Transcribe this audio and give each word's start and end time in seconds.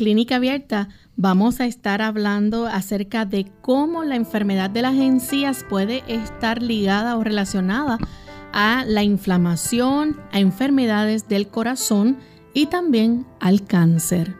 Clínica 0.00 0.36
Abierta 0.36 0.88
vamos 1.16 1.60
a 1.60 1.66
estar 1.66 2.00
hablando 2.00 2.66
acerca 2.66 3.26
de 3.26 3.52
cómo 3.60 4.02
la 4.02 4.16
enfermedad 4.16 4.70
de 4.70 4.80
las 4.80 4.94
encías 4.94 5.62
puede 5.68 6.02
estar 6.08 6.62
ligada 6.62 7.18
o 7.18 7.22
relacionada 7.22 7.98
a 8.54 8.86
la 8.86 9.02
inflamación, 9.02 10.18
a 10.32 10.40
enfermedades 10.40 11.28
del 11.28 11.48
corazón 11.48 12.16
y 12.54 12.64
también 12.64 13.26
al 13.40 13.66
cáncer. 13.66 14.36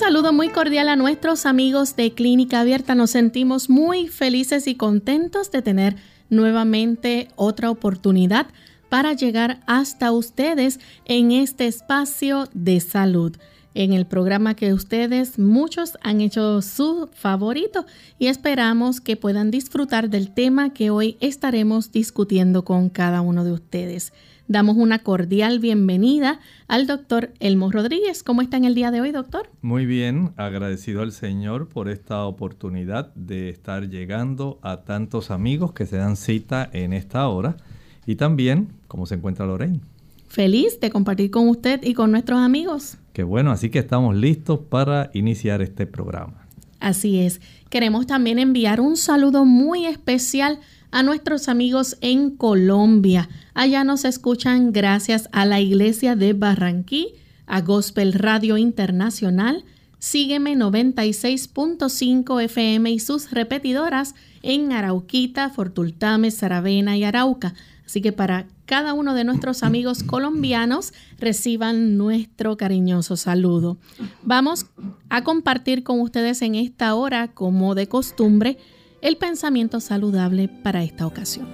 Saludo 0.00 0.32
muy 0.32 0.48
cordial 0.48 0.88
a 0.88 0.96
nuestros 0.96 1.44
amigos 1.44 1.94
de 1.94 2.14
Clínica 2.14 2.60
Abierta. 2.60 2.94
Nos 2.94 3.10
sentimos 3.10 3.68
muy 3.68 4.08
felices 4.08 4.66
y 4.66 4.74
contentos 4.74 5.50
de 5.50 5.60
tener 5.60 5.96
nuevamente 6.30 7.28
otra 7.36 7.70
oportunidad 7.70 8.46
para 8.88 9.12
llegar 9.12 9.60
hasta 9.66 10.10
ustedes 10.10 10.80
en 11.04 11.32
este 11.32 11.66
espacio 11.66 12.48
de 12.54 12.80
salud. 12.80 13.36
En 13.72 13.92
el 13.92 14.04
programa 14.04 14.54
que 14.54 14.72
ustedes 14.72 15.38
muchos 15.38 15.96
han 16.02 16.20
hecho 16.20 16.60
su 16.60 17.08
favorito 17.12 17.86
y 18.18 18.26
esperamos 18.26 19.00
que 19.00 19.16
puedan 19.16 19.52
disfrutar 19.52 20.10
del 20.10 20.34
tema 20.34 20.72
que 20.72 20.90
hoy 20.90 21.16
estaremos 21.20 21.92
discutiendo 21.92 22.64
con 22.64 22.88
cada 22.88 23.20
uno 23.20 23.44
de 23.44 23.52
ustedes. 23.52 24.12
Damos 24.48 24.76
una 24.76 24.98
cordial 24.98 25.60
bienvenida 25.60 26.40
al 26.66 26.88
doctor 26.88 27.32
Elmo 27.38 27.70
Rodríguez. 27.70 28.24
¿Cómo 28.24 28.42
está 28.42 28.56
en 28.56 28.64
el 28.64 28.74
día 28.74 28.90
de 28.90 29.00
hoy, 29.00 29.12
doctor? 29.12 29.48
Muy 29.62 29.86
bien, 29.86 30.32
agradecido 30.36 31.02
al 31.02 31.12
Señor 31.12 31.68
por 31.68 31.88
esta 31.88 32.24
oportunidad 32.24 33.14
de 33.14 33.50
estar 33.50 33.88
llegando 33.88 34.58
a 34.62 34.78
tantos 34.78 35.30
amigos 35.30 35.72
que 35.72 35.86
se 35.86 35.98
dan 35.98 36.16
cita 36.16 36.68
en 36.72 36.92
esta 36.92 37.28
hora. 37.28 37.56
Y 38.04 38.16
también, 38.16 38.72
¿cómo 38.88 39.06
se 39.06 39.14
encuentra 39.14 39.46
Lorraine? 39.46 39.78
Feliz 40.26 40.80
de 40.80 40.90
compartir 40.90 41.30
con 41.30 41.48
usted 41.48 41.80
y 41.84 41.94
con 41.94 42.10
nuestros 42.10 42.40
amigos. 42.40 42.96
Qué 43.12 43.22
bueno, 43.22 43.50
así 43.50 43.70
que 43.70 43.78
estamos 43.78 44.14
listos 44.14 44.60
para 44.68 45.10
iniciar 45.14 45.62
este 45.62 45.86
programa. 45.86 46.46
Así 46.78 47.20
es. 47.20 47.40
Queremos 47.68 48.06
también 48.06 48.38
enviar 48.38 48.80
un 48.80 48.96
saludo 48.96 49.44
muy 49.44 49.86
especial 49.86 50.60
a 50.90 51.02
nuestros 51.02 51.48
amigos 51.48 51.96
en 52.00 52.30
Colombia. 52.30 53.28
Allá 53.54 53.84
nos 53.84 54.04
escuchan 54.04 54.72
gracias 54.72 55.28
a 55.32 55.44
la 55.44 55.60
Iglesia 55.60 56.16
de 56.16 56.32
Barranquí, 56.32 57.14
a 57.46 57.60
Gospel 57.60 58.12
Radio 58.12 58.56
Internacional, 58.56 59.64
Sígueme 60.00 60.56
96.5 60.56 62.42
FM 62.42 62.90
y 62.90 62.98
sus 63.00 63.30
repetidoras 63.30 64.14
en 64.42 64.72
Arauquita, 64.72 65.50
Fortultame, 65.50 66.30
Saravena 66.30 66.96
y 66.96 67.04
Arauca. 67.04 67.52
Así 67.84 68.00
que 68.00 68.10
para 68.10 68.46
cada 68.70 68.94
uno 68.94 69.14
de 69.14 69.24
nuestros 69.24 69.64
amigos 69.64 70.04
colombianos 70.04 70.92
reciban 71.18 71.98
nuestro 71.98 72.56
cariñoso 72.56 73.16
saludo. 73.16 73.78
Vamos 74.22 74.66
a 75.08 75.24
compartir 75.24 75.82
con 75.82 75.98
ustedes 75.98 76.40
en 76.40 76.54
esta 76.54 76.94
hora, 76.94 77.32
como 77.34 77.74
de 77.74 77.88
costumbre, 77.88 78.58
el 79.02 79.16
pensamiento 79.16 79.80
saludable 79.80 80.46
para 80.46 80.84
esta 80.84 81.04
ocasión. 81.04 81.48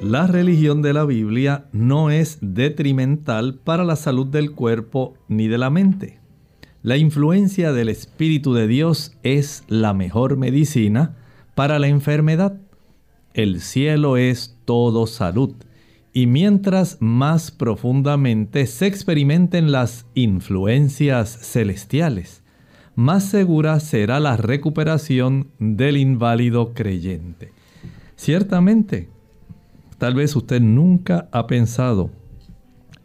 La 0.00 0.28
religión 0.28 0.80
de 0.80 0.92
la 0.92 1.04
Biblia 1.04 1.64
no 1.72 2.10
es 2.10 2.38
detrimental 2.40 3.56
para 3.56 3.82
la 3.82 3.96
salud 3.96 4.28
del 4.28 4.52
cuerpo 4.52 5.14
ni 5.26 5.48
de 5.48 5.58
la 5.58 5.70
mente. 5.70 6.20
La 6.84 6.96
influencia 6.96 7.72
del 7.72 7.88
Espíritu 7.88 8.54
de 8.54 8.68
Dios 8.68 9.16
es 9.24 9.64
la 9.66 9.92
mejor 9.92 10.36
medicina 10.36 11.16
para 11.56 11.80
la 11.80 11.88
enfermedad. 11.88 12.60
El 13.32 13.60
cielo 13.60 14.16
es 14.16 14.58
todo 14.64 15.06
salud. 15.06 15.54
Y 16.12 16.26
mientras 16.26 16.96
más 17.00 17.52
profundamente 17.52 18.66
se 18.66 18.86
experimenten 18.86 19.70
las 19.70 20.06
influencias 20.14 21.38
celestiales, 21.40 22.42
más 22.96 23.24
segura 23.24 23.78
será 23.78 24.18
la 24.18 24.36
recuperación 24.36 25.48
del 25.60 25.96
inválido 25.96 26.74
creyente. 26.74 27.52
Ciertamente, 28.16 29.08
tal 29.98 30.14
vez 30.14 30.34
usted 30.34 30.60
nunca 30.60 31.28
ha 31.30 31.46
pensado 31.46 32.10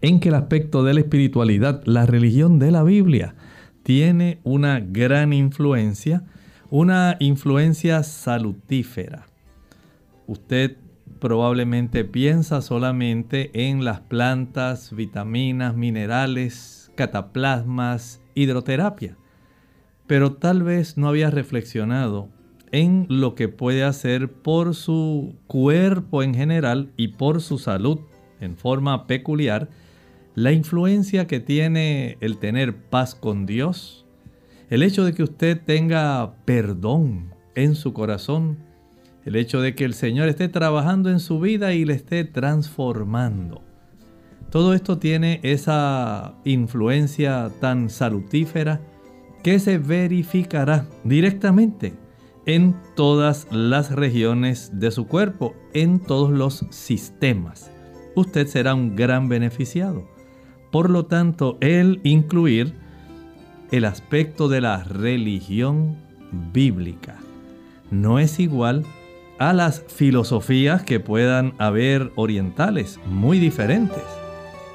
en 0.02 0.20
que 0.20 0.30
el 0.30 0.36
aspecto 0.36 0.84
de 0.84 0.96
la 0.96 1.02
espiritualidad, 1.02 1.84
la 1.86 2.08
religión 2.08 2.58
de 2.58 2.72
la 2.72 2.84
Biblia, 2.84 3.36
tiene 3.84 4.40
una 4.44 4.80
gran 4.80 5.32
influencia, 5.32 6.24
una 6.72 7.18
influencia 7.20 8.02
salutífera. 8.02 9.28
Usted 10.28 10.78
probablemente 11.20 12.04
piensa 12.06 12.62
solamente 12.62 13.52
en 13.70 13.84
las 13.84 14.02
plantas, 14.02 14.96
vitaminas, 14.96 15.76
minerales, 15.76 16.92
cataplasmas, 16.96 18.22
hidroterapia. 18.34 19.18
Pero 20.08 20.34
tal 20.34 20.64
vez 20.64 20.98
no 20.98 21.08
había 21.08 21.32
reflexionado 21.32 22.30
en 22.72 23.06
lo 23.10 23.36
que 23.36 23.48
puede 23.48 23.84
hacer 23.84 24.32
por 24.32 24.76
su 24.76 25.36
cuerpo 25.48 26.24
en 26.24 26.34
general 26.34 26.92
y 26.98 27.10
por 27.10 27.42
su 27.42 27.58
salud 27.58 28.00
en 28.40 28.58
forma 28.58 29.08
peculiar, 29.08 29.70
la 30.36 30.52
influencia 30.52 31.28
que 31.28 31.40
tiene 31.40 32.18
el 32.20 32.38
tener 32.38 32.76
paz 32.76 33.16
con 33.16 33.46
Dios, 33.46 34.06
el 34.70 34.84
hecho 34.84 35.06
de 35.06 35.14
que 35.14 35.24
usted 35.24 35.62
tenga 35.64 36.36
perdón 36.46 37.34
en 37.56 37.76
su 37.76 37.94
corazón, 37.94 38.58
el 39.26 39.36
hecho 39.36 39.60
de 39.60 39.76
que 39.76 39.86
el 39.86 39.96
Señor 39.96 40.30
esté 40.30 40.48
trabajando 40.48 41.10
en 41.10 41.20
su 41.20 41.40
vida 41.40 41.74
y 41.74 41.84
le 41.84 41.94
esté 41.94 42.24
transformando. 42.24 43.64
Todo 44.52 44.74
esto 44.74 45.00
tiene 45.00 45.40
esa 45.44 46.36
influencia 46.46 47.52
tan 47.60 47.90
salutífera 47.90 48.80
que 49.44 49.60
se 49.60 49.80
verificará 49.80 50.88
directamente 51.04 51.94
en 52.46 52.76
todas 52.96 53.48
las 53.52 53.92
regiones 53.92 54.72
de 54.80 54.92
su 54.92 55.08
cuerpo, 55.08 55.56
en 55.74 56.00
todos 56.00 56.32
los 56.32 56.66
sistemas. 56.70 57.72
Usted 58.16 58.48
será 58.48 58.76
un 58.76 58.96
gran 58.96 59.28
beneficiado. 59.28 60.08
Por 60.72 60.90
lo 60.90 61.08
tanto, 61.08 61.58
el 61.62 62.00
incluir 62.04 62.76
el 63.72 63.86
aspecto 63.86 64.48
de 64.48 64.62
la 64.62 64.84
religión 64.84 65.98
bíblica 66.54 67.18
no 67.90 68.20
es 68.20 68.40
igual 68.40 68.86
a 68.86 69.05
las 69.40 69.84
filosofías 69.88 70.84
que 70.84 71.00
puedan 71.00 71.54
haber 71.58 72.12
orientales, 72.16 73.00
muy 73.08 73.40
diferentes. 73.40 74.04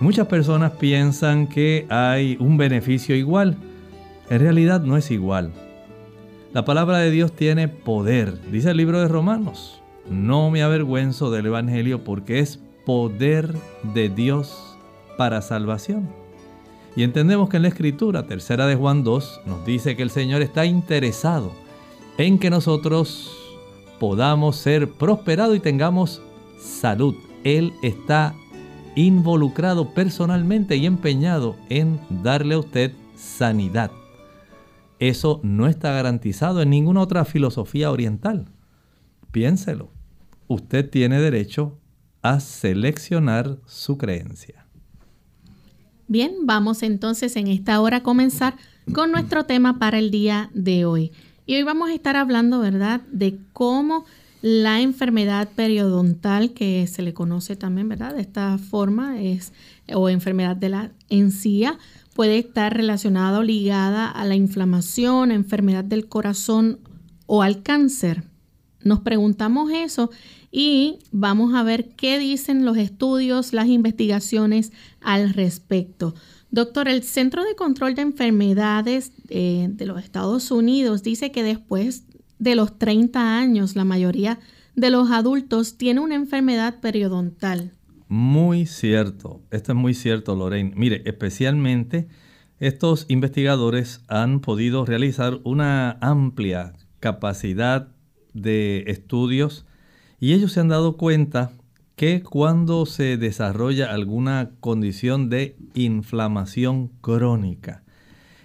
Muchas 0.00 0.26
personas 0.26 0.72
piensan 0.72 1.46
que 1.46 1.86
hay 1.88 2.36
un 2.40 2.56
beneficio 2.56 3.14
igual 3.14 3.56
en 4.30 4.38
realidad 4.38 4.80
no 4.82 4.96
es 4.96 5.10
igual. 5.10 5.50
La 6.52 6.64
palabra 6.64 6.98
de 6.98 7.10
Dios 7.10 7.32
tiene 7.32 7.66
poder, 7.66 8.40
dice 8.52 8.70
el 8.70 8.76
libro 8.76 9.00
de 9.00 9.08
Romanos. 9.08 9.82
No 10.08 10.52
me 10.52 10.62
avergüenzo 10.62 11.32
del 11.32 11.46
Evangelio 11.46 12.04
porque 12.04 12.38
es 12.38 12.60
poder 12.86 13.52
de 13.92 14.08
Dios 14.08 14.78
para 15.18 15.42
salvación. 15.42 16.08
Y 16.94 17.02
entendemos 17.02 17.48
que 17.48 17.56
en 17.56 17.64
la 17.64 17.68
Escritura, 17.68 18.28
tercera 18.28 18.68
de 18.68 18.76
Juan 18.76 19.02
2, 19.02 19.40
nos 19.46 19.66
dice 19.66 19.96
que 19.96 20.04
el 20.04 20.10
Señor 20.10 20.42
está 20.42 20.64
interesado 20.64 21.50
en 22.16 22.38
que 22.38 22.50
nosotros 22.50 23.36
podamos 24.00 24.56
ser 24.56 24.90
prosperados 24.90 25.56
y 25.56 25.60
tengamos 25.60 26.22
salud. 26.58 27.14
Él 27.44 27.72
está 27.82 28.34
involucrado 28.96 29.94
personalmente 29.94 30.76
y 30.76 30.86
empeñado 30.86 31.54
en 31.68 32.00
darle 32.22 32.54
a 32.54 32.58
usted 32.58 32.92
sanidad. 33.14 33.92
Eso 34.98 35.40
no 35.42 35.68
está 35.68 35.92
garantizado 35.92 36.62
en 36.62 36.70
ninguna 36.70 37.02
otra 37.02 37.24
filosofía 37.24 37.90
oriental. 37.90 38.48
Piénselo. 39.30 39.90
Usted 40.48 40.88
tiene 40.90 41.20
derecho 41.20 41.78
a 42.22 42.40
seleccionar 42.40 43.58
su 43.66 43.96
creencia. 43.96 44.66
Bien, 46.08 46.32
vamos 46.44 46.82
entonces 46.82 47.36
en 47.36 47.46
esta 47.46 47.80
hora 47.80 47.98
a 47.98 48.02
comenzar 48.02 48.56
con 48.92 49.12
nuestro 49.12 49.44
tema 49.44 49.78
para 49.78 49.98
el 49.98 50.10
día 50.10 50.50
de 50.54 50.84
hoy. 50.84 51.12
Y 51.46 51.56
hoy 51.56 51.62
vamos 51.62 51.90
a 51.90 51.94
estar 51.94 52.16
hablando, 52.16 52.60
¿verdad?, 52.60 53.00
de 53.10 53.38
cómo 53.52 54.04
la 54.42 54.80
enfermedad 54.80 55.48
periodontal, 55.54 56.52
que 56.52 56.86
se 56.86 57.02
le 57.02 57.12
conoce 57.12 57.56
también, 57.56 57.88
¿verdad?, 57.88 58.14
de 58.14 58.22
esta 58.22 58.56
forma, 58.58 59.20
es, 59.20 59.52
o 59.92 60.08
enfermedad 60.08 60.56
de 60.56 60.68
la 60.68 60.92
encía, 61.08 61.78
puede 62.14 62.38
estar 62.38 62.76
relacionada 62.76 63.38
o 63.38 63.42
ligada 63.42 64.08
a 64.08 64.24
la 64.24 64.36
inflamación, 64.36 65.32
enfermedad 65.32 65.84
del 65.84 66.06
corazón 66.08 66.78
o 67.26 67.42
al 67.42 67.62
cáncer. 67.62 68.24
Nos 68.82 69.00
preguntamos 69.00 69.70
eso 69.72 70.10
y 70.50 70.98
vamos 71.12 71.54
a 71.54 71.62
ver 71.62 71.90
qué 71.96 72.18
dicen 72.18 72.64
los 72.64 72.76
estudios, 72.76 73.52
las 73.52 73.66
investigaciones 73.68 74.72
al 75.00 75.34
respecto. 75.34 76.14
Doctor, 76.50 76.88
el 76.88 77.04
Centro 77.04 77.44
de 77.44 77.54
Control 77.54 77.94
de 77.94 78.02
Enfermedades 78.02 79.12
eh, 79.28 79.68
de 79.70 79.86
los 79.86 80.02
Estados 80.02 80.50
Unidos 80.50 81.02
dice 81.04 81.30
que 81.30 81.44
después 81.44 82.04
de 82.38 82.56
los 82.56 82.76
30 82.76 83.38
años 83.38 83.76
la 83.76 83.84
mayoría 83.84 84.40
de 84.74 84.90
los 84.90 85.10
adultos 85.10 85.76
tiene 85.76 86.00
una 86.00 86.16
enfermedad 86.16 86.80
periodontal. 86.80 87.72
Muy 88.08 88.66
cierto, 88.66 89.42
esto 89.52 89.72
es 89.72 89.78
muy 89.78 89.94
cierto, 89.94 90.34
Lorraine. 90.34 90.72
Mire, 90.74 91.02
especialmente 91.04 92.08
estos 92.58 93.06
investigadores 93.08 94.02
han 94.08 94.40
podido 94.40 94.84
realizar 94.84 95.38
una 95.44 95.98
amplia 96.00 96.72
capacidad 96.98 97.88
de 98.34 98.84
estudios 98.88 99.66
y 100.18 100.32
ellos 100.32 100.52
se 100.52 100.60
han 100.60 100.68
dado 100.68 100.96
cuenta 100.96 101.52
que 102.00 102.22
cuando 102.22 102.86
se 102.86 103.18
desarrolla 103.18 103.92
alguna 103.92 104.52
condición 104.60 105.28
de 105.28 105.58
inflamación 105.74 106.88
crónica, 107.02 107.82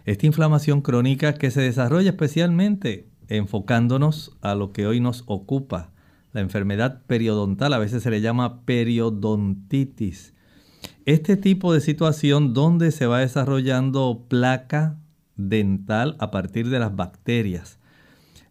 esta 0.03 0.25
inflamación 0.25 0.81
crónica 0.81 1.35
que 1.35 1.51
se 1.51 1.61
desarrolla 1.61 2.09
especialmente 2.09 3.07
enfocándonos 3.29 4.35
a 4.41 4.55
lo 4.55 4.73
que 4.73 4.85
hoy 4.85 4.99
nos 4.99 5.23
ocupa, 5.27 5.93
la 6.33 6.41
enfermedad 6.41 7.03
periodontal, 7.07 7.71
a 7.71 7.77
veces 7.77 8.03
se 8.03 8.11
le 8.11 8.19
llama 8.19 8.59
periodontitis. 8.65 10.33
Este 11.05 11.37
tipo 11.37 11.71
de 11.71 11.79
situación 11.79 12.53
donde 12.53 12.91
se 12.91 13.07
va 13.07 13.19
desarrollando 13.19 14.25
placa 14.27 14.97
dental 15.37 16.17
a 16.19 16.29
partir 16.29 16.67
de 16.69 16.79
las 16.79 16.93
bacterias 16.93 17.79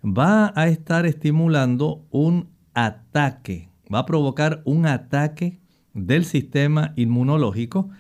va 0.03 0.51
a 0.57 0.69
estar 0.69 1.05
estimulando 1.05 2.07
un 2.11 2.49
ataque, 2.73 3.69
va 3.93 4.01
a 4.01 4.07
provocar 4.07 4.63
un 4.65 4.87
ataque 4.87 5.61
del 5.93 6.25
sistema 6.25 6.93
inmunológico 6.97 7.91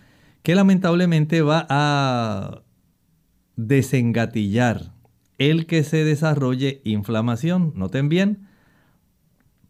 que 0.42 0.54
lamentablemente 0.54 1.42
va 1.42 1.66
a 1.68 2.62
desengatillar 3.56 4.92
el 5.38 5.66
que 5.66 5.84
se 5.84 6.04
desarrolle 6.04 6.80
inflamación. 6.84 7.72
Noten 7.74 8.08
bien, 8.08 8.48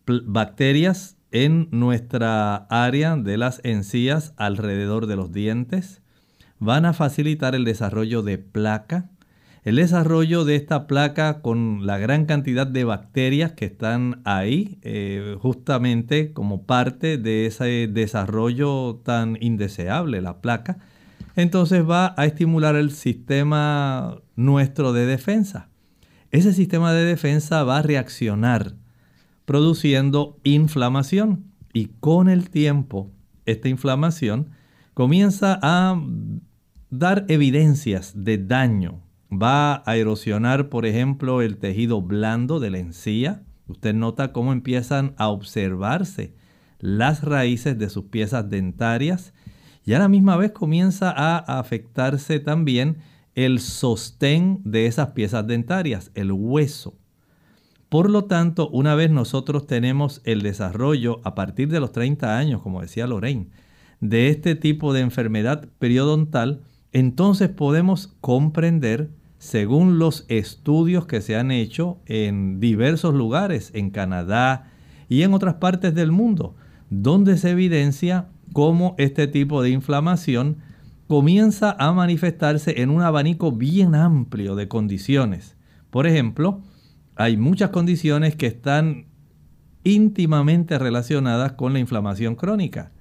bacterias 0.06 1.16
en 1.30 1.68
nuestra 1.70 2.54
área 2.70 3.16
de 3.16 3.36
las 3.36 3.60
encías 3.64 4.34
alrededor 4.36 5.06
de 5.06 5.16
los 5.16 5.32
dientes 5.32 6.02
van 6.58 6.86
a 6.86 6.92
facilitar 6.92 7.54
el 7.54 7.64
desarrollo 7.64 8.22
de 8.22 8.38
placa. 8.38 9.10
El 9.64 9.76
desarrollo 9.76 10.44
de 10.44 10.56
esta 10.56 10.86
placa 10.86 11.40
con 11.40 11.86
la 11.86 11.96
gran 11.96 12.26
cantidad 12.26 12.66
de 12.66 12.84
bacterias 12.84 13.52
que 13.52 13.64
están 13.64 14.20
ahí, 14.24 14.78
eh, 14.82 15.36
justamente 15.40 16.34
como 16.34 16.64
parte 16.64 17.16
de 17.16 17.46
ese 17.46 17.88
desarrollo 17.90 18.96
tan 19.02 19.38
indeseable, 19.40 20.20
la 20.20 20.42
placa, 20.42 20.80
entonces 21.34 21.88
va 21.88 22.14
a 22.18 22.26
estimular 22.26 22.76
el 22.76 22.90
sistema 22.90 24.18
nuestro 24.36 24.92
de 24.92 25.06
defensa. 25.06 25.70
Ese 26.30 26.52
sistema 26.52 26.92
de 26.92 27.06
defensa 27.06 27.64
va 27.64 27.78
a 27.78 27.82
reaccionar 27.82 28.74
produciendo 29.46 30.38
inflamación 30.44 31.46
y 31.72 31.86
con 32.00 32.28
el 32.28 32.50
tiempo 32.50 33.10
esta 33.46 33.70
inflamación 33.70 34.50
comienza 34.92 35.58
a 35.62 35.98
dar 36.90 37.24
evidencias 37.28 38.12
de 38.14 38.36
daño. 38.36 39.03
Va 39.42 39.82
a 39.86 39.96
erosionar, 39.96 40.68
por 40.68 40.86
ejemplo, 40.86 41.42
el 41.42 41.58
tejido 41.58 42.02
blando 42.02 42.60
de 42.60 42.70
la 42.70 42.78
encía. 42.78 43.42
Usted 43.66 43.94
nota 43.94 44.32
cómo 44.32 44.52
empiezan 44.52 45.14
a 45.16 45.28
observarse 45.28 46.34
las 46.78 47.22
raíces 47.22 47.78
de 47.78 47.88
sus 47.88 48.04
piezas 48.04 48.48
dentarias 48.50 49.32
y 49.84 49.94
a 49.94 49.98
la 49.98 50.08
misma 50.08 50.36
vez 50.36 50.52
comienza 50.52 51.10
a 51.10 51.38
afectarse 51.58 52.40
también 52.40 52.98
el 53.34 53.60
sostén 53.60 54.60
de 54.64 54.86
esas 54.86 55.08
piezas 55.08 55.46
dentarias, 55.46 56.10
el 56.14 56.32
hueso. 56.32 56.98
Por 57.88 58.10
lo 58.10 58.24
tanto, 58.24 58.68
una 58.70 58.94
vez 58.94 59.10
nosotros 59.10 59.66
tenemos 59.66 60.20
el 60.24 60.42
desarrollo 60.42 61.20
a 61.24 61.34
partir 61.34 61.68
de 61.68 61.80
los 61.80 61.92
30 61.92 62.36
años, 62.36 62.62
como 62.62 62.80
decía 62.80 63.06
Lorraine, 63.06 63.50
de 64.00 64.28
este 64.28 64.54
tipo 64.54 64.92
de 64.92 65.00
enfermedad 65.00 65.68
periodontal, 65.78 66.62
entonces 66.92 67.48
podemos 67.48 68.16
comprender, 68.20 69.10
según 69.44 69.98
los 69.98 70.24
estudios 70.28 71.04
que 71.04 71.20
se 71.20 71.36
han 71.36 71.50
hecho 71.50 71.98
en 72.06 72.60
diversos 72.60 73.12
lugares, 73.12 73.72
en 73.74 73.90
Canadá 73.90 74.70
y 75.06 75.20
en 75.20 75.34
otras 75.34 75.56
partes 75.56 75.94
del 75.94 76.12
mundo, 76.12 76.56
donde 76.88 77.36
se 77.36 77.50
evidencia 77.50 78.28
cómo 78.54 78.94
este 78.96 79.26
tipo 79.26 79.60
de 79.60 79.68
inflamación 79.68 80.56
comienza 81.08 81.76
a 81.78 81.92
manifestarse 81.92 82.80
en 82.80 82.88
un 82.88 83.02
abanico 83.02 83.52
bien 83.52 83.94
amplio 83.94 84.54
de 84.54 84.66
condiciones. 84.66 85.58
Por 85.90 86.06
ejemplo, 86.06 86.62
hay 87.14 87.36
muchas 87.36 87.68
condiciones 87.68 88.36
que 88.36 88.46
están 88.46 89.08
íntimamente 89.84 90.78
relacionadas 90.78 91.52
con 91.52 91.74
la 91.74 91.80
inflamación 91.80 92.34
crónica. 92.34 92.92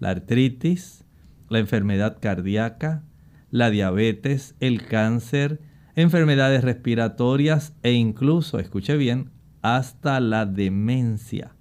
La 0.00 0.10
artritis, 0.10 1.04
la 1.48 1.60
enfermedad 1.60 2.18
cardíaca, 2.20 3.04
la 3.52 3.70
diabetes, 3.70 4.56
el 4.58 4.84
cáncer, 4.84 5.60
enfermedades 5.96 6.62
respiratorias 6.64 7.74
e 7.82 7.92
incluso, 7.92 8.58
escuche 8.58 8.96
bien, 8.96 9.30
hasta 9.62 10.20
la 10.20 10.46
demencia. 10.46 11.54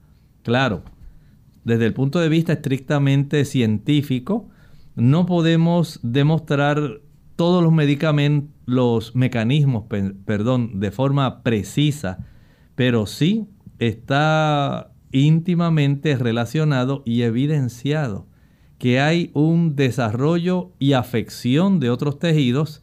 Claro, 0.44 0.84
desde 1.64 1.86
el 1.86 1.94
punto 1.94 2.20
de 2.20 2.30
vista 2.30 2.54
estrictamente 2.54 3.46
científico, 3.46 4.50
no 4.96 5.26
podemos 5.26 6.00
demostrar 6.04 7.02
todos 7.36 7.64
los 7.64 7.72
medicamentos, 7.72 8.52
los 8.66 9.16
mecanismos, 9.16 9.86
perdón, 10.26 10.80
de 10.80 10.92
forma 10.92 11.44
precisa, 11.44 12.26
pero 12.76 13.06
sí 13.06 13.48
está 13.80 14.94
íntimamente 15.12 16.16
relacionado 16.16 17.04
y 17.06 17.24
evidenciado 17.24 18.28
que 18.78 19.00
hay 19.00 19.30
un 19.34 19.76
desarrollo 19.76 20.72
y 20.80 20.94
afección 20.94 21.80
de 21.80 21.90
otros 21.90 22.18
tejidos 22.18 22.82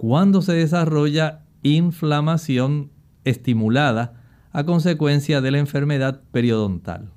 cuando 0.00 0.40
se 0.40 0.54
desarrolla 0.54 1.42
inflamación 1.62 2.90
estimulada 3.24 4.14
a 4.50 4.64
consecuencia 4.64 5.42
de 5.42 5.50
la 5.50 5.58
enfermedad 5.58 6.22
periodontal. 6.32 7.10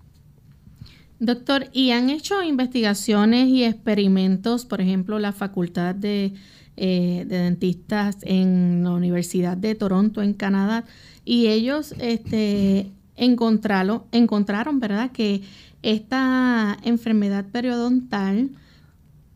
Doctor, 1.18 1.70
¿y 1.72 1.92
han 1.92 2.10
hecho 2.10 2.44
investigaciones 2.44 3.48
y 3.48 3.64
experimentos, 3.64 4.66
por 4.66 4.82
ejemplo, 4.82 5.18
la 5.18 5.32
Facultad 5.32 5.96
de, 5.96 6.34
eh, 6.76 7.24
Dentistas 7.26 8.18
en 8.24 8.84
la 8.84 8.92
Universidad 8.92 9.56
de 9.56 9.76
Toronto, 9.76 10.22
en 10.22 10.34
Canadá, 10.34 10.84
y 11.24 11.48
ellos 11.48 11.96
este, 12.00 12.92
encontraron, 13.16 14.04
encontraron, 14.12 14.82
¿verdad?, 14.82 15.14
que 15.14 15.42
esta 15.84 16.78
enfermedad 16.84 17.46
periodontal, 17.46 18.50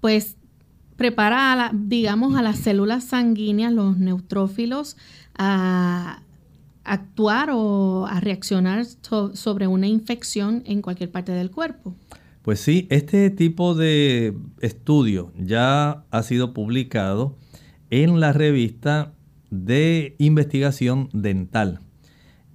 pues 0.02 0.36
prepara, 0.98 1.54
a 1.54 1.56
la, 1.56 1.72
digamos, 1.74 2.36
a 2.36 2.42
las 2.42 2.58
células 2.60 3.06
sanguíneas, 3.06 3.72
los 3.72 3.98
neutrófilos, 3.98 4.98
a 5.38 6.22
actuar 6.84 7.50
o 7.52 8.08
a 8.08 8.20
reaccionar 8.20 8.86
sobre 8.86 9.68
una 9.68 9.88
infección 9.88 10.64
en 10.66 10.82
cualquier 10.82 11.12
parte 11.12 11.32
del 11.32 11.52
cuerpo. 11.52 11.96
Pues 12.42 12.62
sí, 12.62 12.88
este 12.90 13.30
tipo 13.30 13.76
de 13.76 14.38
estudio 14.62 15.34
ya 15.38 16.06
ha 16.12 16.24
sido 16.24 16.54
publicado 16.54 17.36
en 17.90 18.20
la 18.20 18.32
revista 18.32 19.14
de 19.50 20.16
investigación 20.18 21.10
dental. 21.12 21.82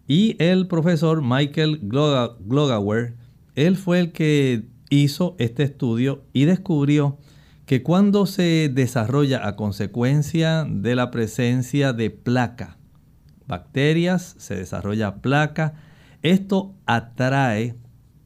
Y 0.09 0.37
el 0.39 0.67
profesor 0.67 1.23
Michael 1.23 1.81
Glogauer, 1.83 3.17
él 3.55 3.77
fue 3.77 4.01
el 4.01 4.13
que 4.13 4.65
hizo 4.89 5.37
este 5.39 5.63
estudio 5.63 6.23
y 6.33 6.45
descubrió 6.45 7.19
que 7.73 7.83
cuando 7.83 8.27
se 8.27 8.69
desarrolla 8.71 9.49
a 9.49 9.57
consecuencia 9.57 10.67
de 10.69 10.95
la 10.95 11.11
presencia 11.11 11.95
de 11.95 12.11
placa, 12.11 12.77
bacterias, 13.47 14.35
se 14.37 14.57
desarrolla 14.57 15.23
placa, 15.23 15.73
esto 16.21 16.75
atrae, 16.85 17.75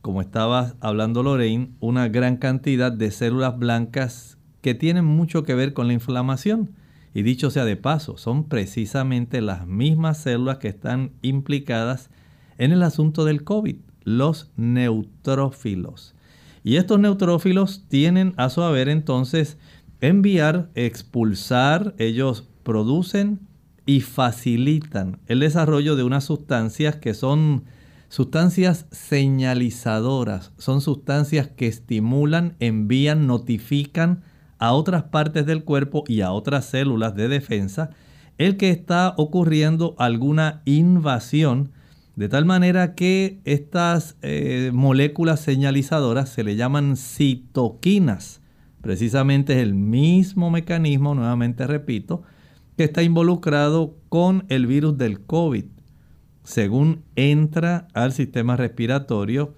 como 0.02 0.20
estaba 0.20 0.74
hablando 0.80 1.22
Lorraine, 1.22 1.70
una 1.78 2.08
gran 2.08 2.38
cantidad 2.38 2.90
de 2.90 3.12
células 3.12 3.56
blancas 3.56 4.36
que 4.62 4.74
tienen 4.74 5.04
mucho 5.04 5.44
que 5.44 5.54
ver 5.54 5.74
con 5.74 5.86
la 5.86 5.92
inflamación. 5.92 6.72
Y 7.14 7.22
dicho 7.22 7.50
sea 7.50 7.64
de 7.64 7.76
paso, 7.76 8.18
son 8.18 8.48
precisamente 8.48 9.40
las 9.42 9.64
mismas 9.64 10.18
células 10.18 10.58
que 10.58 10.66
están 10.66 11.12
implicadas 11.22 12.10
en 12.58 12.72
el 12.72 12.82
asunto 12.82 13.24
del 13.24 13.44
COVID, 13.44 13.76
los 14.02 14.50
neutrófilos. 14.56 16.15
Y 16.66 16.78
estos 16.78 16.98
neutrófilos 16.98 17.84
tienen 17.86 18.34
a 18.36 18.50
su 18.50 18.60
haber 18.60 18.88
entonces 18.88 19.56
enviar, 20.00 20.68
expulsar, 20.74 21.94
ellos 21.96 22.48
producen 22.64 23.38
y 23.86 24.00
facilitan 24.00 25.20
el 25.28 25.38
desarrollo 25.38 25.94
de 25.94 26.02
unas 26.02 26.24
sustancias 26.24 26.96
que 26.96 27.14
son 27.14 27.66
sustancias 28.08 28.86
señalizadoras, 28.90 30.50
son 30.58 30.80
sustancias 30.80 31.46
que 31.46 31.68
estimulan, 31.68 32.56
envían, 32.58 33.28
notifican 33.28 34.24
a 34.58 34.72
otras 34.72 35.04
partes 35.04 35.46
del 35.46 35.62
cuerpo 35.62 36.02
y 36.08 36.22
a 36.22 36.32
otras 36.32 36.64
células 36.64 37.14
de 37.14 37.28
defensa 37.28 37.90
el 38.38 38.56
que 38.56 38.70
está 38.70 39.14
ocurriendo 39.18 39.94
alguna 39.98 40.62
invasión, 40.64 41.70
de 42.16 42.30
tal 42.30 42.46
manera 42.46 42.94
que 42.94 43.40
estas 43.44 44.16
eh, 44.22 44.70
moléculas 44.72 45.40
señalizadoras 45.40 46.30
se 46.30 46.44
le 46.44 46.56
llaman 46.56 46.96
citoquinas. 46.96 48.40
Precisamente 48.80 49.52
es 49.52 49.62
el 49.62 49.74
mismo 49.74 50.50
mecanismo, 50.50 51.14
nuevamente 51.14 51.66
repito, 51.66 52.22
que 52.76 52.84
está 52.84 53.02
involucrado 53.02 53.96
con 54.08 54.44
el 54.48 54.66
virus 54.66 54.96
del 54.96 55.20
COVID. 55.20 55.66
Según 56.42 57.02
entra 57.16 57.86
al 57.92 58.12
sistema 58.12 58.56
respiratorio 58.56 59.54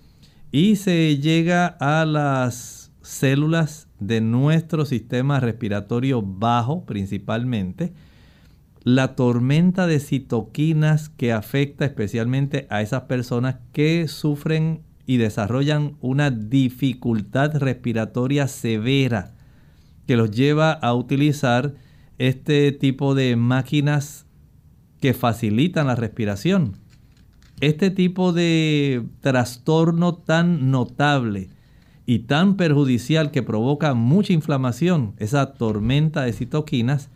y 0.50 0.76
se 0.76 1.16
llega 1.18 1.66
a 1.66 2.04
las 2.06 2.90
células 3.02 3.88
de 4.00 4.20
nuestro 4.20 4.84
sistema 4.84 5.38
respiratorio 5.38 6.22
bajo 6.22 6.84
principalmente, 6.86 7.92
la 8.94 9.16
tormenta 9.16 9.86
de 9.86 10.00
citoquinas 10.00 11.10
que 11.10 11.30
afecta 11.30 11.84
especialmente 11.84 12.66
a 12.70 12.80
esas 12.80 13.02
personas 13.02 13.56
que 13.74 14.08
sufren 14.08 14.80
y 15.04 15.18
desarrollan 15.18 15.98
una 16.00 16.30
dificultad 16.30 17.54
respiratoria 17.58 18.48
severa 18.48 19.34
que 20.06 20.16
los 20.16 20.30
lleva 20.30 20.72
a 20.72 20.94
utilizar 20.94 21.74
este 22.16 22.72
tipo 22.72 23.14
de 23.14 23.36
máquinas 23.36 24.24
que 25.02 25.12
facilitan 25.12 25.86
la 25.86 25.94
respiración. 25.94 26.72
Este 27.60 27.90
tipo 27.90 28.32
de 28.32 29.04
trastorno 29.20 30.14
tan 30.14 30.70
notable 30.70 31.50
y 32.06 32.20
tan 32.20 32.56
perjudicial 32.56 33.32
que 33.32 33.42
provoca 33.42 33.92
mucha 33.92 34.32
inflamación, 34.32 35.12
esa 35.18 35.52
tormenta 35.52 36.22
de 36.22 36.32
citoquinas, 36.32 37.10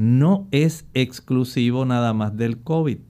no 0.00 0.48
es 0.50 0.86
exclusivo 0.94 1.84
nada 1.84 2.14
más 2.14 2.34
del 2.34 2.62
COVID. 2.62 3.00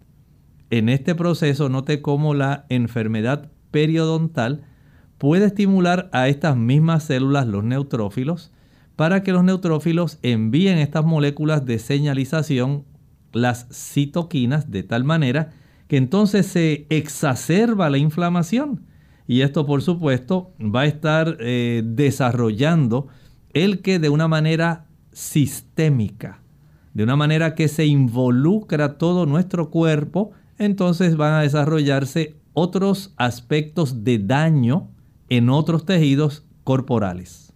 En 0.71 0.89
este 0.89 1.15
proceso 1.15 1.69
note 1.69 2.03
cómo 2.03 2.35
la 2.35 2.67
enfermedad 2.69 3.49
periodontal 3.71 4.65
puede 5.17 5.47
estimular 5.47 6.11
a 6.13 6.27
estas 6.27 6.57
mismas 6.57 7.05
células, 7.05 7.47
los 7.47 7.63
neutrófilos, 7.63 8.51
para 8.97 9.23
que 9.23 9.31
los 9.31 9.45
neutrófilos 9.45 10.19
envíen 10.23 10.79
estas 10.79 11.05
moléculas 11.05 11.65
de 11.65 11.79
señalización, 11.79 12.85
las 13.33 13.69
citoquinas, 13.71 14.73
de 14.73 14.83
tal 14.83 15.05
manera 15.05 15.53
que 15.87 15.97
entonces 15.97 16.47
se 16.47 16.89
exacerba 16.91 17.89
la 17.89 17.99
inflamación. 17.99 18.85
Y 19.29 19.43
esto, 19.43 19.65
por 19.65 19.83
supuesto, 19.83 20.51
va 20.61 20.81
a 20.81 20.87
estar 20.87 21.37
eh, 21.39 21.83
desarrollando 21.85 23.07
el 23.53 23.81
que 23.81 24.01
de 24.01 24.09
una 24.09 24.27
manera 24.27 24.87
sistémica, 25.13 26.41
de 26.95 27.05
una 27.05 27.17
manera 27.17 27.55
que 27.55 27.69
se 27.69 27.87
involucra 27.87 28.99
todo 28.99 29.27
nuestro 29.27 29.71
cuerpo, 29.71 30.33
entonces 30.59 31.17
van 31.17 31.35
a 31.35 31.43
desarrollarse 31.43 32.37
otros 32.53 33.13
aspectos 33.17 34.05
de 34.05 34.19
daño 34.19 34.89
en 35.29 35.49
otros 35.49 35.87
tejidos 35.87 36.45
corporales. 36.65 37.53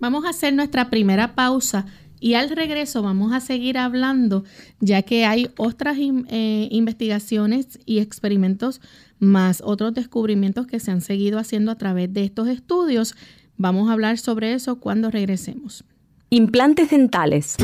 Vamos 0.00 0.24
a 0.24 0.30
hacer 0.30 0.54
nuestra 0.54 0.88
primera 0.88 1.34
pausa 1.34 1.86
y 2.20 2.34
al 2.34 2.50
regreso 2.50 3.02
vamos 3.02 3.32
a 3.32 3.40
seguir 3.40 3.78
hablando, 3.78 4.44
ya 4.80 5.02
que 5.02 5.24
hay 5.24 5.50
otras 5.56 5.96
eh, 5.98 6.68
investigaciones 6.70 7.78
y 7.86 7.98
experimentos 7.98 8.80
más 9.18 9.62
otros 9.64 9.94
descubrimientos 9.94 10.66
que 10.66 10.80
se 10.80 10.90
han 10.90 11.02
seguido 11.02 11.38
haciendo 11.38 11.70
a 11.70 11.76
través 11.76 12.12
de 12.12 12.24
estos 12.24 12.48
estudios. 12.48 13.14
Vamos 13.56 13.88
a 13.88 13.92
hablar 13.92 14.18
sobre 14.18 14.54
eso 14.54 14.80
cuando 14.80 15.10
regresemos. 15.10 15.84
Implantes 16.30 16.90
dentales. 16.90 17.56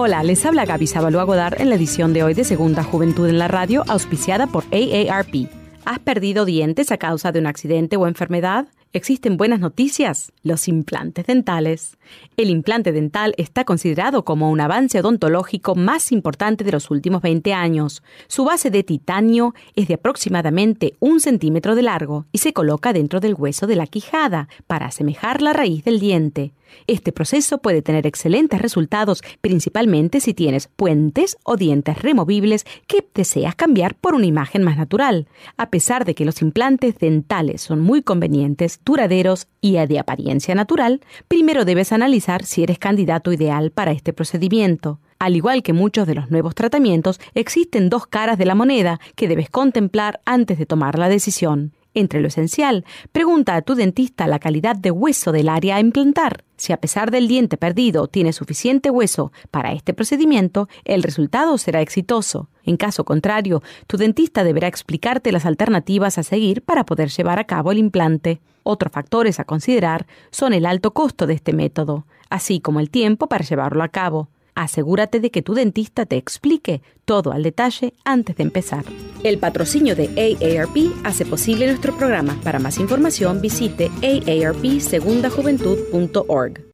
Hola, 0.00 0.22
les 0.22 0.46
habla 0.46 0.64
Gaby 0.64 0.86
Sabalua 0.86 1.24
Godard 1.24 1.60
en 1.60 1.70
la 1.70 1.74
edición 1.74 2.12
de 2.12 2.22
hoy 2.22 2.32
de 2.32 2.44
Segunda 2.44 2.84
Juventud 2.84 3.28
en 3.28 3.36
la 3.36 3.48
Radio, 3.48 3.82
auspiciada 3.88 4.46
por 4.46 4.62
AARP. 4.70 5.50
¿Has 5.84 5.98
perdido 5.98 6.44
dientes 6.44 6.92
a 6.92 6.98
causa 6.98 7.32
de 7.32 7.40
un 7.40 7.48
accidente 7.48 7.96
o 7.96 8.06
enfermedad? 8.06 8.68
Existen 8.92 9.36
buenas 9.36 9.58
noticias, 9.58 10.30
los 10.44 10.68
implantes 10.68 11.26
dentales. 11.26 11.98
El 12.36 12.48
implante 12.48 12.92
dental 12.92 13.34
está 13.38 13.64
considerado 13.64 14.24
como 14.24 14.52
un 14.52 14.60
avance 14.60 15.00
odontológico 15.00 15.74
más 15.74 16.12
importante 16.12 16.62
de 16.62 16.70
los 16.70 16.92
últimos 16.92 17.20
20 17.20 17.52
años. 17.52 18.04
Su 18.28 18.44
base 18.44 18.70
de 18.70 18.84
titanio 18.84 19.52
es 19.74 19.88
de 19.88 19.94
aproximadamente 19.94 20.94
un 21.00 21.18
centímetro 21.18 21.74
de 21.74 21.82
largo 21.82 22.26
y 22.30 22.38
se 22.38 22.52
coloca 22.52 22.92
dentro 22.92 23.18
del 23.18 23.34
hueso 23.34 23.66
de 23.66 23.74
la 23.74 23.88
quijada 23.88 24.48
para 24.68 24.86
asemejar 24.86 25.42
la 25.42 25.54
raíz 25.54 25.82
del 25.82 25.98
diente. 25.98 26.52
Este 26.86 27.12
proceso 27.12 27.58
puede 27.58 27.82
tener 27.82 28.06
excelentes 28.06 28.60
resultados, 28.60 29.22
principalmente 29.40 30.20
si 30.20 30.34
tienes 30.34 30.68
puentes 30.68 31.36
o 31.44 31.56
dientes 31.56 32.02
removibles 32.02 32.64
que 32.86 33.06
deseas 33.14 33.54
cambiar 33.54 33.94
por 33.94 34.14
una 34.14 34.26
imagen 34.26 34.62
más 34.62 34.76
natural. 34.76 35.28
A 35.56 35.70
pesar 35.70 36.04
de 36.04 36.14
que 36.14 36.24
los 36.24 36.42
implantes 36.42 36.98
dentales 36.98 37.62
son 37.62 37.80
muy 37.80 38.02
convenientes, 38.02 38.80
duraderos 38.84 39.46
y 39.60 39.78
de 39.86 39.98
apariencia 39.98 40.54
natural, 40.54 41.00
primero 41.28 41.64
debes 41.64 41.92
analizar 41.92 42.44
si 42.44 42.62
eres 42.62 42.78
candidato 42.78 43.32
ideal 43.32 43.70
para 43.70 43.92
este 43.92 44.12
procedimiento. 44.12 44.98
Al 45.18 45.36
igual 45.36 45.62
que 45.62 45.72
muchos 45.72 46.06
de 46.06 46.14
los 46.14 46.30
nuevos 46.30 46.54
tratamientos, 46.54 47.20
existen 47.34 47.90
dos 47.90 48.06
caras 48.06 48.38
de 48.38 48.44
la 48.44 48.54
moneda 48.54 49.00
que 49.16 49.28
debes 49.28 49.50
contemplar 49.50 50.20
antes 50.24 50.58
de 50.58 50.66
tomar 50.66 50.98
la 50.98 51.08
decisión. 51.08 51.72
Entre 51.94 52.20
lo 52.20 52.28
esencial, 52.28 52.84
pregunta 53.12 53.56
a 53.56 53.62
tu 53.62 53.74
dentista 53.74 54.26
la 54.26 54.38
calidad 54.38 54.76
de 54.76 54.90
hueso 54.90 55.32
del 55.32 55.48
área 55.48 55.76
a 55.76 55.80
implantar. 55.80 56.44
Si 56.56 56.72
a 56.72 56.76
pesar 56.80 57.10
del 57.10 57.28
diente 57.28 57.56
perdido 57.56 58.08
tiene 58.08 58.32
suficiente 58.32 58.90
hueso 58.90 59.32
para 59.50 59.72
este 59.72 59.94
procedimiento, 59.94 60.68
el 60.84 61.02
resultado 61.02 61.56
será 61.56 61.80
exitoso. 61.80 62.48
En 62.64 62.76
caso 62.76 63.04
contrario, 63.04 63.62
tu 63.86 63.96
dentista 63.96 64.44
deberá 64.44 64.68
explicarte 64.68 65.32
las 65.32 65.46
alternativas 65.46 66.18
a 66.18 66.22
seguir 66.22 66.62
para 66.62 66.84
poder 66.84 67.08
llevar 67.08 67.38
a 67.38 67.44
cabo 67.44 67.72
el 67.72 67.78
implante. 67.78 68.40
Otros 68.62 68.92
factores 68.92 69.40
a 69.40 69.44
considerar 69.44 70.06
son 70.30 70.52
el 70.52 70.66
alto 70.66 70.92
costo 70.92 71.26
de 71.26 71.34
este 71.34 71.54
método, 71.54 72.06
así 72.28 72.60
como 72.60 72.80
el 72.80 72.90
tiempo 72.90 73.28
para 73.28 73.44
llevarlo 73.44 73.82
a 73.82 73.88
cabo. 73.88 74.28
Asegúrate 74.58 75.20
de 75.20 75.30
que 75.30 75.40
tu 75.40 75.54
dentista 75.54 76.04
te 76.04 76.16
explique 76.16 76.82
todo 77.04 77.30
al 77.30 77.44
detalle 77.44 77.94
antes 78.04 78.34
de 78.34 78.42
empezar. 78.42 78.84
El 79.22 79.38
patrocinio 79.38 79.94
de 79.94 80.08
AARP 80.08 80.76
hace 81.04 81.24
posible 81.24 81.68
nuestro 81.68 81.96
programa. 81.96 82.36
Para 82.42 82.58
más 82.58 82.78
información 82.78 83.40
visite 83.40 83.88
aarpsegundajuventud.org. 84.02 86.67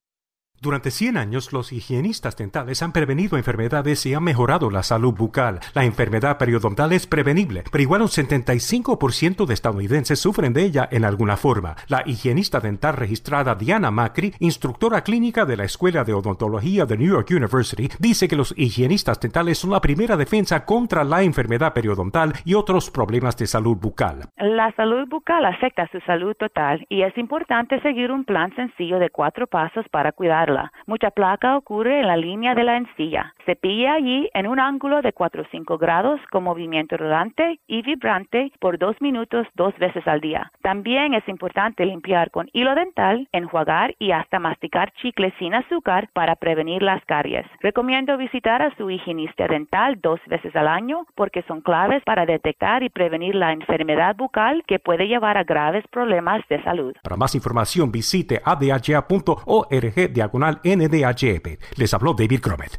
Durante 0.65 0.91
100 0.91 1.19
años, 1.19 1.53
los 1.53 1.75
higienistas 1.75 2.39
dentales 2.39 2.83
han 2.83 2.93
prevenido 2.93 3.37
enfermedades 3.37 4.07
y 4.07 4.15
han 4.15 4.25
mejorado 4.25 4.71
la 4.71 4.83
salud 4.83 5.13
bucal. 5.13 5.61
La 5.75 5.85
enfermedad 5.85 6.39
periodontal 6.39 6.95
es 6.95 7.07
prevenible, 7.07 7.65
pero 7.71 7.83
igual 7.83 8.01
un 8.01 8.09
75% 8.09 9.45
de 9.45 9.53
estadounidenses 9.53 10.19
sufren 10.19 10.55
de 10.55 10.65
ella 10.65 10.89
en 10.91 11.05
alguna 11.05 11.37
forma. 11.37 11.77
La 11.89 12.03
higienista 12.07 12.61
dental 12.61 12.97
registrada 12.97 13.55
Diana 13.57 13.91
Macri, 13.91 14.33
instructora 14.39 15.03
clínica 15.03 15.45
de 15.45 15.59
la 15.59 15.65
Escuela 15.65 16.03
de 16.03 16.15
Odontología 16.15 16.87
de 16.87 16.97
New 16.97 17.13
York 17.13 17.29
University, 17.33 17.91
dice 17.99 18.27
que 18.27 18.37
los 18.37 18.55
higienistas 18.57 19.21
dentales 19.21 19.59
son 19.59 19.71
la 19.71 19.83
primera 19.83 20.17
defensa 20.17 20.65
contra 20.65 21.05
la 21.05 21.23
enfermedad 21.25 21.75
periodontal 21.75 22.33
y 22.47 22.55
otros 22.55 22.91
problemas 22.91 23.37
de 23.37 23.47
salud 23.47 23.77
bucal. 23.77 24.31
La 24.39 24.73
salud 24.77 25.07
bucal 25.11 25.45
afecta 25.45 25.87
su 25.93 26.01
salud 26.07 26.35
total 26.39 26.87
y 26.89 27.03
es 27.03 27.19
importante 27.19 27.83
seguir 27.83 28.11
un 28.11 28.25
plan 28.25 28.51
sencillo 28.57 28.99
de 28.99 29.11
cuatro 29.11 29.47
pasos 29.47 29.85
para 29.91 30.13
cuidarla 30.13 30.54
Mucha 30.87 31.11
placa 31.11 31.57
ocurre 31.57 32.01
en 32.01 32.07
la 32.07 32.17
línea 32.17 32.55
de 32.55 32.65
la 32.65 32.77
encilla. 32.77 33.35
Cepilla 33.47 33.95
allí 33.95 34.29
en 34.35 34.47
un 34.47 34.61
ángulo 34.61 35.03
de 35.03 35.13
4 35.13 35.43
o 35.43 35.47
5 35.51 35.79
grados 35.79 36.21
con 36.31 36.45
movimiento 36.45 36.97
rodante 36.97 37.61
y 37.67 37.83
vibrante 37.83 38.53
por 38.61 38.79
dos 38.79 38.97
minutos 39.01 39.47
dos 39.55 39.77
veces 39.79 40.07
al 40.07 40.21
día. 40.21 40.51
También 40.63 41.15
es 41.15 41.27
importante 41.29 41.85
limpiar 41.85 42.31
con 42.31 42.49
hilo 42.53 42.75
dental, 42.75 43.29
enjuagar 43.33 43.95
y 43.99 44.13
hasta 44.13 44.39
masticar 44.39 44.93
chicles 45.01 45.33
sin 45.39 45.55
azúcar 45.55 46.09
para 46.13 46.37
prevenir 46.37 46.83
las 46.83 47.05
caries. 47.05 47.47
Recomiendo 47.61 48.17
visitar 48.17 48.63
a 48.63 48.75
su 48.77 48.91
higienista 48.91 49.47
dental 49.47 49.99
dos 50.01 50.21
veces 50.27 50.55
al 50.57 50.69
año 50.69 51.07
porque 51.15 51.43
son 51.43 51.61
claves 51.61 52.03
para 52.05 52.27
detectar 52.27 52.83
y 52.83 52.91
prevenir 52.91 53.35
la 53.35 53.53
enfermedad 53.53 54.17
bucal 54.17 54.63
que 54.67 54.79
puede 54.79 55.09
llevar 55.09 55.37
a 55.37 55.45
graves 55.45 55.85
problemas 55.91 56.43
de 56.49 56.63
salud. 56.63 56.95
Para 57.03 57.17
más 57.17 57.35
información 57.35 57.91
visite 57.91 58.41
adha.org 58.45 60.13
diagonal 60.13 60.44
NDHP. 60.53 61.59
Les 61.77 61.95
habló 61.95 62.15
David 62.15 62.41
Cromet. 62.41 62.79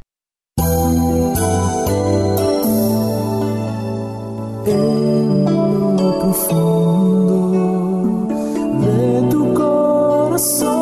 de 8.80 9.28
tu 9.30 9.54
corazón 9.54 10.76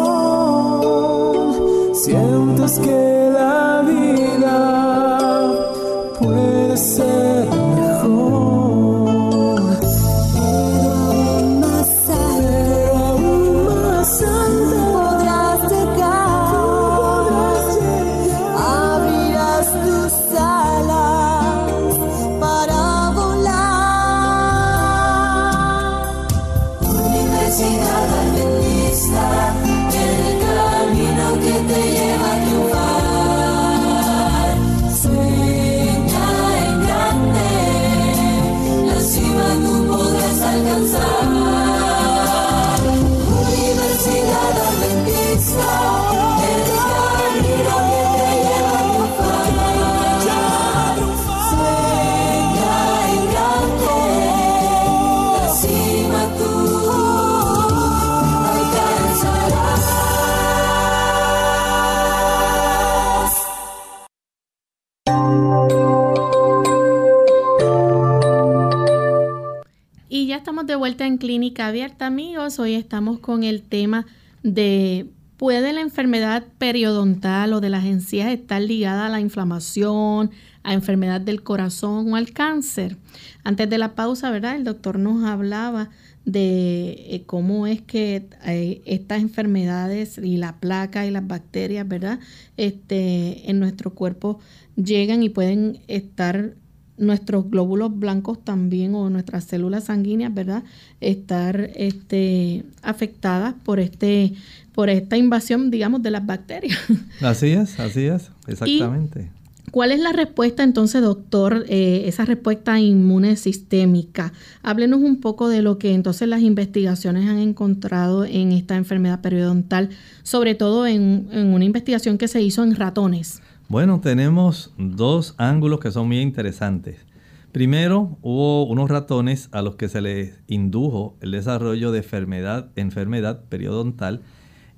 de 70.66 70.76
vuelta 70.76 71.06
en 71.06 71.18
Clínica 71.18 71.66
Abierta, 71.66 72.06
amigos. 72.06 72.58
Hoy 72.58 72.74
estamos 72.74 73.18
con 73.18 73.44
el 73.44 73.62
tema 73.62 74.06
de 74.42 75.06
¿puede 75.36 75.74
la 75.74 75.82
enfermedad 75.82 76.44
periodontal 76.56 77.52
o 77.52 77.60
de 77.60 77.68
las 77.68 77.84
encías 77.84 78.32
estar 78.32 78.62
ligada 78.62 79.06
a 79.06 79.08
la 79.10 79.20
inflamación, 79.20 80.30
a 80.62 80.72
enfermedad 80.72 81.20
del 81.20 81.42
corazón 81.42 82.10
o 82.10 82.16
al 82.16 82.32
cáncer? 82.32 82.96
Antes 83.42 83.68
de 83.68 83.76
la 83.76 83.94
pausa, 83.94 84.30
¿verdad? 84.30 84.56
El 84.56 84.64
doctor 84.64 84.98
nos 84.98 85.24
hablaba 85.24 85.90
de 86.24 86.92
eh, 87.10 87.24
cómo 87.26 87.66
es 87.66 87.82
que 87.82 88.26
eh, 88.46 88.80
estas 88.86 89.20
enfermedades 89.20 90.16
y 90.16 90.38
la 90.38 90.56
placa 90.56 91.04
y 91.04 91.10
las 91.10 91.26
bacterias, 91.26 91.86
¿verdad? 91.86 92.20
Este, 92.56 93.50
en 93.50 93.60
nuestro 93.60 93.92
cuerpo 93.92 94.38
llegan 94.76 95.22
y 95.22 95.28
pueden 95.28 95.80
estar 95.88 96.54
nuestros 96.96 97.50
glóbulos 97.50 97.98
blancos 97.98 98.42
también 98.44 98.94
o 98.94 99.10
nuestras 99.10 99.44
células 99.44 99.84
sanguíneas, 99.84 100.32
¿verdad? 100.32 100.62
Estar 101.00 101.70
este, 101.74 102.64
afectadas 102.82 103.54
por 103.64 103.80
este 103.80 104.34
por 104.74 104.90
esta 104.90 105.16
invasión, 105.16 105.70
digamos, 105.70 106.02
de 106.02 106.10
las 106.10 106.26
bacterias. 106.26 106.76
Así 107.20 107.52
es, 107.52 107.78
así 107.78 108.06
es, 108.06 108.30
exactamente. 108.48 109.30
¿Cuál 109.70 109.90
es 109.92 109.98
la 109.98 110.12
respuesta 110.12 110.62
entonces, 110.62 111.02
doctor, 111.02 111.64
eh, 111.68 112.04
esa 112.06 112.24
respuesta 112.24 112.78
inmune 112.78 113.36
sistémica? 113.36 114.32
Háblenos 114.62 115.00
un 115.00 115.20
poco 115.20 115.48
de 115.48 115.62
lo 115.62 115.78
que 115.78 115.94
entonces 115.94 116.28
las 116.28 116.42
investigaciones 116.42 117.28
han 117.28 117.38
encontrado 117.38 118.24
en 118.24 118.52
esta 118.52 118.76
enfermedad 118.76 119.20
periodontal, 119.20 119.90
sobre 120.22 120.54
todo 120.54 120.86
en, 120.86 121.28
en 121.32 121.54
una 121.54 121.64
investigación 121.64 122.18
que 122.18 122.28
se 122.28 122.40
hizo 122.40 122.62
en 122.62 122.76
ratones. 122.76 123.42
Bueno, 123.68 124.00
tenemos 124.00 124.74
dos 124.76 125.34
ángulos 125.38 125.80
que 125.80 125.90
son 125.90 126.08
muy 126.08 126.20
interesantes. 126.20 127.06
Primero, 127.50 128.18
hubo 128.20 128.66
unos 128.66 128.90
ratones 128.90 129.48
a 129.52 129.62
los 129.62 129.76
que 129.76 129.88
se 129.88 130.02
les 130.02 130.38
indujo 130.48 131.16
el 131.22 131.30
desarrollo 131.30 131.90
de 131.90 131.98
enfermedad, 131.98 132.68
enfermedad 132.76 133.44
periodontal 133.48 134.20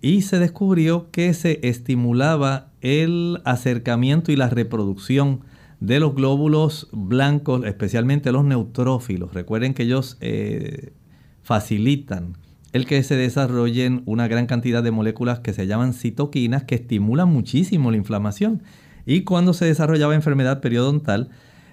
y 0.00 0.22
se 0.22 0.38
descubrió 0.38 1.10
que 1.10 1.34
se 1.34 1.58
estimulaba 1.66 2.68
el 2.80 3.40
acercamiento 3.44 4.30
y 4.30 4.36
la 4.36 4.50
reproducción 4.50 5.40
de 5.80 5.98
los 5.98 6.14
glóbulos 6.14 6.88
blancos, 6.92 7.64
especialmente 7.64 8.30
los 8.30 8.44
neutrófilos. 8.44 9.34
Recuerden 9.34 9.74
que 9.74 9.82
ellos 9.82 10.16
eh, 10.20 10.92
facilitan 11.42 12.36
el 12.72 12.86
que 12.86 13.02
se 13.02 13.16
desarrollen 13.16 14.02
una 14.06 14.28
gran 14.28 14.46
cantidad 14.46 14.82
de 14.82 14.90
moléculas 14.90 15.40
que 15.40 15.52
se 15.52 15.66
llaman 15.66 15.92
citoquinas 15.92 16.64
que 16.64 16.74
estimulan 16.74 17.28
muchísimo 17.28 17.90
la 17.90 17.96
inflamación. 17.96 18.62
Y 19.04 19.22
cuando 19.22 19.52
se 19.52 19.66
desarrollaba 19.66 20.14
enfermedad 20.14 20.60
periodontal, 20.60 21.30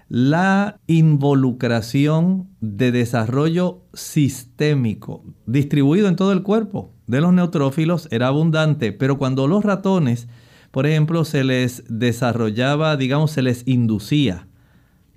la 0.09 0.79
involucración 0.85 2.49
de 2.61 2.91
desarrollo 2.91 3.81
sistémico 3.93 5.23
distribuido 5.45 6.07
en 6.07 6.15
todo 6.15 6.31
el 6.31 6.43
cuerpo 6.43 6.93
de 7.07 7.21
los 7.21 7.33
neutrófilos 7.33 8.07
era 8.11 8.27
abundante, 8.27 8.91
pero 8.91 9.17
cuando 9.17 9.47
los 9.47 9.63
ratones, 9.63 10.27
por 10.71 10.85
ejemplo, 10.85 11.25
se 11.25 11.43
les 11.43 11.83
desarrollaba, 11.87 12.95
digamos, 12.97 13.31
se 13.31 13.41
les 13.41 13.67
inducía, 13.67 14.47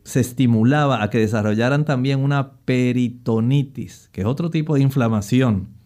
se 0.07 0.21
estimulaba 0.21 1.03
a 1.03 1.11
que 1.11 1.19
desarrollaran 1.19 1.85
también 1.85 2.21
una 2.21 2.53
peritonitis, 2.65 4.09
que 4.13 4.23
es 4.23 4.27
otro 4.27 4.51
tipo 4.51 4.75
de 4.75 4.83
inflamación 4.83 5.77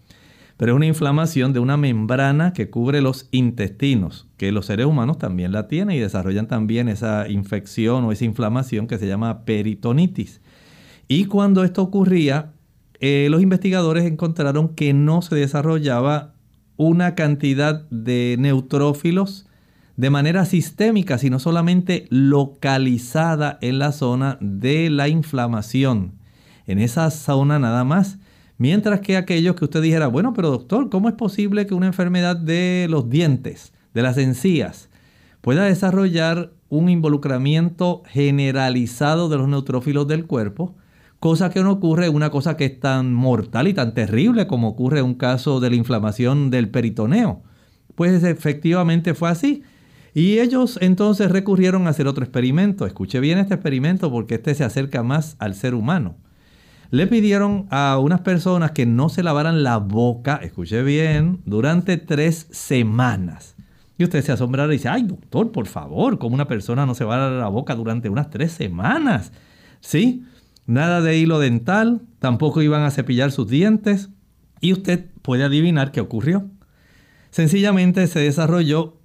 pero 0.60 0.72
es 0.72 0.76
una 0.76 0.84
inflamación 0.84 1.54
de 1.54 1.58
una 1.58 1.78
membrana 1.78 2.52
que 2.52 2.68
cubre 2.68 3.00
los 3.00 3.28
intestinos, 3.30 4.28
que 4.36 4.52
los 4.52 4.66
seres 4.66 4.84
humanos 4.84 5.16
también 5.16 5.52
la 5.52 5.68
tienen 5.68 5.96
y 5.96 6.00
desarrollan 6.00 6.48
también 6.48 6.90
esa 6.90 7.30
infección 7.30 8.04
o 8.04 8.12
esa 8.12 8.26
inflamación 8.26 8.86
que 8.86 8.98
se 8.98 9.06
llama 9.06 9.46
peritonitis. 9.46 10.42
Y 11.08 11.24
cuando 11.24 11.64
esto 11.64 11.80
ocurría, 11.80 12.52
eh, 12.98 13.28
los 13.30 13.40
investigadores 13.40 14.04
encontraron 14.04 14.74
que 14.74 14.92
no 14.92 15.22
se 15.22 15.34
desarrollaba 15.34 16.34
una 16.76 17.14
cantidad 17.14 17.88
de 17.88 18.36
neutrófilos 18.38 19.46
de 20.00 20.08
manera 20.08 20.46
sistémica, 20.46 21.18
sino 21.18 21.38
solamente 21.38 22.06
localizada 22.08 23.58
en 23.60 23.78
la 23.78 23.92
zona 23.92 24.38
de 24.40 24.88
la 24.88 25.08
inflamación. 25.08 26.12
En 26.66 26.78
esa 26.78 27.10
zona 27.10 27.58
nada 27.58 27.84
más. 27.84 28.16
Mientras 28.56 29.00
que 29.00 29.18
aquellos 29.18 29.56
que 29.56 29.64
usted 29.66 29.82
dijera, 29.82 30.06
bueno, 30.06 30.32
pero 30.32 30.50
doctor, 30.50 30.88
¿cómo 30.88 31.10
es 31.10 31.16
posible 31.16 31.66
que 31.66 31.74
una 31.74 31.86
enfermedad 31.86 32.34
de 32.34 32.86
los 32.88 33.10
dientes, 33.10 33.74
de 33.92 34.00
las 34.00 34.16
encías, 34.16 34.88
pueda 35.42 35.64
desarrollar 35.64 36.50
un 36.70 36.88
involucramiento 36.88 38.02
generalizado 38.06 39.28
de 39.28 39.36
los 39.36 39.48
neutrófilos 39.48 40.08
del 40.08 40.24
cuerpo? 40.24 40.76
Cosa 41.18 41.50
que 41.50 41.62
no 41.62 41.72
ocurre 41.72 42.08
una 42.08 42.30
cosa 42.30 42.56
que 42.56 42.64
es 42.64 42.80
tan 42.80 43.12
mortal 43.12 43.68
y 43.68 43.74
tan 43.74 43.92
terrible 43.92 44.46
como 44.46 44.68
ocurre 44.68 45.00
en 45.00 45.04
un 45.04 45.14
caso 45.14 45.60
de 45.60 45.68
la 45.68 45.76
inflamación 45.76 46.48
del 46.48 46.70
peritoneo. 46.70 47.42
Pues 47.96 48.24
efectivamente 48.24 49.12
fue 49.12 49.28
así. 49.28 49.62
Y 50.14 50.38
ellos 50.38 50.78
entonces 50.80 51.30
recurrieron 51.30 51.86
a 51.86 51.90
hacer 51.90 52.06
otro 52.06 52.24
experimento. 52.24 52.86
Escuche 52.86 53.20
bien 53.20 53.38
este 53.38 53.54
experimento 53.54 54.10
porque 54.10 54.36
este 54.36 54.54
se 54.54 54.64
acerca 54.64 55.02
más 55.02 55.36
al 55.38 55.54
ser 55.54 55.74
humano 55.74 56.16
le 56.90 57.06
pidieron 57.06 57.66
a 57.70 57.98
unas 57.98 58.20
personas 58.20 58.72
que 58.72 58.84
no 58.84 59.08
se 59.08 59.22
lavaran 59.22 59.62
la 59.62 59.78
boca, 59.78 60.40
escuche 60.42 60.82
bien, 60.82 61.40
durante 61.44 61.96
tres 61.96 62.48
semanas. 62.50 63.54
Y 63.96 64.04
usted 64.04 64.24
se 64.24 64.32
asombrará 64.32 64.72
y 64.72 64.76
dice, 64.76 64.88
ay 64.88 65.04
doctor, 65.04 65.52
por 65.52 65.66
favor, 65.66 66.18
¿cómo 66.18 66.34
una 66.34 66.48
persona 66.48 66.86
no 66.86 66.94
se 66.94 67.04
va 67.04 67.14
a 67.14 67.18
lavar 67.18 67.40
la 67.40 67.48
boca 67.48 67.74
durante 67.74 68.08
unas 68.08 68.30
tres 68.30 68.52
semanas? 68.52 69.32
¿Sí? 69.80 70.24
Nada 70.66 71.00
de 71.00 71.16
hilo 71.16 71.38
dental, 71.38 72.02
tampoco 72.18 72.60
iban 72.62 72.82
a 72.82 72.90
cepillar 72.90 73.30
sus 73.30 73.48
dientes. 73.48 74.10
Y 74.60 74.72
usted 74.72 75.06
puede 75.22 75.44
adivinar 75.44 75.92
qué 75.92 76.00
ocurrió. 76.00 76.50
Sencillamente 77.30 78.06
se 78.08 78.20
desarrolló 78.20 78.99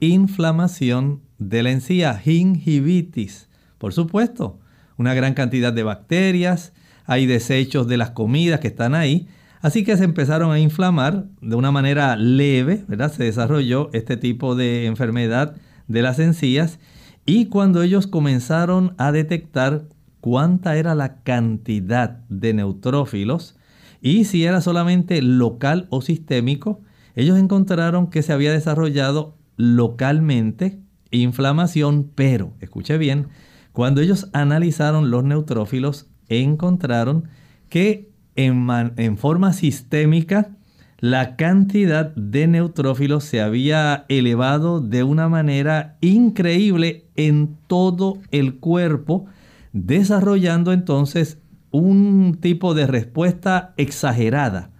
inflamación 0.00 1.22
de 1.38 1.62
la 1.62 1.70
encía, 1.70 2.16
gingivitis. 2.18 3.48
Por 3.78 3.92
supuesto, 3.92 4.58
una 4.96 5.14
gran 5.14 5.34
cantidad 5.34 5.72
de 5.72 5.82
bacterias, 5.82 6.72
hay 7.06 7.26
desechos 7.26 7.86
de 7.86 7.96
las 7.96 8.10
comidas 8.10 8.60
que 8.60 8.68
están 8.68 8.94
ahí, 8.94 9.28
así 9.60 9.84
que 9.84 9.96
se 9.96 10.04
empezaron 10.04 10.52
a 10.52 10.58
inflamar 10.58 11.26
de 11.40 11.56
una 11.56 11.70
manera 11.70 12.16
leve, 12.16 12.84
¿verdad? 12.88 13.12
Se 13.12 13.24
desarrolló 13.24 13.90
este 13.92 14.16
tipo 14.16 14.54
de 14.54 14.86
enfermedad 14.86 15.56
de 15.88 16.02
las 16.02 16.18
encías 16.18 16.78
y 17.26 17.46
cuando 17.46 17.82
ellos 17.82 18.06
comenzaron 18.06 18.94
a 18.98 19.12
detectar 19.12 19.84
cuánta 20.20 20.76
era 20.76 20.94
la 20.94 21.22
cantidad 21.22 22.20
de 22.28 22.54
neutrófilos 22.54 23.56
y 24.00 24.24
si 24.24 24.44
era 24.44 24.60
solamente 24.60 25.22
local 25.22 25.86
o 25.90 26.02
sistémico, 26.02 26.82
ellos 27.14 27.38
encontraron 27.38 28.08
que 28.08 28.22
se 28.22 28.32
había 28.32 28.52
desarrollado 28.52 29.36
localmente 29.56 30.80
inflamación, 31.10 32.10
pero, 32.14 32.52
escuche 32.60 32.98
bien, 32.98 33.28
cuando 33.72 34.00
ellos 34.00 34.28
analizaron 34.32 35.10
los 35.10 35.24
neutrófilos, 35.24 36.08
encontraron 36.28 37.28
que 37.68 38.10
en, 38.36 38.68
en, 38.96 39.16
forma 39.16 39.52
sistémica 39.52 40.50
la 40.98 41.36
cantidad 41.36 42.14
de 42.14 42.46
neutrófilos 42.46 43.24
se 43.24 43.40
había 43.40 44.06
elevado 44.08 44.80
de 44.80 45.02
una 45.02 45.28
manera 45.28 45.96
increíble 46.00 47.06
en 47.16 47.56
todo 47.66 48.18
el 48.30 48.56
cuerpo, 48.56 49.26
desarrollando 49.72 50.72
entonces 50.72 51.38
un 51.70 52.38
tipo 52.40 52.74
de 52.74 52.86
respuesta 52.86 53.74
exagerada 53.76 54.70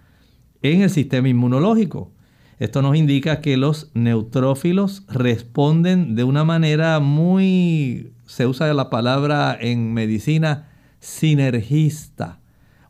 en 0.61 0.81
el 0.81 0.89
sistema 0.89 1.29
inmunológico. 1.29 2.14
Esto 2.57 2.81
nos 2.81 2.95
indica 2.95 3.41
que 3.41 3.57
los 3.57 3.91
neutrófilos 3.93 5.03
responden 5.09 6.15
de 6.15 6.23
una 6.23 6.45
manera 6.45 7.01
muy, 7.01 8.13
se 8.25 8.47
usa 8.47 8.73
la 8.73 8.89
palabra 8.89 9.57
en 9.59 9.93
medicina, 9.93 10.69
sinergista. 10.99 12.39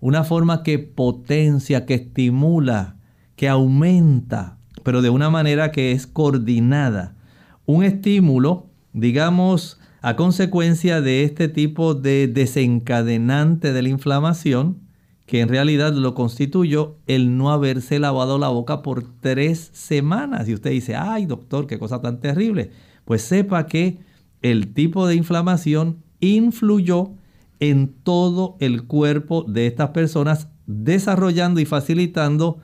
Una 0.01 0.23
forma 0.23 0.61
que 0.61 0.77
potencia, 0.77 1.87
que 1.87 1.95
estimula, 1.95 2.97
que 3.35 3.49
aumenta, 3.49 4.59
pero 4.83 5.01
de 5.01 5.09
una 5.09 5.31
manera 5.31 5.71
que 5.71 5.93
es 5.93 6.05
coordinada. 6.05 7.15
Un 7.65 7.83
estímulo, 7.83 8.69
digamos, 8.93 9.79
a 10.03 10.15
consecuencia 10.15 11.01
de 11.01 11.23
este 11.23 11.47
tipo 11.47 11.95
de 11.95 12.27
desencadenante 12.27 13.73
de 13.73 13.81
la 13.81 13.89
inflamación, 13.89 14.84
que 15.25 15.41
en 15.41 15.49
realidad 15.49 15.93
lo 15.93 16.13
constituyó 16.13 16.97
el 17.07 17.37
no 17.37 17.51
haberse 17.51 17.99
lavado 17.99 18.37
la 18.37 18.49
boca 18.49 18.81
por 18.81 19.03
tres 19.19 19.71
semanas. 19.73 20.47
Y 20.47 20.53
usted 20.53 20.71
dice, 20.71 20.95
ay 20.95 21.25
doctor, 21.25 21.65
qué 21.67 21.79
cosa 21.79 22.01
tan 22.01 22.19
terrible. 22.19 22.71
Pues 23.05 23.23
sepa 23.23 23.65
que 23.65 23.97
el 24.41 24.73
tipo 24.73 25.07
de 25.07 25.15
inflamación 25.15 26.03
influyó 26.19 27.11
en 27.59 27.93
todo 28.03 28.57
el 28.59 28.83
cuerpo 28.83 29.43
de 29.43 29.67
estas 29.67 29.89
personas, 29.89 30.47
desarrollando 30.67 31.59
y 31.59 31.65
facilitando 31.65 32.59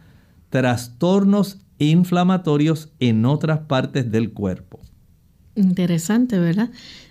trastornos 0.50 1.60
inflamatorios 1.80 2.89
en 3.00 3.26
otras 3.26 3.60
partes 3.62 4.12
del 4.12 4.34
cuerpo. 4.34 4.80
Interesante, 5.56 6.38
¿verdad? 6.38 6.69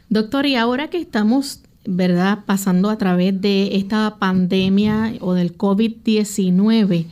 Doctor, 0.09 0.47
y 0.47 0.57
ahora 0.57 0.91
que 0.91 0.99
estamos 0.99 1.63
¿verdad? 1.87 2.41
Pasando 2.47 2.91
a 2.91 2.99
través 2.99 3.41
de 3.41 3.77
esta 3.77 4.17
pandemia 4.19 5.15
o 5.21 5.35
del 5.35 5.57
COVID-19. 5.57 7.07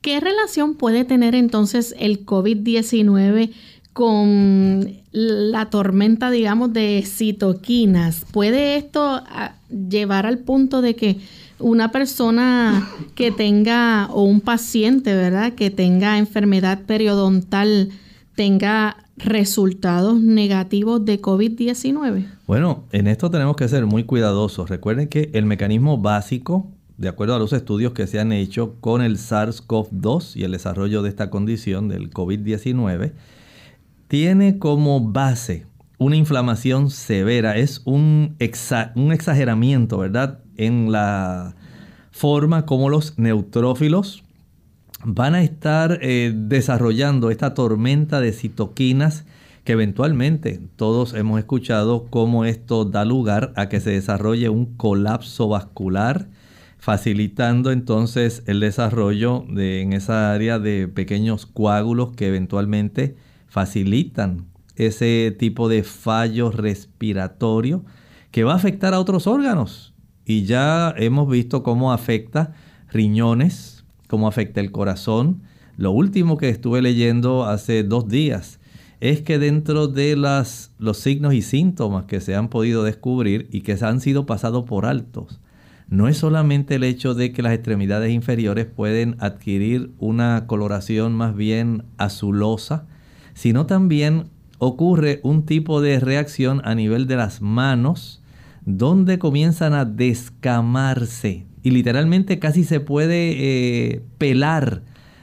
¿Qué 0.00 0.20
relación 0.20 0.74
puede 0.74 1.04
tener 1.04 1.34
entonces 1.34 1.94
el 1.98 2.24
COVID-19 2.26 3.52
con 3.92 4.92
la 5.12 5.70
tormenta, 5.70 6.30
digamos, 6.30 6.72
de 6.72 7.02
citoquinas? 7.06 8.24
¿Puede 8.30 8.76
esto 8.76 9.00
ah, 9.02 9.54
llevar 9.70 10.26
al 10.26 10.38
punto 10.38 10.82
de 10.82 10.94
que 10.94 11.18
una 11.58 11.90
persona 11.90 12.88
que 13.14 13.30
tenga, 13.30 14.08
o 14.10 14.24
un 14.24 14.40
paciente, 14.40 15.14
¿verdad?, 15.14 15.54
que 15.54 15.70
tenga 15.70 16.18
enfermedad 16.18 16.82
periodontal, 16.82 17.90
tenga 18.34 19.03
resultados 19.16 20.20
negativos 20.20 21.04
de 21.04 21.20
COVID-19? 21.20 22.26
Bueno, 22.46 22.84
en 22.92 23.06
esto 23.06 23.30
tenemos 23.30 23.56
que 23.56 23.68
ser 23.68 23.86
muy 23.86 24.04
cuidadosos. 24.04 24.68
Recuerden 24.68 25.08
que 25.08 25.30
el 25.34 25.46
mecanismo 25.46 25.98
básico, 25.98 26.70
de 26.96 27.08
acuerdo 27.08 27.34
a 27.34 27.38
los 27.38 27.52
estudios 27.52 27.92
que 27.92 28.06
se 28.06 28.20
han 28.20 28.32
hecho 28.32 28.76
con 28.80 29.02
el 29.02 29.16
SARS-CoV-2 29.16 30.36
y 30.36 30.44
el 30.44 30.52
desarrollo 30.52 31.02
de 31.02 31.08
esta 31.08 31.30
condición 31.30 31.88
del 31.88 32.10
COVID-19, 32.10 33.12
tiene 34.08 34.58
como 34.58 35.00
base 35.00 35.66
una 35.98 36.16
inflamación 36.16 36.90
severa, 36.90 37.56
es 37.56 37.82
un, 37.84 38.36
exageramiento, 38.38 39.98
¿verdad? 39.98 40.40
En 40.56 40.92
la 40.92 41.54
forma 42.10 42.66
como 42.66 42.90
los 42.90 43.18
neutrófilos 43.18 44.23
van 45.04 45.34
a 45.34 45.42
estar 45.42 45.98
eh, 46.00 46.32
desarrollando 46.34 47.30
esta 47.30 47.54
tormenta 47.54 48.20
de 48.20 48.32
citoquinas 48.32 49.24
que 49.64 49.72
eventualmente 49.72 50.60
todos 50.76 51.14
hemos 51.14 51.38
escuchado 51.38 52.06
cómo 52.10 52.44
esto 52.44 52.84
da 52.84 53.04
lugar 53.04 53.52
a 53.56 53.68
que 53.68 53.80
se 53.80 53.90
desarrolle 53.90 54.48
un 54.50 54.76
colapso 54.76 55.48
vascular, 55.48 56.28
facilitando 56.78 57.70
entonces 57.72 58.42
el 58.46 58.60
desarrollo 58.60 59.44
de, 59.48 59.80
en 59.80 59.94
esa 59.94 60.32
área 60.32 60.58
de 60.58 60.88
pequeños 60.88 61.46
coágulos 61.46 62.12
que 62.12 62.28
eventualmente 62.28 63.16
facilitan 63.46 64.46
ese 64.76 65.34
tipo 65.38 65.68
de 65.68 65.82
fallo 65.82 66.50
respiratorio 66.50 67.84
que 68.30 68.44
va 68.44 68.52
a 68.52 68.56
afectar 68.56 68.92
a 68.92 69.00
otros 69.00 69.26
órganos. 69.26 69.94
Y 70.26 70.44
ya 70.44 70.92
hemos 70.96 71.28
visto 71.28 71.62
cómo 71.62 71.92
afecta 71.92 72.52
riñones, 72.90 73.73
cómo 74.14 74.28
afecta 74.28 74.60
el 74.60 74.70
corazón. 74.70 75.42
Lo 75.76 75.90
último 75.90 76.36
que 76.36 76.48
estuve 76.48 76.80
leyendo 76.80 77.46
hace 77.46 77.82
dos 77.82 78.06
días 78.06 78.60
es 79.00 79.22
que 79.22 79.40
dentro 79.40 79.88
de 79.88 80.14
las, 80.14 80.70
los 80.78 80.98
signos 80.98 81.34
y 81.34 81.42
síntomas 81.42 82.04
que 82.04 82.20
se 82.20 82.36
han 82.36 82.46
podido 82.46 82.84
descubrir 82.84 83.48
y 83.50 83.62
que 83.62 83.76
han 83.80 84.00
sido 84.00 84.24
pasados 84.24 84.66
por 84.66 84.86
altos, 84.86 85.40
no 85.88 86.06
es 86.06 86.16
solamente 86.16 86.76
el 86.76 86.84
hecho 86.84 87.14
de 87.14 87.32
que 87.32 87.42
las 87.42 87.54
extremidades 87.54 88.12
inferiores 88.12 88.66
pueden 88.66 89.16
adquirir 89.18 89.90
una 89.98 90.46
coloración 90.46 91.12
más 91.12 91.34
bien 91.34 91.82
azulosa, 91.98 92.86
sino 93.32 93.66
también 93.66 94.26
ocurre 94.58 95.18
un 95.24 95.44
tipo 95.44 95.80
de 95.80 95.98
reacción 95.98 96.62
a 96.64 96.76
nivel 96.76 97.08
de 97.08 97.16
las 97.16 97.42
manos, 97.42 98.22
donde 98.64 99.18
comienzan 99.18 99.74
a 99.74 99.84
descamarse 99.84 101.43
y 101.64 101.70
literalmente 101.70 102.38
casi 102.38 102.62
se 102.62 102.78
puede 102.78 103.32
eh, 103.94 104.02
pelar 104.18 104.82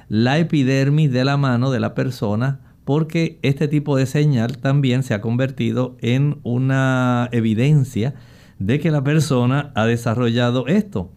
la 0.10 0.40
epidermis 0.40 1.12
de 1.12 1.24
la 1.24 1.38
mano 1.38 1.72
de 1.72 1.80
la 1.80 1.94
persona 1.94 2.60
porque 2.84 3.40
este 3.44 3.68
tipo 3.68 3.96
de 3.96 4.08
señal 4.08 4.58
también 4.58 5.04
se 5.04 5.14
ha 5.14 5.22
convertido 5.22 5.96
en 6.02 6.40
una 6.42 7.30
evidencia 7.32 8.16
de 8.58 8.80
que 8.80 8.90
la 8.90 9.04
persona 9.04 9.72
ha 9.76 9.86
desarrollado 9.86 10.66
esto. 10.66 11.12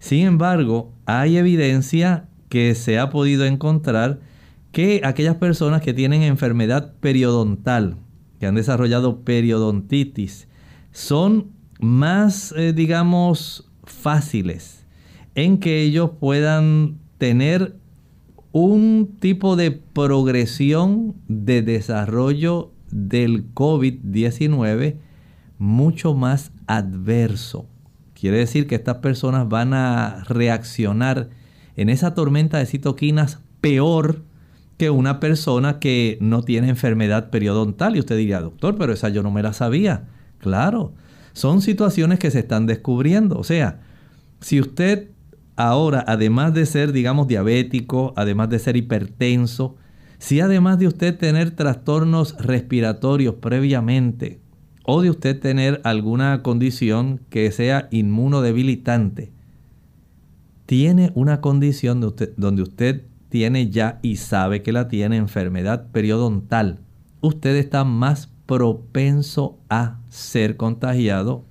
Sin 0.00 0.26
embargo, 0.26 0.92
hay 1.06 1.36
evidencia 1.36 2.28
que 2.48 2.74
se 2.74 2.98
ha 2.98 3.10
podido 3.10 3.46
encontrar 3.46 4.18
que 4.72 5.02
aquellas 5.04 5.36
personas 5.36 5.82
que 5.82 5.94
tienen 5.94 6.22
enfermedad 6.22 6.94
periodontal, 6.98 7.96
que 8.40 8.46
han 8.46 8.56
desarrollado 8.56 9.20
periodontitis, 9.20 10.48
son 10.90 11.52
más, 11.78 12.52
eh, 12.56 12.72
digamos, 12.72 13.70
fáciles 13.86 14.86
en 15.34 15.58
que 15.58 15.82
ellos 15.82 16.10
puedan 16.20 16.98
tener 17.18 17.76
un 18.52 19.16
tipo 19.18 19.56
de 19.56 19.72
progresión 19.72 21.16
de 21.28 21.62
desarrollo 21.62 22.70
del 22.90 23.52
COVID-19 23.52 24.96
mucho 25.58 26.14
más 26.14 26.52
adverso. 26.66 27.66
Quiere 28.14 28.38
decir 28.38 28.66
que 28.66 28.76
estas 28.76 28.98
personas 28.98 29.48
van 29.48 29.74
a 29.74 30.22
reaccionar 30.28 31.30
en 31.76 31.88
esa 31.88 32.14
tormenta 32.14 32.58
de 32.58 32.66
citoquinas 32.66 33.40
peor 33.60 34.22
que 34.76 34.90
una 34.90 35.20
persona 35.20 35.78
que 35.78 36.18
no 36.20 36.42
tiene 36.42 36.68
enfermedad 36.68 37.30
periodontal. 37.30 37.96
Y 37.96 38.00
usted 38.00 38.16
diría, 38.16 38.40
doctor, 38.40 38.76
pero 38.76 38.92
esa 38.92 39.08
yo 39.08 39.22
no 39.22 39.30
me 39.30 39.42
la 39.42 39.52
sabía. 39.52 40.08
Claro, 40.38 40.92
son 41.34 41.60
situaciones 41.60 42.18
que 42.18 42.30
se 42.30 42.38
están 42.38 42.66
descubriendo. 42.66 43.38
O 43.38 43.44
sea, 43.44 43.82
si 44.40 44.58
usted 44.60 45.10
ahora, 45.56 46.02
además 46.06 46.54
de 46.54 46.64
ser, 46.64 46.92
digamos, 46.92 47.28
diabético, 47.28 48.14
además 48.16 48.48
de 48.48 48.58
ser 48.58 48.76
hipertenso, 48.76 49.76
si 50.18 50.40
además 50.40 50.78
de 50.78 50.86
usted 50.86 51.18
tener 51.18 51.50
trastornos 51.50 52.34
respiratorios 52.38 53.34
previamente, 53.34 54.40
o 54.86 55.02
de 55.02 55.10
usted 55.10 55.38
tener 55.38 55.82
alguna 55.84 56.42
condición 56.42 57.20
que 57.28 57.52
sea 57.52 57.88
inmunodebilitante, 57.90 59.32
tiene 60.64 61.12
una 61.14 61.42
condición 61.42 62.00
donde 62.00 62.62
usted 62.62 63.02
tiene 63.28 63.68
ya 63.68 63.98
y 64.00 64.16
sabe 64.16 64.62
que 64.62 64.72
la 64.72 64.88
tiene 64.88 65.16
enfermedad 65.18 65.90
periodontal 65.90 66.80
usted 67.26 67.56
está 67.56 67.84
más 67.84 68.28
propenso 68.46 69.58
a 69.68 69.98
ser 70.08 70.56
contagiado 70.56 71.44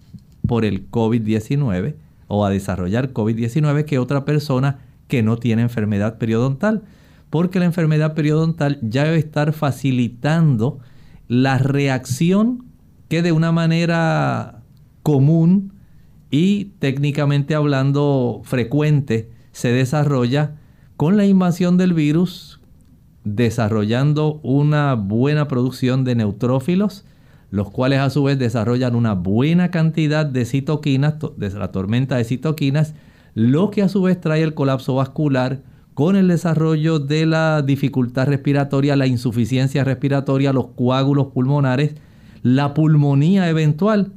por 0.47 0.65
el 0.65 0.89
COVID-19 0.89 1.95
o 2.27 2.45
a 2.45 2.49
desarrollar 2.49 3.13
COVID-19 3.13 3.86
que 3.86 3.99
otra 3.99 4.25
persona 4.25 4.79
que 5.08 5.23
no 5.23 5.38
tiene 5.38 5.62
enfermedad 5.62 6.17
periodontal. 6.17 6.84
Porque 7.29 7.60
la 7.60 7.65
enfermedad 7.65 8.13
periodontal 8.13 8.79
ya 8.82 9.06
debe 9.06 9.17
estar 9.17 9.53
facilitando 9.53 10.79
la 11.27 11.58
reacción 11.58 12.65
que 13.10 13.21
de 13.21 13.32
una 13.32 13.51
manera 13.51 14.62
común 15.01 15.73
y 16.29 16.65
técnicamente 16.79 17.56
hablando 17.56 18.41
frecuente 18.43 19.29
se 19.51 19.71
desarrolla 19.71 20.56
con 20.97 21.17
la 21.17 21.25
invasión 21.25 21.77
del 21.77 21.93
virus, 21.93 22.60
desarrollando 23.23 24.39
una 24.43 24.95
buena 24.95 25.47
producción 25.47 26.03
de 26.03 26.15
neutrófilos, 26.15 27.05
los 27.51 27.69
cuales 27.69 27.99
a 27.99 28.09
su 28.09 28.23
vez 28.23 28.39
desarrollan 28.39 28.95
una 28.95 29.13
buena 29.13 29.71
cantidad 29.71 30.25
de 30.25 30.45
citoquinas, 30.45 31.15
de 31.38 31.49
la 31.51 31.71
tormenta 31.71 32.17
de 32.17 32.23
citoquinas, 32.23 32.95
lo 33.36 33.69
que 33.69 33.81
a 33.83 33.89
su 33.89 34.01
vez 34.01 34.19
trae 34.19 34.43
el 34.43 34.53
colapso 34.53 34.95
vascular 34.95 35.62
con 35.93 36.15
el 36.15 36.27
desarrollo 36.27 36.99
de 36.99 37.25
la 37.25 37.62
dificultad 37.62 38.27
respiratoria, 38.27 38.95
la 38.95 39.07
insuficiencia 39.07 39.83
respiratoria, 39.83 40.53
los 40.53 40.67
coágulos 40.75 41.27
pulmonares, 41.27 41.95
la 42.41 42.73
pulmonía 42.73 43.49
eventual. 43.49 44.13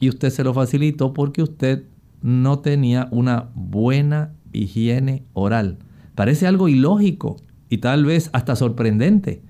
Y 0.00 0.08
usted 0.08 0.30
se 0.30 0.44
lo 0.44 0.54
facilitó 0.54 1.12
porque 1.12 1.42
usted 1.42 1.84
no 2.22 2.60
tenía 2.60 3.08
una 3.10 3.50
buena 3.54 4.32
higiene 4.52 5.24
oral. 5.34 5.78
Parece 6.14 6.46
algo 6.46 6.68
ilógico 6.68 7.36
y 7.68 7.78
tal 7.78 8.04
vez 8.04 8.30
hasta 8.32 8.56
sorprendente, 8.56 9.42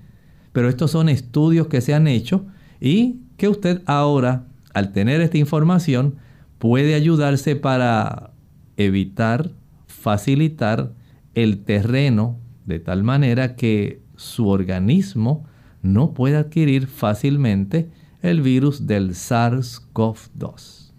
pero 0.51 0.69
estos 0.69 0.91
son 0.91 1.09
estudios 1.09 1.67
que 1.67 1.81
se 1.81 1.93
han 1.93 2.07
hecho 2.07 2.45
y 2.79 3.19
que 3.37 3.47
usted 3.47 3.81
ahora, 3.85 4.45
al 4.73 4.91
tener 4.91 5.21
esta 5.21 5.37
información, 5.37 6.15
puede 6.59 6.95
ayudarse 6.95 7.55
para 7.55 8.31
evitar, 8.77 9.51
facilitar 9.87 10.93
el 11.33 11.63
terreno 11.63 12.39
de 12.65 12.79
tal 12.79 13.03
manera 13.03 13.55
que 13.55 14.01
su 14.15 14.47
organismo 14.47 15.45
no 15.81 16.13
pueda 16.13 16.39
adquirir 16.39 16.87
fácilmente 16.87 17.89
el 18.21 18.41
virus 18.41 18.87
del 18.87 19.11
SARS-CoV-2. 19.11 20.91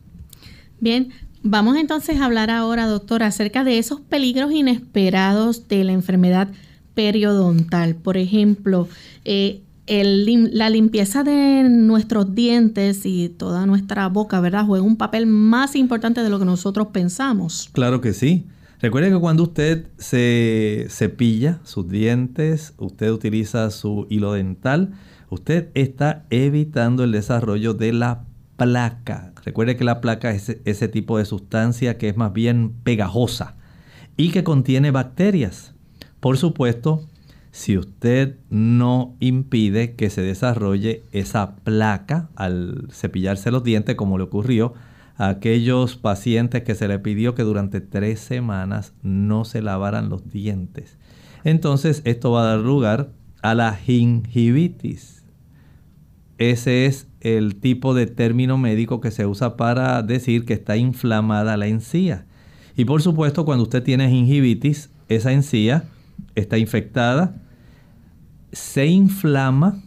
Bien, 0.78 1.08
vamos 1.42 1.76
entonces 1.76 2.20
a 2.20 2.26
hablar 2.26 2.50
ahora, 2.50 2.86
doctor, 2.86 3.22
acerca 3.22 3.64
de 3.64 3.78
esos 3.78 4.00
peligros 4.00 4.52
inesperados 4.52 5.66
de 5.68 5.82
la 5.84 5.92
enfermedad 5.92 6.48
periodontal. 6.96 7.94
Por 7.94 8.16
ejemplo, 8.16 8.88
eh, 9.24 9.60
la 9.86 10.70
limpieza 10.70 11.22
de 11.22 11.68
nuestros 11.68 12.34
dientes 12.34 13.02
y 13.04 13.28
toda 13.28 13.66
nuestra 13.66 14.08
boca, 14.08 14.40
¿verdad? 14.40 14.66
Juega 14.66 14.84
un 14.84 14.96
papel 14.96 15.26
más 15.26 15.76
importante 15.76 16.24
de 16.24 16.30
lo 16.30 16.40
que 16.40 16.44
nosotros 16.44 16.88
pensamos. 16.88 17.68
Claro 17.72 18.00
que 18.00 18.12
sí. 18.12 18.46
Recuerde 18.80 19.10
que 19.10 19.18
cuando 19.18 19.44
usted 19.44 19.86
se 19.96 20.86
cepilla 20.90 21.60
sus 21.62 21.88
dientes, 21.88 22.74
usted 22.78 23.10
utiliza 23.10 23.70
su 23.70 24.06
hilo 24.10 24.32
dental, 24.32 24.94
usted 25.30 25.68
está 25.74 26.26
evitando 26.30 27.04
el 27.04 27.12
desarrollo 27.12 27.72
de 27.72 27.92
la 27.92 28.24
placa. 28.56 29.32
Recuerde 29.44 29.76
que 29.76 29.84
la 29.84 30.00
placa 30.00 30.32
es 30.32 30.56
ese 30.64 30.88
tipo 30.88 31.18
de 31.18 31.24
sustancia 31.24 31.96
que 31.96 32.08
es 32.08 32.16
más 32.16 32.32
bien 32.32 32.72
pegajosa 32.82 33.56
y 34.16 34.30
que 34.30 34.44
contiene 34.44 34.90
bacterias. 34.90 35.75
Por 36.20 36.38
supuesto, 36.38 37.06
si 37.50 37.78
usted 37.78 38.36
no 38.50 39.16
impide 39.18 39.94
que 39.94 40.10
se 40.10 40.20
desarrolle 40.20 41.02
esa 41.12 41.56
placa 41.56 42.28
al 42.36 42.88
cepillarse 42.90 43.50
los 43.50 43.64
dientes, 43.64 43.96
como 43.96 44.18
le 44.18 44.24
ocurrió 44.24 44.74
a 45.16 45.28
aquellos 45.28 45.96
pacientes 45.96 46.62
que 46.64 46.74
se 46.74 46.86
le 46.86 46.98
pidió 46.98 47.34
que 47.34 47.42
durante 47.42 47.80
tres 47.80 48.20
semanas 48.20 48.92
no 49.02 49.46
se 49.46 49.62
lavaran 49.62 50.10
los 50.10 50.30
dientes. 50.30 50.98
Entonces 51.44 52.02
esto 52.04 52.32
va 52.32 52.42
a 52.42 52.56
dar 52.56 52.58
lugar 52.58 53.12
a 53.40 53.54
la 53.54 53.74
gingivitis. 53.74 55.24
Ese 56.38 56.84
es 56.84 57.08
el 57.20 57.56
tipo 57.56 57.94
de 57.94 58.06
término 58.06 58.58
médico 58.58 59.00
que 59.00 59.10
se 59.10 59.24
usa 59.24 59.56
para 59.56 60.02
decir 60.02 60.44
que 60.44 60.52
está 60.52 60.76
inflamada 60.76 61.56
la 61.56 61.66
encía. 61.68 62.26
Y 62.76 62.84
por 62.84 63.00
supuesto, 63.00 63.46
cuando 63.46 63.62
usted 63.62 63.82
tiene 63.82 64.10
gingivitis, 64.10 64.90
esa 65.08 65.32
encía 65.32 65.84
está 66.36 66.58
infectada, 66.58 67.42
se 68.52 68.86
inflama, 68.86 69.82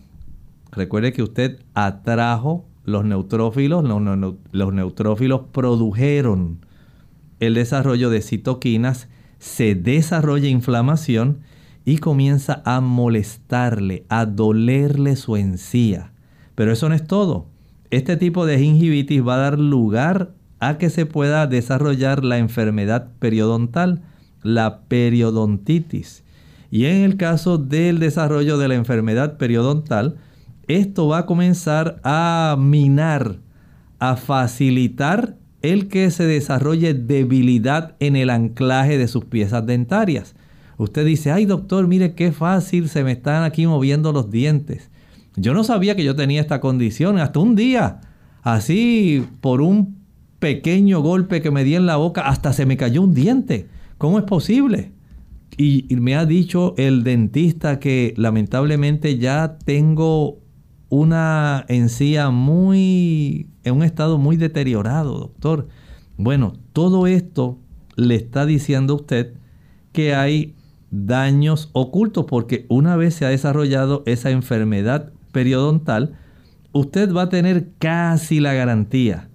recuerde 0.72 1.14
que 1.14 1.24
usted 1.24 1.60
atrajo 1.74 2.66
los 2.84 3.06
neutrófilos, 3.06 3.84
los, 3.84 4.74
neutrófilos 4.74 5.42
produjeron 5.52 6.66
el 7.40 7.54
desarrollo 7.54 8.10
de 8.10 8.22
citoquinas, 8.22 9.08
se 9.38 9.76
desarrolla 9.76 10.50
inflamación 10.50 11.40
y 11.86 12.00
comienza 12.00 12.62
a 12.66 12.82
molestarle, 12.82 14.06
a 14.10 14.26
dolerle 14.26 15.16
su 15.16 15.38
encía. 15.38 16.12
Pero 16.56 16.74
eso 16.74 16.90
no 16.90 16.96
es 16.96 17.08
todo. 17.08 17.48
Este 17.90 18.18
tipo 18.18 18.46
de 18.46 18.60
gingivitis 18.60 19.26
va 19.26 19.36
a 19.36 19.40
dar 19.40 19.60
lugar 19.60 20.34
a 20.60 20.78
que 20.78 20.90
se 20.90 21.06
pueda 21.06 21.48
desarrollar 21.48 22.26
la 22.26 22.38
enfermedad 22.38 23.12
periodontal, 23.20 24.02
la 24.44 24.82
periodontitis. 24.82 26.24
Y 26.72 26.86
en 26.86 27.04
el 27.04 27.18
caso 27.18 27.58
del 27.58 28.00
desarrollo 28.00 28.58
de 28.58 28.68
la 28.68 28.76
enfermedad 28.76 29.38
periodontal, 29.38 30.18
esto 30.68 31.08
va 31.08 31.20
a 31.20 31.26
comenzar 31.26 32.00
a 32.04 32.56
minar, 32.60 33.40
a 33.98 34.16
facilitar 34.16 35.36
el 35.62 35.88
que 35.88 36.12
se 36.12 36.26
desarrolle 36.26 36.94
debilidad 36.94 37.96
en 38.00 38.16
el 38.16 38.30
anclaje 38.30 38.98
de 38.98 39.08
sus 39.08 39.26
piezas 39.26 39.66
dentarias. 39.66 40.36
Usted 40.78 41.06
dice, 41.06 41.32
ay 41.32 41.46
doctor, 41.46 41.88
mire 41.88 42.14
qué 42.14 42.32
fácil 42.32 42.88
se 42.88 43.04
me 43.04 43.12
están 43.14 43.44
aquí 43.44 43.68
moviendo 43.68 44.14
los 44.14 44.30
dientes. 44.30 44.90
Yo 45.36 45.54
no 45.54 45.64
sabía 45.64 45.96
que 45.96 46.04
yo 46.04 46.16
tenía 46.16 46.40
esta 46.40 46.62
condición 46.62 47.18
hasta 47.18 47.40
un 47.40 47.56
día, 47.56 48.02
así 48.44 49.26
por 49.42 49.62
un 49.62 49.98
pequeño 50.40 51.02
golpe 51.02 51.42
que 51.42 51.52
me 51.52 51.64
di 51.64 51.76
en 51.76 51.86
la 51.86 51.98
boca, 51.98 52.22
hasta 52.22 52.54
se 52.54 52.66
me 52.66 52.78
cayó 52.78 53.02
un 53.02 53.14
diente. 53.14 53.68
¿Cómo 53.98 54.20
es 54.20 54.26
posible? 54.26 54.94
Y, 55.58 55.88
me 55.96 56.16
ha 56.16 56.26
dicho 56.26 56.74
el 56.78 57.04
dentista 57.04 57.80
que 57.80 58.14
lamentablemente 58.18 59.18
ya 59.18 59.58
tengo 59.66 60.40
una 60.90 61.66
encía 61.68 62.30
muy 62.30 63.50
en 63.64 63.76
un 63.76 63.84
estado 63.84 64.18
muy 64.18 64.38
deteriorado, 64.38 65.20
doctor. 65.20 65.68
Bueno, 66.18 66.54
todo 66.74 67.08
esto 67.08 67.60
le 67.96 68.16
está 68.16 68.46
diciendo 68.46 68.94
a 68.94 68.96
usted 68.98 69.34
que 69.92 70.16
hay 70.16 70.56
daños 70.92 71.70
ocultos 71.74 72.26
porque 72.26 72.66
una 72.70 72.96
vez 72.96 73.14
se 73.14 73.26
ha 73.26 73.30
desarrollado 73.30 74.04
esa 74.06 74.32
enfermedad 74.32 75.12
periodontal, 75.32 76.18
usted 76.72 77.14
va 77.14 77.24
a 77.24 77.30
tener 77.30 77.70
casi 77.78 78.40
la 78.40 78.54
garantía 78.54 79.30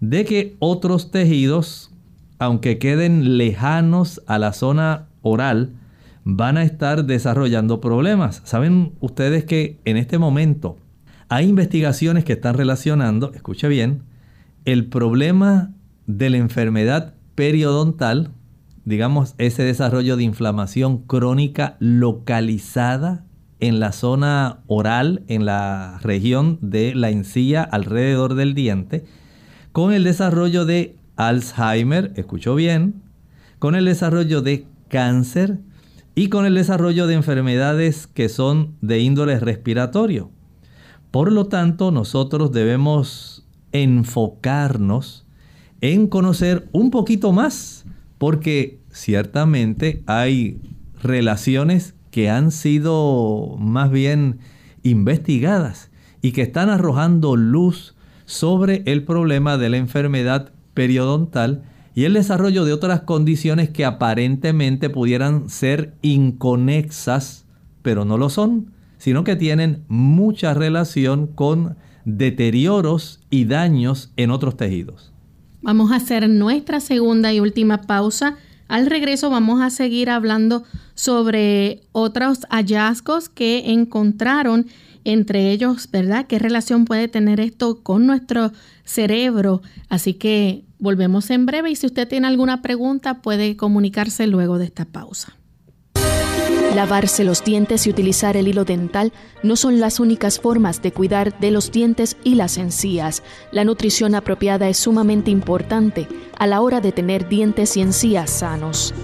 de 0.00 0.24
que 0.24 0.56
otros 0.58 1.10
tejidos, 1.10 1.90
aunque 2.38 2.78
queden 2.78 3.36
lejanos 3.36 4.22
a 4.26 4.38
la 4.38 4.52
zona 4.52 5.07
oral 5.22 5.72
van 6.24 6.56
a 6.58 6.62
estar 6.62 7.04
desarrollando 7.04 7.80
problemas. 7.80 8.42
Saben 8.44 8.92
ustedes 9.00 9.44
que 9.44 9.78
en 9.84 9.96
este 9.96 10.18
momento 10.18 10.76
hay 11.28 11.46
investigaciones 11.48 12.24
que 12.24 12.34
están 12.34 12.54
relacionando, 12.54 13.32
escuche 13.34 13.68
bien, 13.68 14.02
el 14.64 14.86
problema 14.86 15.72
de 16.06 16.30
la 16.30 16.36
enfermedad 16.38 17.14
periodontal, 17.34 18.30
digamos 18.84 19.34
ese 19.38 19.62
desarrollo 19.62 20.16
de 20.16 20.24
inflamación 20.24 20.98
crónica 20.98 21.76
localizada 21.78 23.24
en 23.60 23.80
la 23.80 23.92
zona 23.92 24.60
oral, 24.66 25.22
en 25.28 25.44
la 25.44 25.98
región 26.02 26.58
de 26.60 26.94
la 26.94 27.10
encía 27.10 27.62
alrededor 27.62 28.34
del 28.34 28.54
diente, 28.54 29.04
con 29.72 29.92
el 29.92 30.04
desarrollo 30.04 30.64
de 30.64 30.96
Alzheimer, 31.16 32.12
escuchó 32.16 32.54
bien, 32.54 33.02
con 33.58 33.74
el 33.74 33.84
desarrollo 33.84 34.40
de 34.42 34.66
cáncer 34.88 35.58
y 36.14 36.28
con 36.28 36.46
el 36.46 36.54
desarrollo 36.54 37.06
de 37.06 37.14
enfermedades 37.14 38.06
que 38.06 38.28
son 38.28 38.74
de 38.80 39.00
índole 39.00 39.38
respiratorio. 39.38 40.30
Por 41.10 41.32
lo 41.32 41.46
tanto, 41.46 41.90
nosotros 41.90 42.52
debemos 42.52 43.46
enfocarnos 43.72 45.26
en 45.80 46.06
conocer 46.08 46.68
un 46.72 46.90
poquito 46.90 47.32
más, 47.32 47.84
porque 48.18 48.80
ciertamente 48.90 50.02
hay 50.06 50.60
relaciones 51.02 51.94
que 52.10 52.30
han 52.30 52.50
sido 52.50 53.56
más 53.58 53.90
bien 53.90 54.40
investigadas 54.82 55.90
y 56.20 56.32
que 56.32 56.42
están 56.42 56.68
arrojando 56.68 57.36
luz 57.36 57.94
sobre 58.24 58.82
el 58.86 59.04
problema 59.04 59.56
de 59.56 59.68
la 59.70 59.76
enfermedad 59.76 60.52
periodontal 60.74 61.62
y 61.98 62.04
el 62.04 62.12
desarrollo 62.12 62.64
de 62.64 62.72
otras 62.72 63.00
condiciones 63.00 63.70
que 63.70 63.84
aparentemente 63.84 64.88
pudieran 64.88 65.48
ser 65.48 65.94
inconexas, 66.00 67.44
pero 67.82 68.04
no 68.04 68.16
lo 68.18 68.30
son, 68.30 68.70
sino 68.98 69.24
que 69.24 69.34
tienen 69.34 69.82
mucha 69.88 70.54
relación 70.54 71.26
con 71.26 71.76
deterioros 72.04 73.18
y 73.30 73.46
daños 73.46 74.12
en 74.16 74.30
otros 74.30 74.56
tejidos. 74.56 75.10
Vamos 75.60 75.90
a 75.90 75.96
hacer 75.96 76.30
nuestra 76.30 76.78
segunda 76.78 77.32
y 77.32 77.40
última 77.40 77.82
pausa. 77.82 78.36
Al 78.68 78.86
regreso 78.86 79.28
vamos 79.28 79.60
a 79.60 79.70
seguir 79.70 80.08
hablando 80.08 80.62
sobre 80.94 81.80
otros 81.90 82.46
hallazgos 82.48 83.28
que 83.28 83.72
encontraron 83.72 84.66
entre 85.02 85.50
ellos, 85.50 85.88
¿verdad? 85.90 86.28
¿Qué 86.28 86.38
relación 86.38 86.84
puede 86.84 87.08
tener 87.08 87.40
esto 87.40 87.82
con 87.82 88.06
nuestro 88.06 88.52
cerebro? 88.84 89.62
Así 89.88 90.14
que 90.14 90.67
volvemos 90.78 91.30
en 91.30 91.46
breve 91.46 91.70
y 91.70 91.76
si 91.76 91.86
usted 91.86 92.08
tiene 92.08 92.26
alguna 92.26 92.62
pregunta 92.62 93.22
puede 93.22 93.56
comunicarse 93.56 94.26
luego 94.26 94.58
de 94.58 94.66
esta 94.66 94.84
pausa. 94.84 95.38
Lavarse 96.74 97.24
los 97.24 97.42
dientes 97.42 97.86
y 97.86 97.90
utilizar 97.90 98.36
el 98.36 98.46
hilo 98.46 98.64
dental 98.64 99.12
no 99.42 99.56
son 99.56 99.80
las 99.80 100.00
únicas 100.00 100.38
formas 100.38 100.82
de 100.82 100.92
cuidar 100.92 101.38
de 101.40 101.50
los 101.50 101.72
dientes 101.72 102.16
y 102.24 102.34
las 102.34 102.58
encías. 102.58 103.22
La 103.50 103.64
nutrición 103.64 104.14
apropiada 104.14 104.68
es 104.68 104.76
sumamente 104.76 105.30
importante 105.30 106.06
a 106.38 106.46
la 106.46 106.60
hora 106.60 106.80
de 106.80 106.92
tener 106.92 107.28
dientes 107.28 107.76
y 107.76 107.80
encías 107.80 108.30
sanos. 108.30 108.94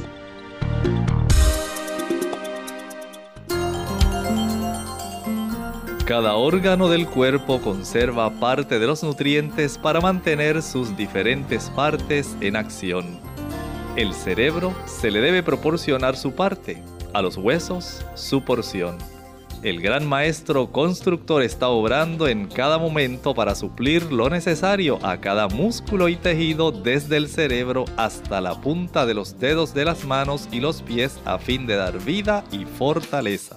Cada 6.07 6.35
órgano 6.35 6.91
del 6.91 7.07
cuerpo 7.07 7.63
conserva 7.63 8.29
parte 8.29 8.79
de 8.79 8.87
los 8.87 9.03
nutrientes 9.03 9.79
para 9.79 10.03
mantener 10.03 10.61
sus 10.61 10.95
diferentes 10.99 11.71
partes 11.71 12.37
en 12.43 12.57
acción. 12.57 13.19
El 13.97 14.13
cerebro 14.13 14.75
se 14.85 15.11
le 15.11 15.23
debe 15.23 15.43
proporcionar 15.43 16.15
su 16.19 16.33
parte 16.33 16.83
a 17.15 17.23
los 17.23 17.39
huesos 17.39 18.05
su 18.17 18.45
porción. 18.45 18.99
El 19.63 19.81
gran 19.81 20.07
maestro 20.07 20.71
constructor 20.71 21.43
está 21.43 21.69
obrando 21.69 22.29
en 22.29 22.49
cada 22.49 22.77
momento 22.77 23.35
para 23.35 23.55
suplir 23.55 24.13
lo 24.13 24.29
necesario 24.29 24.99
a 25.03 25.23
cada 25.23 25.49
músculo 25.49 26.11
y 26.11 26.17
tejido 26.17 26.71
desde 26.71 27.17
el 27.17 27.29
cerebro 27.29 27.87
hasta 27.97 28.43
la 28.43 28.61
punta 28.61 29.07
de 29.07 29.15
los 29.15 29.39
dedos 29.39 29.73
de 29.73 29.87
las 29.87 30.05
manos 30.05 30.51
y 30.53 30.61
los 30.61 30.83
pies 30.83 31.19
a 31.25 31.39
fin 31.39 31.67
de 31.67 31.77
dar 31.77 31.99
vida 32.05 32.45
y 32.53 32.67
fortaleza. 32.67 33.57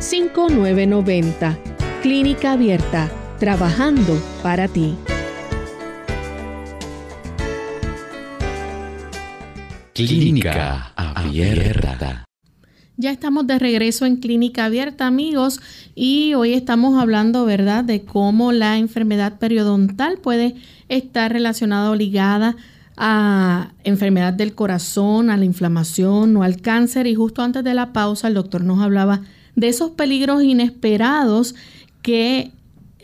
787-282-5990. 0.00 1.58
Clínica 2.02 2.52
Abierta, 2.52 3.10
trabajando 3.38 4.18
para 4.42 4.66
ti. 4.66 4.96
Clínica 9.92 10.92
Abierta. 10.96 12.24
Ya 12.96 13.10
estamos 13.10 13.46
de 13.46 13.58
regreso 13.58 14.06
en 14.06 14.16
Clínica 14.16 14.64
Abierta, 14.66 15.06
amigos, 15.06 15.60
y 15.94 16.34
hoy 16.34 16.54
estamos 16.54 17.00
hablando, 17.00 17.44
¿verdad?, 17.44 17.84
de 17.84 18.02
cómo 18.02 18.52
la 18.52 18.78
enfermedad 18.78 19.38
periodontal 19.38 20.18
puede 20.18 20.56
estar 20.88 21.32
relacionada 21.32 21.90
o 21.90 21.94
ligada 21.94 22.56
a 22.96 23.72
enfermedad 23.84 24.32
del 24.32 24.54
corazón, 24.54 25.30
a 25.30 25.36
la 25.36 25.44
inflamación 25.44 26.36
o 26.36 26.42
al 26.42 26.60
cáncer. 26.60 27.06
Y 27.06 27.14
justo 27.14 27.42
antes 27.42 27.64
de 27.64 27.74
la 27.74 27.92
pausa, 27.92 28.28
el 28.28 28.34
doctor 28.34 28.64
nos 28.64 28.80
hablaba 28.80 29.22
de 29.56 29.68
esos 29.68 29.90
peligros 29.92 30.42
inesperados 30.42 31.54
que 32.02 32.52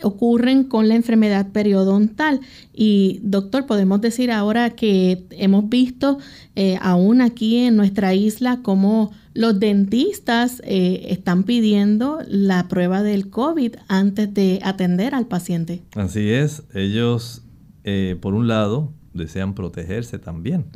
ocurren 0.03 0.65
con 0.65 0.89
la 0.89 0.95
enfermedad 0.95 1.53
periodontal. 1.53 2.41
Y 2.73 3.21
doctor, 3.23 3.67
podemos 3.67 4.01
decir 4.01 4.31
ahora 4.31 4.71
que 4.71 5.25
hemos 5.31 5.69
visto 5.69 6.19
eh, 6.55 6.79
aún 6.81 7.21
aquí 7.21 7.57
en 7.57 7.77
nuestra 7.77 8.15
isla 8.15 8.61
cómo 8.63 9.13
los 9.35 9.61
dentistas 9.61 10.63
eh, 10.65 11.07
están 11.11 11.45
pidiendo 11.45 12.21
la 12.27 12.69
prueba 12.69 13.03
del 13.03 13.29
COVID 13.29 13.75
antes 13.89 14.33
de 14.33 14.61
atender 14.63 15.15
al 15.15 15.27
paciente. 15.27 15.83
Así 15.95 16.31
es, 16.31 16.63
ellos 16.75 17.43
eh, 17.85 18.17
por 18.21 18.35
un 18.35 18.49
lado 18.49 18.93
desean 19.13 19.55
protegerse 19.55 20.19
también, 20.19 20.67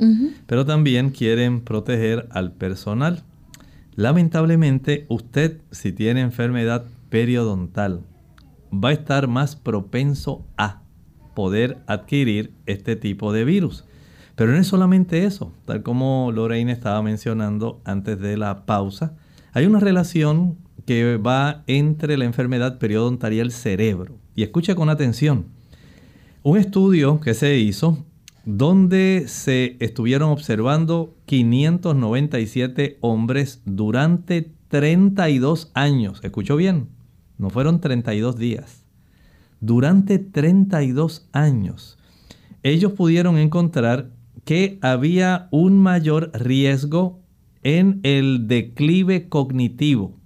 pero 0.47 0.65
también 0.65 1.11
quieren 1.11 1.61
proteger 1.61 2.27
al 2.31 2.53
personal. 2.53 3.23
Lamentablemente, 4.01 5.05
usted 5.09 5.61
si 5.69 5.91
tiene 5.91 6.21
enfermedad 6.21 6.85
periodontal, 7.11 8.01
va 8.73 8.89
a 8.89 8.93
estar 8.93 9.27
más 9.27 9.55
propenso 9.55 10.43
a 10.57 10.81
poder 11.35 11.77
adquirir 11.85 12.51
este 12.65 12.95
tipo 12.95 13.31
de 13.31 13.45
virus. 13.45 13.85
Pero 14.35 14.53
no 14.53 14.57
es 14.57 14.65
solamente 14.65 15.25
eso, 15.25 15.53
tal 15.65 15.83
como 15.83 16.31
Lorraine 16.31 16.71
estaba 16.71 17.03
mencionando 17.03 17.79
antes 17.85 18.19
de 18.19 18.37
la 18.37 18.65
pausa, 18.65 19.13
hay 19.53 19.67
una 19.67 19.79
relación 19.79 20.57
que 20.87 21.17
va 21.17 21.61
entre 21.67 22.17
la 22.17 22.25
enfermedad 22.25 22.79
periodontal 22.79 23.33
y 23.33 23.39
el 23.39 23.51
cerebro. 23.51 24.17
Y 24.33 24.41
escucha 24.41 24.73
con 24.73 24.89
atención. 24.89 25.45
Un 26.41 26.57
estudio 26.57 27.19
que 27.19 27.35
se 27.35 27.59
hizo 27.59 28.03
donde 28.45 29.25
se 29.27 29.77
estuvieron 29.79 30.31
observando 30.31 31.15
597 31.25 32.97
hombres 33.01 33.61
durante 33.65 34.51
32 34.69 35.71
años. 35.73 36.19
¿Escuchó 36.23 36.55
bien? 36.55 36.89
no 37.41 37.49
fueron 37.49 37.81
32 37.81 38.37
días. 38.37 38.85
Durante 39.61 40.19
32 40.19 41.27
años, 41.31 41.97
ellos 42.61 42.93
pudieron 42.93 43.37
encontrar 43.39 44.11
que 44.45 44.77
había 44.81 45.47
un 45.49 45.79
mayor 45.79 46.31
riesgo 46.35 47.19
en 47.63 47.99
el 48.03 48.47
declive 48.47 49.27
cognitivo. 49.27 50.19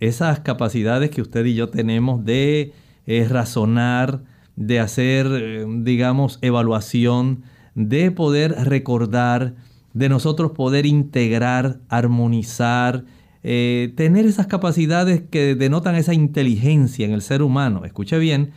Esas 0.00 0.40
capacidades 0.40 1.10
que 1.10 1.22
usted 1.22 1.44
y 1.44 1.54
yo 1.54 1.68
tenemos 1.68 2.24
de 2.24 2.72
eh, 3.06 3.26
razonar, 3.28 4.24
de 4.56 4.80
hacer, 4.80 5.26
eh, 5.30 5.66
digamos, 5.82 6.38
evaluación, 6.42 7.42
de 7.74 8.10
poder 8.10 8.52
recordar, 8.64 9.54
de 9.92 10.08
nosotros 10.08 10.52
poder 10.52 10.86
integrar, 10.86 11.78
armonizar, 11.88 13.04
eh, 13.42 13.92
tener 13.96 14.26
esas 14.26 14.46
capacidades 14.46 15.22
que 15.30 15.54
denotan 15.54 15.94
esa 15.94 16.14
inteligencia 16.14 17.06
en 17.06 17.12
el 17.12 17.22
ser 17.22 17.42
humano. 17.42 17.84
Escuche 17.84 18.18
bien, 18.18 18.50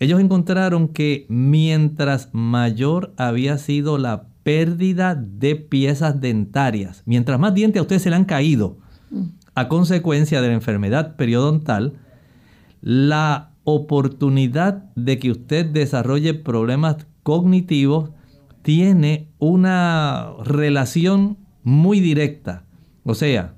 ellos 0.00 0.20
encontraron 0.20 0.88
que 0.88 1.26
mientras 1.28 2.30
mayor 2.32 3.12
había 3.16 3.56
sido 3.58 3.98
la 3.98 4.24
pérdida 4.42 5.14
de 5.14 5.54
piezas 5.54 6.20
dentarias, 6.20 7.02
mientras 7.06 7.38
más 7.38 7.54
dientes 7.54 7.78
a 7.78 7.82
usted 7.82 8.00
se 8.00 8.10
le 8.10 8.16
han 8.16 8.24
caído 8.24 8.78
a 9.54 9.68
consecuencia 9.68 10.40
de 10.40 10.48
la 10.48 10.54
enfermedad 10.54 11.14
periodontal, 11.16 11.94
la 12.80 13.51
oportunidad 13.64 14.84
de 14.94 15.18
que 15.18 15.30
usted 15.30 15.66
desarrolle 15.66 16.34
problemas 16.34 17.06
cognitivos 17.22 18.10
tiene 18.62 19.28
una 19.38 20.32
relación 20.44 21.38
muy 21.62 22.00
directa. 22.00 22.64
O 23.04 23.14
sea, 23.14 23.54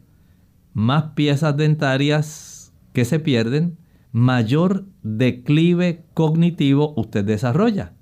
más 0.72 1.12
piezas 1.14 1.56
dentarias 1.56 2.72
que 2.92 3.04
se 3.04 3.20
pierden, 3.20 3.78
mayor 4.12 4.86
declive 5.02 6.04
cognitivo 6.14 6.94
usted 6.96 7.24
desarrolla. 7.24 7.94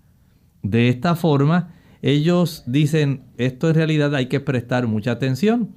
De 0.63 0.89
esta 0.89 1.17
forma, 1.17 1.75
ellos 2.03 2.65
dicen, 2.67 3.25
esto 3.37 3.69
en 3.69 3.75
realidad 3.75 4.15
hay 4.15 4.27
que 4.27 4.41
prestar 4.41 4.87
mucha 4.87 5.13
atención. 5.13 5.71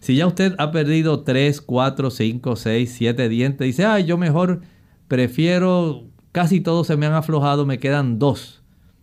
Si 0.00 0.16
ya 0.16 0.26
usted 0.26 0.54
ha 0.58 0.70
perdido 0.70 1.24
3, 1.24 1.60
4, 1.60 2.10
5, 2.10 2.56
6, 2.56 2.94
7 2.96 3.28
dientes, 3.28 3.66
dice, 3.66 3.84
ay, 3.84 4.04
yo 4.04 4.16
mejor 4.16 4.60
prefiero, 5.08 6.04
casi 6.32 6.60
todos 6.60 6.86
se 6.86 6.96
me 6.96 7.06
han 7.06 7.14
aflojado, 7.14 7.66
me 7.66 7.78
quedan 7.78 8.18
dos. 8.18 8.62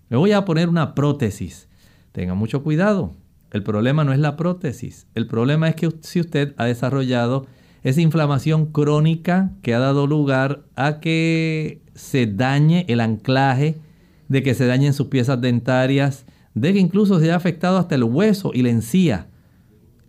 Me 0.10 0.18
voy 0.18 0.32
a 0.32 0.45
poner 0.45 0.70
una 0.70 0.95
prótesis. 0.95 1.68
Tenga 2.12 2.36
mucho 2.36 2.64
cuidado. 2.64 3.14
El 3.51 3.64
problema 3.64 4.03
no 4.03 4.14
es 4.14 4.20
la 4.20 4.38
prótesis. 4.38 5.08
El 5.16 5.28
problema 5.28 5.68
es 5.68 5.76
que 5.76 5.89
si 6.01 6.20
usted 6.20 6.53
ha 6.58 6.66
desarrollado 6.66 7.47
esa 7.84 8.01
inflamación 8.01 8.68
crónica 8.72 9.51
que 9.62 9.74
ha 9.74 9.80
dado 9.80 10.08
lugar 10.08 10.64
a 10.76 10.99
que 10.99 11.82
se 11.93 12.26
dañe 12.26 12.86
el 12.88 12.99
anclaje, 12.99 13.78
de 14.28 14.43
que 14.43 14.53
se 14.53 14.66
dañen 14.66 14.93
sus 14.93 15.08
piezas 15.08 15.39
dentarias, 15.39 16.26
de 16.53 16.74
que 16.74 16.80
incluso 16.80 17.20
se 17.20 17.26
haya 17.26 17.36
afectado 17.36 17.78
hasta 17.78 17.95
el 17.95 18.03
hueso 18.03 18.51
y 18.53 18.64
la 18.64 18.70
encía. 18.70 19.28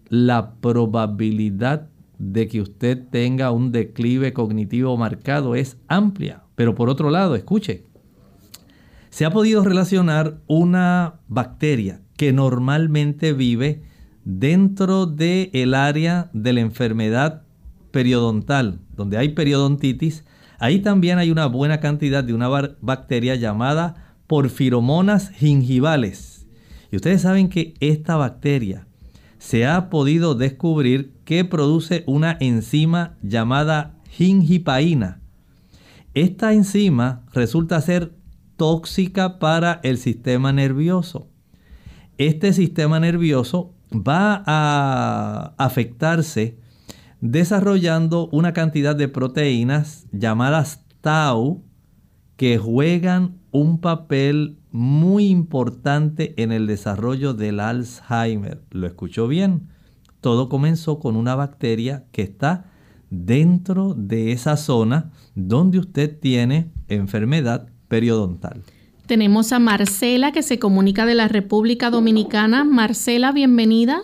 La 0.08 0.54
probabilidad 0.60 1.88
de 2.18 2.48
que 2.48 2.60
usted 2.60 3.08
tenga 3.10 3.50
un 3.50 3.72
declive 3.72 4.32
cognitivo 4.32 4.96
marcado 4.96 5.54
es 5.54 5.78
amplia. 5.88 6.42
Pero 6.54 6.74
por 6.74 6.88
otro 6.88 7.10
lado, 7.10 7.34
escuche, 7.34 7.84
se 9.10 9.24
ha 9.24 9.30
podido 9.30 9.64
relacionar 9.64 10.40
una 10.46 11.20
bacteria 11.28 12.02
que 12.16 12.32
normalmente 12.32 13.32
vive 13.32 13.82
dentro 14.24 15.06
del 15.06 15.50
el 15.52 15.74
área 15.74 16.30
de 16.32 16.52
la 16.52 16.60
enfermedad 16.60 17.44
periodontal, 17.92 18.80
donde 18.94 19.16
hay 19.16 19.30
periodontitis, 19.30 20.24
ahí 20.58 20.80
también 20.80 21.18
hay 21.18 21.30
una 21.30 21.46
buena 21.46 21.80
cantidad 21.80 22.24
de 22.24 22.34
una 22.34 22.48
bacteria 22.80 23.36
llamada 23.36 24.16
porfiromonas 24.26 25.30
gingivales. 25.30 26.46
Y 26.90 26.96
ustedes 26.96 27.22
saben 27.22 27.48
que 27.48 27.74
esta 27.80 28.16
bacteria 28.16 28.86
se 29.38 29.66
ha 29.66 29.88
podido 29.90 30.34
descubrir 30.34 31.15
que 31.26 31.44
produce 31.44 32.04
una 32.06 32.38
enzima 32.40 33.16
llamada 33.20 33.96
gingipaína. 34.08 35.20
Esta 36.14 36.54
enzima 36.54 37.26
resulta 37.34 37.78
ser 37.82 38.14
tóxica 38.56 39.38
para 39.38 39.80
el 39.82 39.98
sistema 39.98 40.52
nervioso. 40.52 41.28
Este 42.16 42.54
sistema 42.54 43.00
nervioso 43.00 43.74
va 43.92 44.42
a 44.46 45.52
afectarse 45.58 46.58
desarrollando 47.20 48.28
una 48.32 48.52
cantidad 48.52 48.96
de 48.96 49.08
proteínas 49.08 50.06
llamadas 50.12 50.84
tau 51.00 51.64
que 52.36 52.56
juegan 52.56 53.38
un 53.50 53.80
papel 53.80 54.58
muy 54.70 55.26
importante 55.26 56.34
en 56.40 56.52
el 56.52 56.66
desarrollo 56.66 57.34
del 57.34 57.58
Alzheimer. 57.60 58.62
¿Lo 58.70 58.86
escuchó 58.86 59.26
bien? 59.26 59.75
Todo 60.26 60.48
comenzó 60.48 60.98
con 60.98 61.14
una 61.14 61.36
bacteria 61.36 62.02
que 62.10 62.22
está 62.22 62.64
dentro 63.10 63.94
de 63.94 64.32
esa 64.32 64.56
zona 64.56 65.12
donde 65.36 65.78
usted 65.78 66.18
tiene 66.18 66.66
enfermedad 66.88 67.68
periodontal. 67.86 68.62
Tenemos 69.06 69.52
a 69.52 69.60
Marcela 69.60 70.32
que 70.32 70.42
se 70.42 70.58
comunica 70.58 71.06
de 71.06 71.14
la 71.14 71.28
República 71.28 71.90
Dominicana. 71.90 72.64
Marcela, 72.64 73.30
bienvenida. 73.30 74.00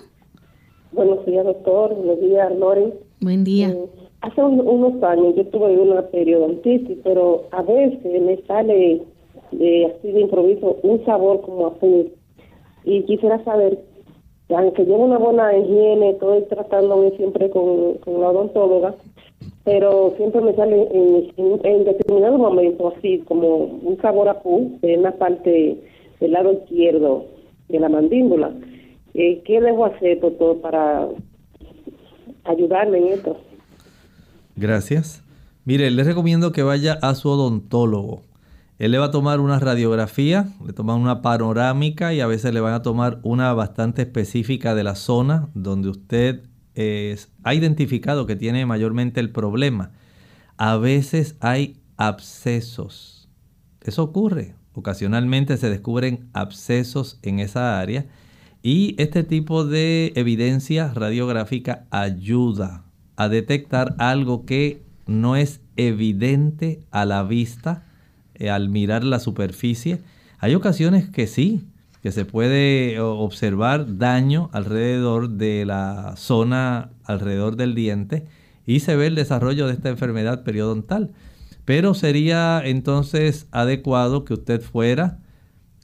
Buenos 0.93 1.27
días, 1.27 1.45
doctor. 1.45 1.93
Buenos 1.93 2.21
días, 2.21 2.57
Loren. 2.57 2.95
Buen 3.21 3.43
día. 3.43 3.71
Eh, 3.71 3.89
hace 4.21 4.45
unos 4.45 5.03
años 5.03 5.35
yo 5.37 5.45
tuve 5.47 5.77
una 5.77 6.03
periodontitis, 6.03 6.99
pero 7.03 7.49
a 7.51 7.63
veces 7.63 8.23
me 8.23 8.41
sale 8.47 9.03
así 9.51 10.13
de 10.13 10.21
improviso 10.21 10.79
un 10.85 11.05
sabor 11.05 11.41
como 11.41 11.67
azul. 11.67 12.13
Y 12.85 13.03
quisiera 13.07 13.43
saber, 13.43 13.85
aunque 14.57 14.85
llevo 14.85 15.05
una 15.05 15.19
buena 15.19 15.57
higiene, 15.57 16.11
estoy 16.11 16.43
tratándome 16.43 17.11
siempre 17.17 17.51
con, 17.51 17.95
con 17.99 18.21
la 18.21 18.31
odontóloga, 18.31 18.95
pero 19.65 20.15
siempre 20.17 20.41
me 20.41 20.55
sale 20.55 20.89
en, 20.93 21.61
en, 21.65 21.85
determinado 21.85 22.39
momento 22.39 22.93
así 22.97 23.19
como 23.27 23.57
un 23.57 23.99
sabor 24.01 24.29
a 24.29 24.41
pus 24.41 24.73
en 24.83 25.03
la 25.03 25.13
parte 25.13 25.79
del 26.21 26.33
lado 26.33 26.53
izquierdo 26.53 27.25
de 27.69 27.81
la 27.81 27.89
mandíbula. 27.89 28.53
Eh, 29.15 29.43
¿Qué 29.45 29.61
debo 29.61 29.85
hacer, 29.85 30.21
doctor, 30.21 30.61
para 30.61 31.09
ayudarme 32.45 32.99
en 32.99 33.07
esto? 33.09 33.37
Gracias. 34.57 35.23
Mire, 35.65 35.91
les 35.91 36.07
recomiendo 36.07 36.53
que 36.53 36.63
vaya 36.63 36.99
a 37.01 37.15
su 37.15 37.29
odontólogo. 37.29 38.23
Él 38.79 38.91
le 38.91 38.99
va 38.99 39.07
a 39.07 39.11
tomar 39.11 39.41
una 39.41 39.59
radiografía, 39.59 40.49
le 40.67 40.73
toman 40.73 41.01
una 41.01 41.23
panorámica 41.23 42.15
y 42.15 42.21
a 42.21 42.27
veces 42.27 42.53
le 42.53 42.61
van 42.61 42.75
a 42.75 42.83
tomar 42.83 43.21
una 43.23 43.53
bastante 43.53 44.03
específica 44.03 44.75
de 44.75 44.83
la 44.83 44.97
zona 44.97 45.49
donde 45.55 45.89
usted 45.91 46.43
ha 47.45 47.55
identificado 47.55 48.27
que 48.27 48.35
tiene 48.35 48.65
mayormente 48.67 49.21
el 49.21 49.31
problema. 49.31 49.93
A 50.57 50.77
veces 50.79 51.37
hay 51.41 51.81
abscesos. 51.97 53.29
Eso 53.83 54.03
ocurre. 54.03 54.55
Ocasionalmente 54.75 55.59
se 55.59 55.69
descubren 55.69 56.31
abscesos 56.33 57.19
en 57.23 57.41
esa 57.41 57.79
área 57.79 58.07
y 58.63 58.95
este 58.99 59.23
tipo 59.23 59.65
de 59.65 60.13
evidencia 60.17 60.93
radiográfica 60.95 61.85
ayuda 61.91 62.85
a 63.17 63.29
detectar 63.29 63.95
algo 63.99 64.47
que 64.47 64.83
no 65.07 65.37
es 65.37 65.61
evidente 65.77 66.87
a 66.91 67.05
la 67.05 67.23
vista 67.23 67.87
eh, 68.35 68.51
al 68.51 68.69
mirar 68.69 69.05
la 69.05 69.19
superficie. 69.19 70.03
Hay 70.39 70.55
ocasiones 70.55 71.09
que 71.09 71.27
sí, 71.27 71.65
que 72.03 72.13
se 72.13 72.25
puede 72.25 72.99
observar 73.01 73.99
daño 73.99 74.51
alrededor 74.53 75.31
de 75.31 75.65
la 75.65 76.15
zona 76.17 76.91
alrededor 77.05 77.57
del 77.57 77.75
diente 77.75 78.27
y 78.67 78.81
se 78.81 78.97
ve 78.97 79.07
el 79.07 79.15
desarrollo 79.15 79.67
de 79.67 79.75
esta 79.75 79.89
enfermedad 79.89 80.43
periodontal. 80.43 81.13
Pero 81.65 81.95
sería 81.95 82.61
entonces 82.65 83.47
adecuado 83.53 84.25
que 84.25 84.35
usted 84.35 84.61
fuera, 84.61 85.21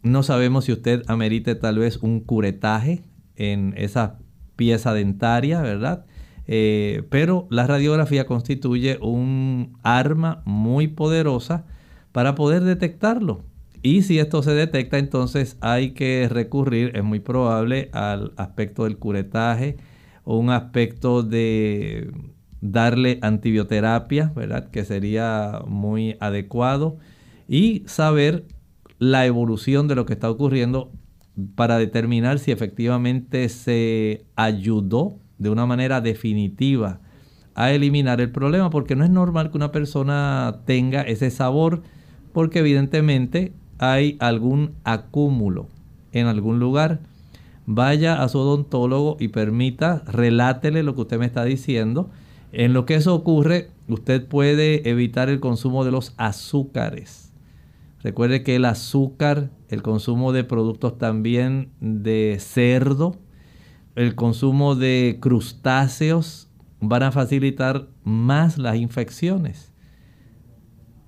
no 0.02 0.22
sabemos 0.22 0.64
si 0.64 0.72
usted 0.72 1.04
amerite 1.06 1.54
tal 1.54 1.78
vez 1.78 1.98
un 1.98 2.20
curetaje 2.20 3.04
en 3.36 3.74
esa 3.76 4.18
pieza 4.56 4.92
dentaria, 4.92 5.60
¿verdad? 5.60 6.04
Eh, 6.48 7.04
pero 7.10 7.46
la 7.50 7.66
radiografía 7.66 8.26
constituye 8.26 8.98
un 9.00 9.78
arma 9.82 10.42
muy 10.44 10.88
poderosa 10.88 11.64
para 12.12 12.34
poder 12.34 12.64
detectarlo. 12.64 13.44
Y 13.82 14.02
si 14.02 14.18
esto 14.18 14.42
se 14.42 14.52
detecta, 14.52 14.98
entonces 14.98 15.56
hay 15.60 15.92
que 15.92 16.28
recurrir, 16.28 16.96
es 16.96 17.04
muy 17.04 17.20
probable, 17.20 17.90
al 17.92 18.32
aspecto 18.36 18.84
del 18.84 18.98
curetaje 18.98 19.76
o 20.24 20.36
un 20.36 20.50
aspecto 20.50 21.22
de 21.22 22.10
darle 22.60 23.18
antibioterapia, 23.22 24.32
¿verdad? 24.34 24.70
Que 24.70 24.84
sería 24.84 25.62
muy 25.66 26.16
adecuado. 26.20 26.98
Y 27.48 27.84
saber 27.86 28.44
la 28.98 29.26
evolución 29.26 29.86
de 29.88 29.94
lo 29.94 30.06
que 30.06 30.14
está 30.14 30.28
ocurriendo 30.28 30.90
para 31.54 31.78
determinar 31.78 32.40
si 32.40 32.50
efectivamente 32.50 33.48
se 33.48 34.26
ayudó 34.34 35.20
de 35.38 35.50
una 35.50 35.66
manera 35.66 36.00
definitiva 36.00 37.00
a 37.54 37.72
eliminar 37.72 38.20
el 38.20 38.30
problema, 38.30 38.70
porque 38.70 38.96
no 38.96 39.04
es 39.04 39.10
normal 39.10 39.50
que 39.50 39.56
una 39.56 39.72
persona 39.72 40.60
tenga 40.64 41.02
ese 41.02 41.30
sabor, 41.30 41.82
porque 42.32 42.60
evidentemente 42.60 43.52
hay 43.78 44.16
algún 44.20 44.72
acúmulo 44.84 45.68
en 46.12 46.26
algún 46.26 46.58
lugar, 46.58 47.00
vaya 47.66 48.22
a 48.22 48.28
su 48.28 48.38
odontólogo 48.38 49.16
y 49.20 49.28
permita, 49.28 50.02
relátele 50.06 50.82
lo 50.82 50.94
que 50.94 51.02
usted 51.02 51.18
me 51.18 51.26
está 51.26 51.44
diciendo. 51.44 52.10
En 52.50 52.72
lo 52.72 52.86
que 52.86 52.94
eso 52.94 53.14
ocurre, 53.14 53.70
usted 53.88 54.26
puede 54.26 54.88
evitar 54.88 55.28
el 55.28 55.38
consumo 55.38 55.84
de 55.84 55.90
los 55.90 56.14
azúcares. 56.16 57.32
Recuerde 58.02 58.42
que 58.42 58.56
el 58.56 58.64
azúcar, 58.64 59.50
el 59.68 59.82
consumo 59.82 60.32
de 60.32 60.44
productos 60.44 60.96
también 60.98 61.70
de 61.80 62.38
cerdo, 62.40 63.16
el 63.96 64.14
consumo 64.14 64.76
de 64.76 65.18
crustáceos 65.20 66.48
van 66.80 67.02
a 67.02 67.12
facilitar 67.12 67.88
más 68.04 68.56
las 68.56 68.76
infecciones. 68.76 69.67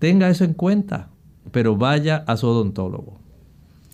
Tenga 0.00 0.28
eso 0.28 0.42
en 0.42 0.54
cuenta 0.54 1.10
pero 1.52 1.76
vaya 1.76 2.24
a 2.26 2.36
su 2.36 2.46
odontólogo. 2.46 3.14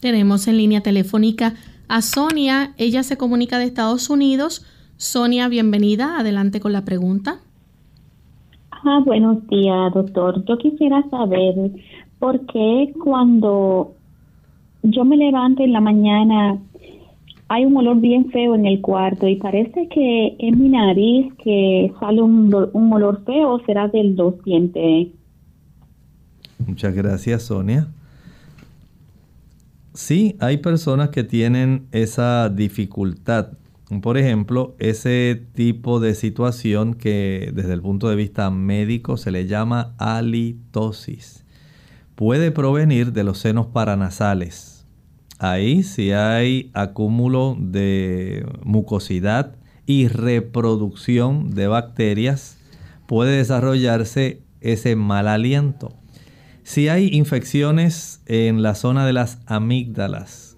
Tenemos 0.01 0.47
en 0.49 0.59
línea 0.59 0.83
telefónica 0.83 1.55
a 1.89 2.03
Sonia. 2.03 2.75
Ella 2.77 3.03
se 3.03 3.17
comunica 3.17 3.59
de 3.59 3.65
Estados 3.65 4.11
Unidos. 4.11 4.65
Sonia, 4.97 5.49
bienvenida. 5.49 6.19
Adelante 6.19 6.61
con 6.61 6.73
la 6.73 6.85
pregunta. 6.85 7.39
Ah, 8.71 9.01
buenos 9.05 9.47
días, 9.49 9.93
doctor. 9.95 10.45
Yo 10.45 10.59
quisiera 10.59 11.03
saber 11.11 11.55
por 12.19 12.45
qué 12.47 12.93
cuando 13.03 13.95
yo 14.83 15.05
me 15.05 15.17
levanto 15.17 15.63
en 15.63 15.73
la 15.73 15.81
mañana 15.81 16.59
hay 17.49 17.65
un 17.65 17.77
olor 17.77 18.01
bien 18.01 18.31
feo 18.31 18.55
en 18.55 18.67
el 18.67 18.81
cuarto 18.81 19.29
y 19.29 19.37
parece 19.37 19.89
que 19.89 20.37
en 20.39 20.61
mi 20.61 20.69
nariz 20.69 21.33
que 21.43 21.93
sale 22.01 22.21
un, 22.21 22.53
un 22.73 22.93
olor 22.93 23.25
feo, 23.25 23.61
será 23.67 23.89
del 23.89 24.17
dos 24.17 24.43
dientes. 24.45 25.09
Muchas 26.59 26.95
gracias, 26.95 27.45
Sonia. 27.45 27.89
Sí, 29.95 30.37
hay 30.41 30.59
personas 30.59 31.09
que 31.09 31.25
tienen 31.25 31.87
esa 31.91 32.51
dificultad. 32.51 33.53
Por 34.03 34.19
ejemplo, 34.19 34.75
ese 34.79 35.41
tipo 35.55 36.01
de 36.01 36.15
situación 36.15 36.95
que 36.95 37.53
desde 37.55 37.73
el 37.73 37.81
punto 37.81 38.09
de 38.09 38.17
vista 38.17 38.51
médico 38.51 39.17
se 39.17 39.31
le 39.31 39.47
llama 39.47 39.95
halitosis. 39.99 41.45
Puede 42.15 42.51
provenir 42.51 43.13
de 43.13 43.25
los 43.25 43.39
senos 43.39 43.69
paranasales. 43.69 44.85
Ahí 45.39 45.83
si 45.83 46.13
hay 46.13 46.71
acúmulo 46.75 47.57
de 47.59 48.45
mucosidad 48.65 49.55
y 49.87 50.09
reproducción 50.09 51.51
de 51.55 51.69
bacterias, 51.69 52.59
puede 53.07 53.37
desarrollarse 53.37 54.43
ese 54.61 54.97
mal 54.97 55.29
aliento. 55.29 55.93
Si 56.67 56.89
hay 56.89 57.11
infecciones 57.13 58.21
en 58.27 58.61
la 58.61 58.75
zona 58.75 59.07
de 59.07 59.13
las 59.13 59.39
amígdalas 59.47 60.57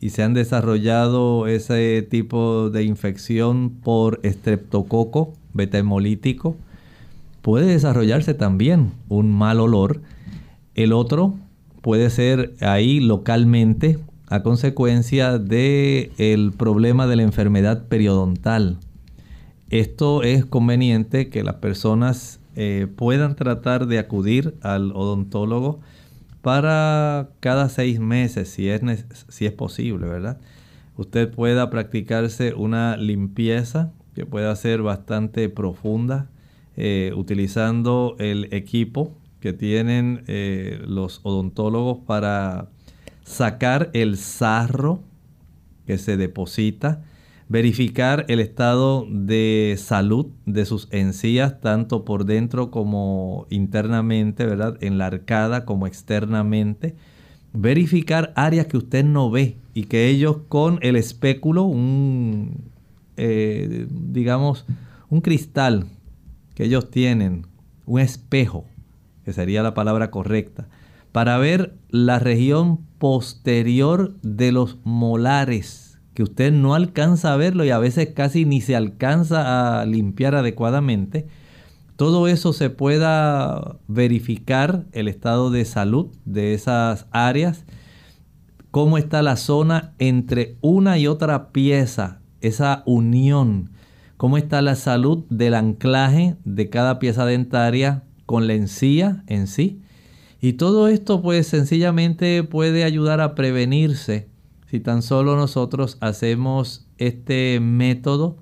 y 0.00 0.08
se 0.08 0.22
han 0.22 0.32
desarrollado 0.32 1.46
ese 1.46 2.00
tipo 2.00 2.70
de 2.70 2.84
infección 2.84 3.68
por 3.68 4.18
estreptococo, 4.22 5.34
beta 5.52 5.76
hemolítico, 5.76 6.56
puede 7.42 7.66
desarrollarse 7.66 8.32
también 8.32 8.92
un 9.10 9.30
mal 9.30 9.60
olor. 9.60 10.00
El 10.74 10.94
otro 10.94 11.34
puede 11.82 12.08
ser 12.08 12.54
ahí 12.62 13.00
localmente 13.00 13.98
a 14.28 14.42
consecuencia 14.42 15.36
del 15.38 16.12
el 16.16 16.52
problema 16.56 17.06
de 17.06 17.16
la 17.16 17.24
enfermedad 17.24 17.88
periodontal. 17.88 18.78
Esto 19.68 20.22
es 20.22 20.46
conveniente 20.46 21.28
que 21.28 21.44
las 21.44 21.56
personas 21.56 22.40
eh, 22.56 22.86
puedan 22.96 23.36
tratar 23.36 23.86
de 23.86 23.98
acudir 23.98 24.54
al 24.62 24.92
odontólogo 24.92 25.80
para 26.42 27.30
cada 27.40 27.68
seis 27.68 28.00
meses, 28.00 28.48
si 28.48 28.68
es, 28.68 28.82
si 29.28 29.46
es 29.46 29.52
posible, 29.52 30.06
¿verdad? 30.06 30.38
Usted 30.96 31.30
pueda 31.30 31.70
practicarse 31.70 32.52
una 32.54 32.96
limpieza 32.96 33.92
que 34.14 34.26
pueda 34.26 34.54
ser 34.56 34.82
bastante 34.82 35.48
profunda, 35.48 36.28
eh, 36.76 37.12
utilizando 37.16 38.16
el 38.18 38.52
equipo 38.52 39.16
que 39.40 39.52
tienen 39.52 40.24
eh, 40.26 40.80
los 40.86 41.20
odontólogos 41.22 41.98
para 42.06 42.68
sacar 43.24 43.90
el 43.92 44.16
sarro 44.16 45.02
que 45.86 45.98
se 45.98 46.16
deposita 46.16 47.02
verificar 47.52 48.24
el 48.28 48.40
estado 48.40 49.06
de 49.10 49.76
salud 49.78 50.28
de 50.46 50.64
sus 50.64 50.88
encías, 50.90 51.60
tanto 51.60 52.02
por 52.02 52.24
dentro 52.24 52.70
como 52.70 53.46
internamente, 53.50 54.46
¿verdad? 54.46 54.78
En 54.80 54.96
la 54.96 55.04
arcada 55.04 55.66
como 55.66 55.86
externamente. 55.86 56.96
Verificar 57.52 58.32
áreas 58.36 58.68
que 58.68 58.78
usted 58.78 59.04
no 59.04 59.30
ve 59.30 59.58
y 59.74 59.84
que 59.84 60.08
ellos 60.08 60.38
con 60.48 60.78
el 60.80 60.96
espéculo, 60.96 61.64
un, 61.64 62.70
eh, 63.18 63.86
digamos, 63.90 64.64
un 65.10 65.20
cristal 65.20 65.84
que 66.54 66.64
ellos 66.64 66.90
tienen, 66.90 67.46
un 67.84 68.00
espejo, 68.00 68.64
que 69.26 69.34
sería 69.34 69.62
la 69.62 69.74
palabra 69.74 70.10
correcta, 70.10 70.68
para 71.12 71.36
ver 71.36 71.74
la 71.90 72.18
región 72.18 72.78
posterior 72.98 74.14
de 74.22 74.52
los 74.52 74.78
molares 74.84 75.81
que 76.14 76.22
usted 76.22 76.52
no 76.52 76.74
alcanza 76.74 77.32
a 77.32 77.36
verlo 77.36 77.64
y 77.64 77.70
a 77.70 77.78
veces 77.78 78.10
casi 78.14 78.44
ni 78.44 78.60
se 78.60 78.76
alcanza 78.76 79.80
a 79.80 79.86
limpiar 79.86 80.34
adecuadamente, 80.34 81.26
todo 81.96 82.26
eso 82.26 82.52
se 82.52 82.70
pueda 82.70 83.78
verificar 83.86 84.84
el 84.92 85.08
estado 85.08 85.50
de 85.50 85.64
salud 85.64 86.08
de 86.24 86.54
esas 86.54 87.06
áreas, 87.10 87.64
cómo 88.70 88.98
está 88.98 89.22
la 89.22 89.36
zona 89.36 89.92
entre 89.98 90.56
una 90.60 90.98
y 90.98 91.06
otra 91.06 91.52
pieza, 91.52 92.20
esa 92.40 92.82
unión, 92.86 93.70
cómo 94.16 94.36
está 94.36 94.62
la 94.62 94.74
salud 94.74 95.24
del 95.30 95.54
anclaje 95.54 96.36
de 96.44 96.70
cada 96.70 96.98
pieza 96.98 97.24
dentaria 97.24 98.02
con 98.26 98.46
la 98.46 98.54
encía 98.54 99.22
en 99.26 99.46
sí. 99.46 99.80
Y 100.40 100.54
todo 100.54 100.88
esto 100.88 101.22
pues 101.22 101.46
sencillamente 101.46 102.42
puede 102.42 102.82
ayudar 102.82 103.20
a 103.20 103.34
prevenirse 103.36 104.31
si 104.72 104.80
tan 104.80 105.02
solo 105.02 105.36
nosotros 105.36 105.98
hacemos 106.00 106.86
este 106.96 107.60
método 107.60 108.38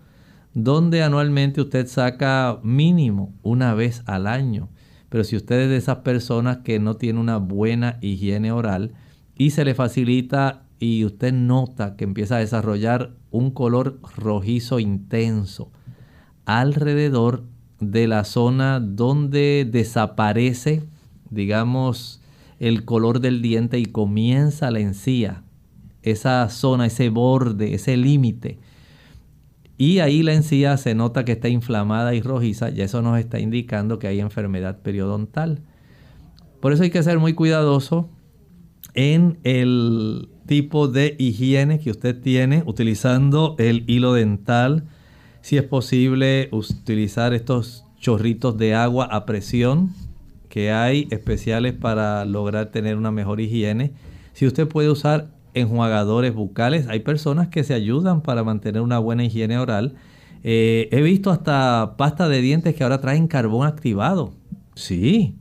donde 0.55 1.03
anualmente 1.03 1.61
usted 1.61 1.89
saca 1.89 2.61
mínimo 2.63 3.35
una 3.43 3.75
vez 3.75 4.05
al 4.07 4.29
año. 4.29 4.69
Pero 5.09 5.25
si 5.25 5.35
usted 5.35 5.63
es 5.63 5.69
de 5.69 5.77
esas 5.77 5.97
personas 5.99 6.59
que 6.59 6.79
no 6.79 6.95
tiene 6.95 7.19
una 7.19 7.39
buena 7.39 7.99
higiene 8.01 8.53
oral 8.53 8.93
y 9.37 9.51
se 9.51 9.65
le 9.65 9.75
facilita 9.75 10.63
y 10.79 11.05
usted 11.05 11.33
nota 11.33 11.97
que 11.97 12.05
empieza 12.05 12.37
a 12.37 12.39
desarrollar 12.39 13.11
un 13.33 13.51
color 13.51 13.99
rojizo 14.17 14.79
intenso 14.79 15.73
alrededor 16.45 17.43
de 17.81 18.07
la 18.07 18.23
zona 18.23 18.79
donde 18.79 19.69
desaparece, 19.69 20.85
digamos, 21.29 22.21
el 22.61 22.85
color 22.85 23.19
del 23.19 23.43
diente 23.43 23.81
y 23.81 23.87
comienza 23.87 24.71
la 24.71 24.79
encía 24.79 25.43
esa 26.03 26.49
zona, 26.49 26.87
ese 26.87 27.09
borde, 27.09 27.75
ese 27.75 27.97
límite. 27.97 28.59
Y 29.79 30.01
ahí 30.01 30.23
la 30.23 30.35
encía 30.35 30.77
se 30.77 30.95
nota 30.95 31.25
que 31.25 31.33
está 31.33 31.49
inflamada 31.49 32.15
y 32.15 32.21
rojiza, 32.21 32.69
ya 32.69 32.85
eso 32.85 33.01
nos 33.01 33.19
está 33.19 33.41
indicando 33.41 33.99
que 33.99 34.09
hay 34.09 34.21
enfermedad 34.21 34.81
periodontal. 34.83 35.63
Por 36.61 36.73
eso 36.73 36.83
hay 36.83 36.91
que 36.91 37.03
ser 37.03 37.19
muy 37.19 37.33
cuidadoso 37.33 38.11
en 38.95 39.39
el 39.45 40.29
tipo 40.47 40.89
de 40.89 41.17
higiene 41.19 41.81
que 41.81 41.91
usted 41.91 42.21
tiene 42.21 42.63
utilizando 42.67 43.55
el 43.59 43.85
hilo 43.87 44.13
dental. 44.13 44.85
Si 45.41 45.57
es 45.57 45.63
posible 45.63 46.49
utilizar 46.53 47.33
estos 47.33 47.87
chorritos 47.99 48.59
de 48.59 48.75
agua 48.75 49.07
a 49.07 49.25
presión 49.25 49.95
que 50.51 50.73
hay 50.73 51.07
especiales 51.11 51.73
para 51.73 52.25
lograr 52.25 52.67
tener 52.73 52.97
una 52.97 53.13
mejor 53.13 53.41
higiene. 53.41 53.93
Si 54.33 54.47
usted 54.47 54.67
puede 54.67 54.91
usar 54.91 55.31
enjuagadores 55.55 56.35
bucales. 56.35 56.89
Hay 56.89 57.01
personas 57.01 57.49
que 57.49 57.65
se 57.65 57.75
ayudan 57.75 58.23
para 58.23 58.45
mantener 58.45 58.83
una 58.83 58.99
buena 58.99 59.25
higiene 59.25 59.59
oral. 59.59 59.95
Eh, 60.43 60.89
he 60.93 61.03
visto 61.03 61.31
hasta 61.31 61.95
pasta 61.97 62.29
de 62.29 62.41
dientes 62.41 62.75
que 62.75 62.83
ahora 62.83 63.01
traen 63.01 63.29
carbón 63.29 63.67
activado. 63.67 64.33
Sí, 64.75 65.37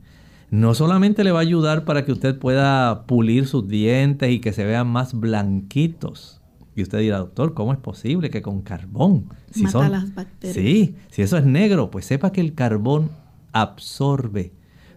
no 0.50 0.74
solamente 0.74 1.24
le 1.24 1.32
va 1.32 1.38
a 1.38 1.42
ayudar 1.42 1.84
para 1.84 2.04
que 2.04 2.12
usted 2.12 2.38
pueda 2.38 3.06
pulir 3.06 3.46
sus 3.46 3.68
dientes 3.68 4.30
y 4.30 4.40
que 4.40 4.52
se 4.52 4.64
vean 4.64 4.88
más 4.88 5.14
blanquitos. 5.14 6.40
Y 6.74 6.82
usted 6.82 6.98
dirá, 6.98 7.18
doctor, 7.18 7.54
¿cómo 7.54 7.72
es 7.72 7.78
posible 7.78 8.30
que 8.30 8.42
con 8.42 8.62
carbón? 8.62 9.26
Si 9.50 9.62
Mata 9.62 9.88
las 9.88 10.14
bacterias. 10.14 10.54
Sí, 10.54 10.96
si 11.10 11.22
eso 11.22 11.36
es 11.36 11.44
negro, 11.44 11.90
pues 11.90 12.04
sepa 12.04 12.32
que 12.32 12.40
el 12.40 12.54
carbón 12.54 13.10
absorbe 13.52 14.52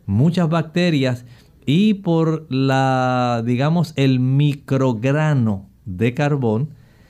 muchas 0.06 0.50
bacterias 0.50 1.26
y 1.66 1.96
por 1.96 2.46
la, 2.50 3.44
digamos, 3.46 3.94
el 3.96 4.20
micrograno 4.20 5.70
de 5.86 6.14
carbón 6.14 6.70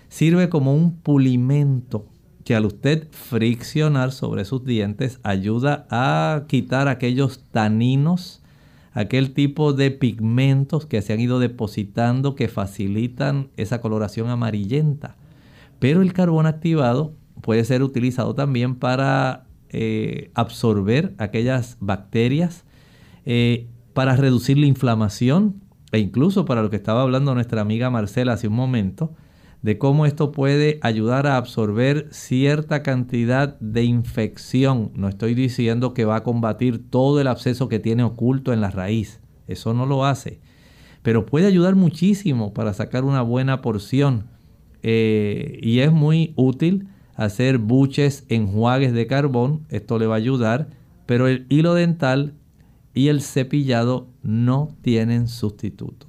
sirve 0.10 0.49
como 0.49 0.76
un 0.76 0.97
pulimento 0.97 2.06
que 2.43 2.56
al 2.56 2.66
usted 2.66 3.08
friccionar 3.12 4.12
sobre 4.12 4.45
sus 4.45 4.66
dientes 4.66 5.20
ayuda 5.24 5.88
a 5.89 6.43
quitar 6.47 6.88
aquellos 6.88 7.43
taninos, 7.51 8.41
aquel 8.91 9.34
tipo 9.34 9.74
de 9.74 9.91
pigmentos 9.91 10.86
que 10.86 11.01
se 11.01 11.14
han 11.14 11.20
ido 11.20 11.39
depositando 11.39 12.36
que 12.36 12.47
facilitan 12.47 13.49
esa 13.58 13.82
coloración 13.82 14.30
amarillenta. 14.30 15.16
Pero 15.80 16.01
el 16.01 16.14
carbón 16.14 16.45
activado 16.45 17.14
puede 17.41 17.64
ser 17.64 17.82
utilizado 17.82 18.36
también 18.36 18.76
para 18.76 19.45
eh, 19.70 20.30
absorber 20.36 21.16
aquellas 21.18 21.78
bacterias 21.80 22.66
eh, 23.26 23.68
para 23.94 24.16
reducir 24.16 24.58
la 24.58 24.66
inflamación 24.66 25.62
e 25.94 26.00
incluso 26.00 26.46
para 26.46 26.64
lo 26.64 26.72
que 26.72 26.76
estaba 26.76 27.04
hablando 27.04 27.36
nuestra 27.36 27.62
amiga 27.62 27.91
Marcela 27.91 28.34
hace 28.34 28.48
un 28.48 28.56
momento, 28.56 29.14
de 29.62 29.78
cómo 29.78 30.08
esto 30.08 30.32
puede 30.32 30.80
ayudar 30.82 31.28
a 31.28 31.38
absorber 31.38 32.08
cierta 32.12 32.84
cantidad 32.84 33.58
de 33.60 33.84
infección. 33.84 34.91
No 34.96 35.08
estoy 35.08 35.36
diciendo 35.36 35.94
que 35.94 36.04
va 36.04 36.18
a 36.18 36.24
combatir 36.24 36.89
todo 36.89 37.22
el 37.22 37.28
absceso 37.28 37.70
que 37.70 37.80
tiene 37.80 38.04
oculto 38.04 38.52
en 38.52 38.60
la 38.60 38.72
raíz, 38.72 39.22
eso 39.48 39.74
no 39.74 39.86
lo 39.86 40.04
hace, 40.04 40.39
pero 41.04 41.28
puede 41.28 41.46
ayudar 41.46 41.76
muchísimo 41.76 42.54
para 42.54 42.74
sacar 42.74 43.04
una 43.04 43.22
buena 43.22 43.62
porción. 43.62 44.26
Eh, 44.82 45.60
y 45.62 45.80
es 45.80 45.91
muy 45.91 46.34
útil 46.36 46.88
hacer 47.16 47.60
buches, 47.60 48.26
enjuagues 48.30 48.94
de 48.94 49.06
carbón, 49.06 49.66
esto 49.70 50.00
le 50.00 50.08
va 50.08 50.16
a 50.16 50.18
ayudar, 50.18 50.70
pero 51.06 51.28
el 51.28 51.46
hilo 51.50 51.76
dental 51.76 52.34
y 52.94 53.08
el 53.08 53.22
cepillado 53.22 54.08
no 54.22 54.76
tienen 54.82 55.28
sustituto. 55.28 56.08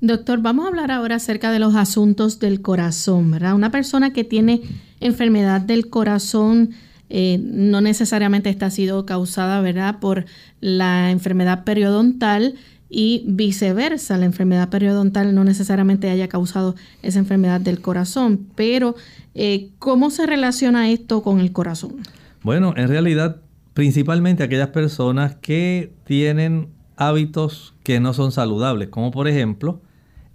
Doctor, 0.00 0.42
vamos 0.42 0.66
a 0.66 0.68
hablar 0.68 0.90
ahora 0.90 1.16
acerca 1.16 1.50
de 1.50 1.58
los 1.58 1.74
asuntos 1.76 2.38
del 2.38 2.60
corazón, 2.60 3.30
¿verdad? 3.30 3.54
Una 3.54 3.70
persona 3.70 4.12
que 4.12 4.24
tiene 4.24 4.60
enfermedad 5.00 5.60
del 5.60 5.88
corazón 5.88 6.70
eh, 7.08 7.38
no 7.40 7.80
necesariamente 7.80 8.50
está 8.50 8.70
sido 8.70 9.06
causada, 9.06 9.60
¿verdad?, 9.60 10.00
por 10.00 10.26
la 10.60 11.10
enfermedad 11.10 11.64
periodontal 11.64 12.54
y 12.90 13.24
viceversa. 13.26 14.18
La 14.18 14.26
enfermedad 14.26 14.68
periodontal 14.68 15.34
no 15.34 15.44
necesariamente 15.44 16.10
haya 16.10 16.28
causado 16.28 16.74
esa 17.02 17.18
enfermedad 17.18 17.60
del 17.60 17.80
corazón, 17.80 18.46
pero 18.56 18.96
eh, 19.34 19.70
¿cómo 19.78 20.10
se 20.10 20.26
relaciona 20.26 20.90
esto 20.90 21.22
con 21.22 21.40
el 21.40 21.52
corazón? 21.52 21.96
Bueno, 22.42 22.74
en 22.76 22.88
realidad 22.88 23.40
principalmente 23.74 24.42
aquellas 24.42 24.68
personas 24.68 25.36
que 25.36 25.92
tienen 26.04 26.70
hábitos 26.96 27.74
que 27.82 28.00
no 28.00 28.14
son 28.14 28.32
saludables, 28.32 28.88
como 28.88 29.10
por 29.10 29.28
ejemplo 29.28 29.82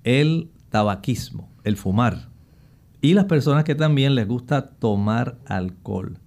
el 0.04 0.50
tabaquismo, 0.70 1.50
el 1.64 1.78
fumar, 1.78 2.30
y 3.02 3.14
las 3.14 3.26
personas 3.26 3.64
que 3.64 3.76
también 3.76 4.14
les 4.16 4.28
gusta 4.28 4.70
tomar 4.70 5.38
alcohol. 5.48 6.20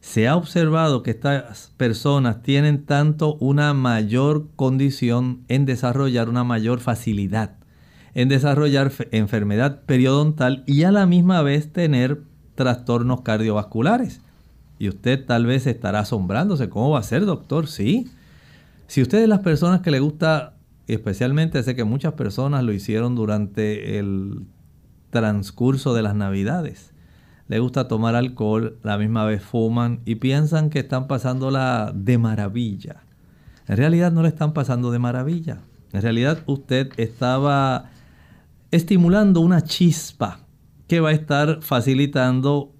Se 0.00 0.28
ha 0.28 0.36
observado 0.36 1.02
que 1.02 1.12
estas 1.12 1.72
personas 1.76 2.42
tienen 2.42 2.84
tanto 2.84 3.36
una 3.36 3.72
mayor 3.72 4.48
condición 4.54 5.42
en 5.48 5.64
desarrollar 5.64 6.28
una 6.28 6.44
mayor 6.44 6.80
facilidad 6.80 7.56
en 8.16 8.30
desarrollar 8.30 8.90
enfermedad 9.10 9.82
periodontal 9.82 10.64
y 10.66 10.84
a 10.84 10.90
la 10.90 11.04
misma 11.04 11.42
vez 11.42 11.70
tener 11.70 12.22
trastornos 12.54 13.20
cardiovasculares. 13.20 14.22
Y 14.78 14.88
usted 14.88 15.24
tal 15.24 15.46
vez 15.46 15.66
estará 15.66 16.00
asombrándose, 16.00 16.68
¿cómo 16.68 16.90
va 16.90 16.98
a 16.98 17.02
ser, 17.02 17.24
doctor? 17.24 17.66
Sí. 17.66 18.10
Si 18.86 19.02
usted 19.02 19.22
es 19.22 19.28
las 19.28 19.40
personas 19.40 19.80
que 19.80 19.90
le 19.90 20.00
gusta, 20.00 20.54
especialmente 20.86 21.62
sé 21.62 21.74
que 21.74 21.84
muchas 21.84 22.12
personas 22.12 22.62
lo 22.62 22.72
hicieron 22.72 23.14
durante 23.14 23.98
el 23.98 24.42
transcurso 25.10 25.94
de 25.94 26.02
las 26.02 26.14
navidades, 26.14 26.92
le 27.48 27.58
gusta 27.60 27.88
tomar 27.88 28.16
alcohol, 28.16 28.78
la 28.82 28.98
misma 28.98 29.24
vez 29.24 29.42
fuman 29.42 30.00
y 30.04 30.16
piensan 30.16 30.68
que 30.68 30.80
están 30.80 31.06
pasándola 31.06 31.92
de 31.94 32.18
maravilla. 32.18 33.04
En 33.68 33.76
realidad 33.76 34.12
no 34.12 34.22
le 34.22 34.28
están 34.28 34.52
pasando 34.52 34.90
de 34.90 34.98
maravilla. 34.98 35.58
En 35.92 36.02
realidad 36.02 36.42
usted 36.46 36.90
estaba 36.96 37.90
estimulando 38.70 39.40
una 39.40 39.62
chispa 39.62 40.40
que 40.88 41.00
va 41.00 41.10
a 41.10 41.12
estar 41.12 41.62
facilitando 41.62 42.72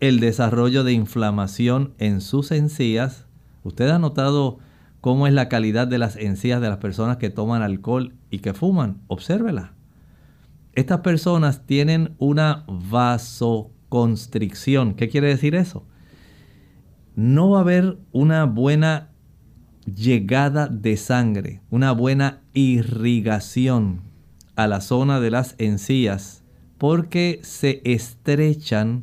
el 0.00 0.18
desarrollo 0.20 0.84
de 0.84 0.92
inflamación 0.92 1.94
en 1.98 2.20
sus 2.20 2.52
encías. 2.52 3.26
Usted 3.64 3.90
ha 3.90 3.98
notado 3.98 4.60
cómo 5.00 5.26
es 5.26 5.32
la 5.32 5.48
calidad 5.48 5.88
de 5.88 5.98
las 5.98 6.14
encías 6.16 6.60
de 6.60 6.68
las 6.68 6.78
personas 6.78 7.16
que 7.16 7.30
toman 7.30 7.62
alcohol 7.62 8.14
y 8.30 8.38
que 8.38 8.54
fuman. 8.54 9.00
Obsérvela. 9.08 9.72
Estas 10.74 11.00
personas 11.00 11.66
tienen 11.66 12.14
una 12.18 12.64
vasoconstricción. 12.68 14.94
¿Qué 14.94 15.08
quiere 15.08 15.26
decir 15.28 15.56
eso? 15.56 15.84
No 17.16 17.50
va 17.50 17.58
a 17.58 17.62
haber 17.62 17.98
una 18.12 18.44
buena 18.44 19.10
llegada 19.92 20.68
de 20.68 20.96
sangre, 20.96 21.60
una 21.70 21.90
buena 21.92 22.42
irrigación 22.52 24.02
a 24.54 24.68
la 24.68 24.80
zona 24.80 25.20
de 25.20 25.30
las 25.30 25.54
encías 25.58 26.44
porque 26.78 27.40
se 27.42 27.82
estrechan 27.84 29.02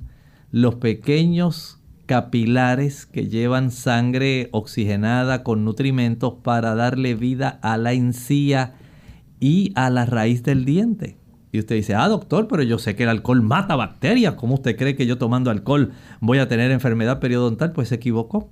los 0.55 0.75
pequeños 0.75 1.81
capilares 2.05 3.05
que 3.05 3.27
llevan 3.27 3.71
sangre 3.71 4.47
oxigenada 4.53 5.43
con 5.43 5.65
nutrimentos 5.65 6.35
para 6.43 6.75
darle 6.75 7.13
vida 7.13 7.59
a 7.61 7.75
la 7.75 7.91
encía 7.91 8.75
y 9.41 9.73
a 9.75 9.89
la 9.89 10.05
raíz 10.05 10.43
del 10.43 10.63
diente. 10.63 11.17
Y 11.51 11.59
usted 11.59 11.75
dice, 11.75 11.93
ah, 11.93 12.07
doctor, 12.07 12.47
pero 12.47 12.63
yo 12.63 12.79
sé 12.79 12.95
que 12.95 13.03
el 13.03 13.09
alcohol 13.09 13.41
mata 13.41 13.75
bacterias. 13.75 14.35
¿Cómo 14.35 14.53
usted 14.53 14.77
cree 14.77 14.95
que 14.95 15.05
yo 15.05 15.17
tomando 15.17 15.51
alcohol 15.51 15.91
voy 16.21 16.37
a 16.37 16.47
tener 16.47 16.71
enfermedad 16.71 17.19
periodontal? 17.19 17.73
Pues 17.73 17.89
se 17.89 17.95
equivocó. 17.95 18.49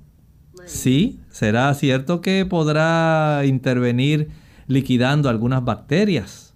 Sí, 0.65 1.21
será 1.29 1.73
cierto 1.73 2.19
que 2.19 2.45
podrá 2.45 3.43
intervenir 3.45 4.27
liquidando 4.67 5.29
algunas 5.29 5.63
bacterias. 5.63 6.53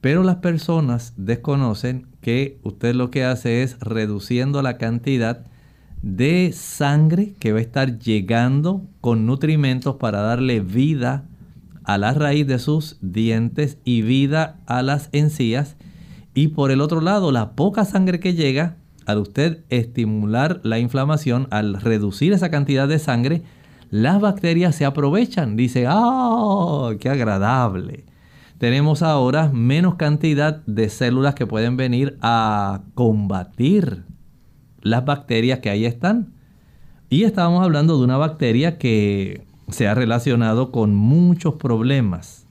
Pero 0.00 0.22
las 0.22 0.36
personas 0.36 1.12
desconocen 1.18 2.07
que 2.28 2.58
usted 2.62 2.94
lo 2.94 3.10
que 3.10 3.24
hace 3.24 3.62
es 3.62 3.80
reduciendo 3.80 4.60
la 4.60 4.76
cantidad 4.76 5.46
de 6.02 6.52
sangre 6.52 7.32
que 7.40 7.52
va 7.52 7.58
a 7.58 7.62
estar 7.62 7.98
llegando 7.98 8.82
con 9.00 9.24
nutrimentos 9.24 9.96
para 9.96 10.20
darle 10.20 10.60
vida 10.60 11.24
a 11.84 11.96
la 11.96 12.12
raíz 12.12 12.46
de 12.46 12.58
sus 12.58 12.98
dientes 13.00 13.78
y 13.82 14.02
vida 14.02 14.60
a 14.66 14.82
las 14.82 15.08
encías. 15.12 15.76
Y 16.34 16.48
por 16.48 16.70
el 16.70 16.82
otro 16.82 17.00
lado, 17.00 17.32
la 17.32 17.52
poca 17.52 17.86
sangre 17.86 18.20
que 18.20 18.34
llega, 18.34 18.76
al 19.06 19.20
usted 19.20 19.64
estimular 19.70 20.60
la 20.64 20.78
inflamación, 20.78 21.48
al 21.50 21.80
reducir 21.80 22.34
esa 22.34 22.50
cantidad 22.50 22.86
de 22.86 22.98
sangre, 22.98 23.42
las 23.88 24.20
bacterias 24.20 24.74
se 24.74 24.84
aprovechan. 24.84 25.56
Dice, 25.56 25.86
¡ah! 25.88 26.90
¡Qué 27.00 27.08
agradable! 27.08 28.04
Tenemos 28.58 29.02
ahora 29.02 29.50
menos 29.52 29.94
cantidad 29.94 30.64
de 30.66 30.88
células 30.88 31.34
que 31.34 31.46
pueden 31.46 31.76
venir 31.76 32.18
a 32.20 32.82
combatir 32.94 34.04
las 34.82 35.04
bacterias 35.04 35.60
que 35.60 35.70
ahí 35.70 35.84
están. 35.84 36.32
Y 37.08 37.22
estábamos 37.22 37.64
hablando 37.64 37.96
de 37.96 38.04
una 38.04 38.16
bacteria 38.16 38.78
que 38.78 39.46
se 39.68 39.86
ha 39.86 39.94
relacionado 39.94 40.72
con 40.72 40.94
muchos 40.94 41.54
problemas 41.54 42.46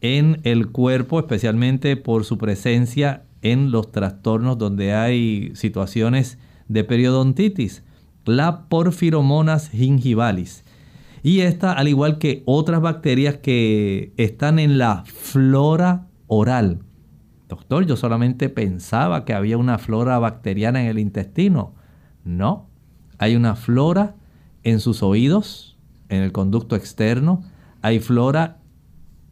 en 0.00 0.40
el 0.42 0.68
cuerpo, 0.68 1.20
especialmente 1.20 1.96
por 1.96 2.24
su 2.24 2.38
presencia 2.38 3.22
en 3.40 3.70
los 3.70 3.92
trastornos 3.92 4.58
donde 4.58 4.94
hay 4.94 5.52
situaciones 5.54 6.38
de 6.68 6.84
periodontitis, 6.84 7.84
la 8.24 8.66
Porphyromonas 8.68 9.70
gingivalis. 9.70 10.61
Y 11.22 11.40
esta, 11.40 11.72
al 11.72 11.88
igual 11.88 12.18
que 12.18 12.42
otras 12.46 12.80
bacterias 12.80 13.36
que 13.36 14.12
están 14.16 14.58
en 14.58 14.78
la 14.78 15.04
flora 15.06 16.08
oral. 16.26 16.80
Doctor, 17.48 17.86
yo 17.86 17.96
solamente 17.96 18.48
pensaba 18.48 19.24
que 19.24 19.34
había 19.34 19.58
una 19.58 19.78
flora 19.78 20.18
bacteriana 20.18 20.82
en 20.82 20.88
el 20.88 20.98
intestino. 20.98 21.74
No, 22.24 22.68
hay 23.18 23.36
una 23.36 23.54
flora 23.54 24.16
en 24.64 24.80
sus 24.80 25.02
oídos, 25.02 25.78
en 26.08 26.22
el 26.22 26.32
conducto 26.32 26.74
externo. 26.74 27.44
Hay 27.82 28.00
flora 28.00 28.58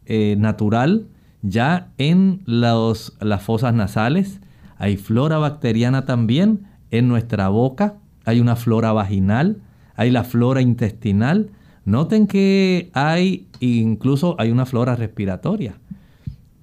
eh, 0.05 0.35
natural 0.37 1.07
ya 1.41 1.91
en 1.97 2.43
las 2.45 3.41
fosas 3.41 3.73
nasales. 3.73 4.39
Hay 4.77 4.97
flora 4.97 5.39
bacteriana 5.39 6.05
también 6.05 6.67
en 6.89 7.07
nuestra 7.07 7.49
boca. 7.49 7.95
Hay 8.23 8.39
una 8.39 8.55
flora 8.55 8.93
vaginal. 8.93 9.61
Hay 9.95 10.09
la 10.11 10.23
flora 10.23 10.61
intestinal 10.61 11.51
Noten 11.85 12.27
que 12.27 12.91
hay 12.93 13.47
incluso 13.59 14.35
hay 14.39 14.51
una 14.51 14.65
flora 14.65 14.95
respiratoria. 14.95 15.79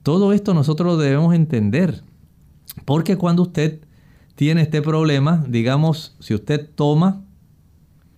Todo 0.02 0.32
esto 0.32 0.54
nosotros 0.54 0.86
lo 0.86 0.96
debemos 0.96 1.34
entender. 1.34 2.02
Porque 2.84 3.16
cuando 3.16 3.42
usted 3.42 3.80
tiene 4.34 4.62
este 4.62 4.82
problema, 4.82 5.44
digamos, 5.48 6.16
si 6.20 6.34
usted 6.34 6.68
toma, 6.74 7.22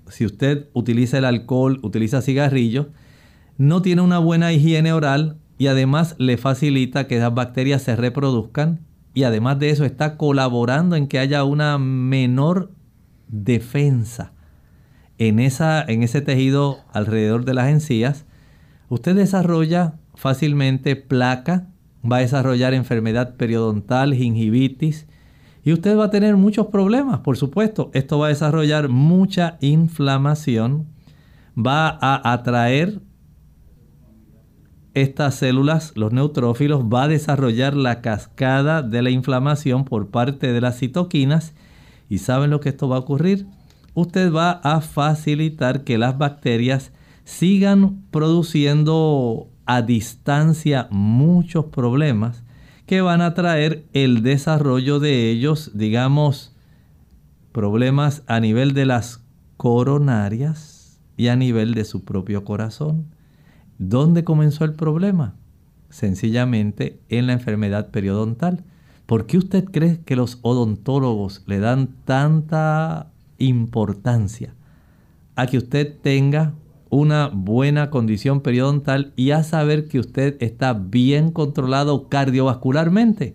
si 0.09 0.27
usted 0.27 0.69
utiliza 0.73 1.19
el 1.19 1.25
alcohol, 1.25 1.81
utiliza 1.83 2.23
cigarrillos, 2.23 2.89
no 3.57 3.83
tiene 3.83 4.03
una 4.03 4.19
buena 4.19 4.53
higiene 4.53 4.93
oral 4.93 5.39
y 5.59 5.67
además 5.69 6.15
le 6.19 6.37
facilita 6.37 7.07
que 7.07 7.19
las 7.19 7.35
bacterias 7.35 7.83
se 7.83 7.97
reproduzcan 7.97 8.81
y 9.15 9.25
además 9.25 9.59
de 9.59 9.71
eso 9.71 9.85
está 9.85 10.17
colaborando 10.17 10.97
en 10.97 11.09
que 11.09 11.19
haya 11.19 11.45
una 11.45 11.79
menor 11.79 12.71
defensa 13.29 14.33
en, 15.21 15.39
esa, 15.39 15.83
en 15.83 16.03
ese 16.03 16.23
tejido 16.23 16.79
alrededor 16.93 17.45
de 17.45 17.53
las 17.53 17.69
encías, 17.69 18.25
usted 18.89 19.15
desarrolla 19.15 19.93
fácilmente 20.15 20.97
placa, 20.97 21.67
va 22.11 22.17
a 22.17 22.21
desarrollar 22.21 22.73
enfermedad 22.73 23.37
periodontal, 23.37 24.15
gingivitis, 24.15 25.07
y 25.63 25.75
usted 25.75 25.97
va 25.97 26.07
a 26.07 26.11
tener 26.11 26.37
muchos 26.37 26.69
problemas, 26.69 27.21
por 27.21 27.37
supuesto. 27.37 27.91
Esto 27.93 28.19
va 28.19 28.27
a 28.27 28.29
desarrollar 28.31 28.89
mucha 28.89 29.59
inflamación, 29.61 30.87
va 31.55 31.99
a 32.01 32.33
atraer 32.33 33.03
estas 34.95 35.35
células, 35.35 35.93
los 35.97 36.15
neutrófilos, 36.15 36.85
va 36.85 37.03
a 37.03 37.09
desarrollar 37.09 37.77
la 37.77 38.01
cascada 38.01 38.81
de 38.81 39.03
la 39.03 39.11
inflamación 39.11 39.85
por 39.85 40.09
parte 40.09 40.51
de 40.51 40.63
las 40.63 40.79
citoquinas. 40.79 41.53
¿Y 42.09 42.19
saben 42.19 42.49
lo 42.49 42.61
que 42.61 42.71
esto 42.71 42.89
va 42.89 42.97
a 42.97 43.01
ocurrir? 43.01 43.47
Usted 43.95 44.33
va 44.33 44.53
a 44.63 44.81
facilitar 44.81 45.85
que 45.85 45.99
las 45.99 46.19
bacterias 46.19 46.93
sigan 47.25 48.03
produciendo 48.11 49.49
a 49.67 49.83
distancia 49.83 50.89
muchos 50.91 51.67
problemas 51.67 52.43
que 52.87 53.01
van 53.03 53.21
a 53.21 53.35
traer 53.35 53.87
el 53.93 54.23
desarrollo 54.23 54.99
de 54.99 55.31
ellos, 55.31 55.71
digamos, 55.75 56.57
problemas 57.53 58.25
a 58.27 58.41
nivel 58.41 58.75
de 58.75 58.87
las 58.87 59.25
coronarias 59.57 61.01
y 61.17 61.29
a 61.29 61.37
nivel 61.37 61.75
de 61.75 61.85
su 61.85 62.05
propio 62.05 62.45
corazón. 62.45 63.15
¿Dónde 63.79 64.25
comenzó 64.25 64.65
el 64.65 64.75
problema? 64.75 65.37
Sencillamente 65.89 67.01
en 67.09 67.27
la 67.29 67.35
enfermedad 67.35 67.91
periodontal. 67.91 68.65
¿Por 69.07 69.27
qué 69.27 69.39
usted 69.39 69.65
cree 69.67 70.01
que 70.03 70.17
los 70.17 70.39
odontólogos 70.43 71.45
le 71.47 71.61
dan 71.61 71.95
tanta 72.05 73.10
importancia 73.41 74.55
a 75.35 75.47
que 75.47 75.59
usted 75.59 75.97
tenga 76.01 76.55
una 76.91 77.29
buena 77.29 77.91
condición 77.91 78.41
periodontal 78.41 79.13
y 79.17 79.31
a 79.31 79.43
saber 79.43 79.89
que 79.89 79.99
usted 79.99 80.37
está 80.41 80.75
bien 80.75 81.31
controlado 81.31 82.09
cardiovascularmente, 82.09 83.35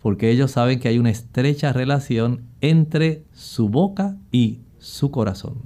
porque 0.00 0.30
ellos 0.30 0.52
saben 0.52 0.80
que 0.80 0.88
hay 0.88 0.98
una 0.98 1.10
estrecha 1.10 1.72
relación 1.72 2.42
entre 2.60 3.22
su 3.32 3.68
boca 3.68 4.16
y 4.32 4.58
su 4.78 5.10
corazón. 5.10 5.56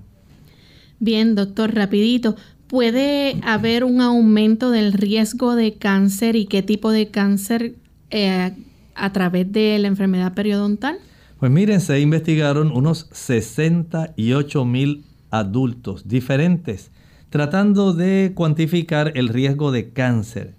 Bien, 0.99 1.35
doctor, 1.35 1.75
rapidito. 1.75 2.37
¿Puede 2.67 3.37
haber 3.43 3.85
un 3.85 4.01
aumento 4.01 4.71
del 4.71 4.95
riesgo 4.95 5.55
de 5.55 5.75
cáncer 5.75 6.37
y 6.37 6.47
qué 6.47 6.63
tipo 6.63 6.91
de 6.91 7.09
cáncer 7.09 7.75
eh, 8.11 8.53
a 8.95 9.13
través 9.13 9.53
de 9.53 9.79
la 9.79 9.89
enfermedad 9.89 10.33
periodontal? 10.33 10.99
Pues 11.43 11.51
miren, 11.51 11.81
se 11.81 11.99
investigaron 11.99 12.71
unos 12.71 13.09
68 13.11 14.65
mil 14.65 15.05
adultos 15.33 16.07
diferentes 16.07 16.93
tratando 17.31 17.95
de 17.95 18.31
cuantificar 18.33 19.11
el 19.17 19.27
riesgo 19.27 19.73
de 19.73 19.91
cáncer. 19.91 20.55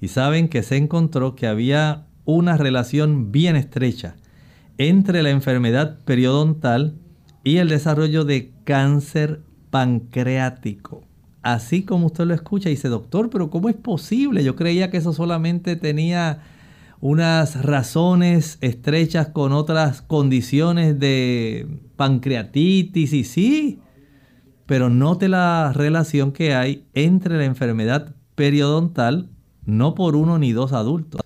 Y 0.00 0.08
saben 0.08 0.48
que 0.48 0.62
se 0.62 0.78
encontró 0.78 1.34
que 1.36 1.46
había 1.46 2.06
una 2.24 2.56
relación 2.56 3.30
bien 3.30 3.56
estrecha 3.56 4.16
entre 4.78 5.22
la 5.22 5.28
enfermedad 5.28 5.98
periodontal 6.06 6.94
y 7.44 7.58
el 7.58 7.68
desarrollo 7.68 8.24
de 8.24 8.52
cáncer 8.64 9.42
pancreático. 9.68 11.02
Así 11.42 11.82
como 11.82 12.06
usted 12.06 12.24
lo 12.24 12.32
escucha, 12.32 12.70
dice, 12.70 12.88
doctor, 12.88 13.28
pero 13.28 13.50
¿cómo 13.50 13.68
es 13.68 13.76
posible? 13.76 14.42
Yo 14.42 14.56
creía 14.56 14.90
que 14.90 14.96
eso 14.96 15.12
solamente 15.12 15.76
tenía 15.76 16.40
unas 17.02 17.60
razones 17.60 18.58
estrechas 18.60 19.26
con 19.26 19.50
otras 19.50 20.02
condiciones 20.02 21.00
de 21.00 21.66
pancreatitis 21.96 23.12
y 23.12 23.24
sí, 23.24 23.80
pero 24.66 24.88
note 24.88 25.28
la 25.28 25.72
relación 25.74 26.30
que 26.30 26.54
hay 26.54 26.86
entre 26.94 27.38
la 27.38 27.44
enfermedad 27.44 28.14
periodontal, 28.36 29.28
no 29.66 29.96
por 29.96 30.14
uno 30.14 30.38
ni 30.38 30.52
dos 30.52 30.72
adultos. 30.72 31.20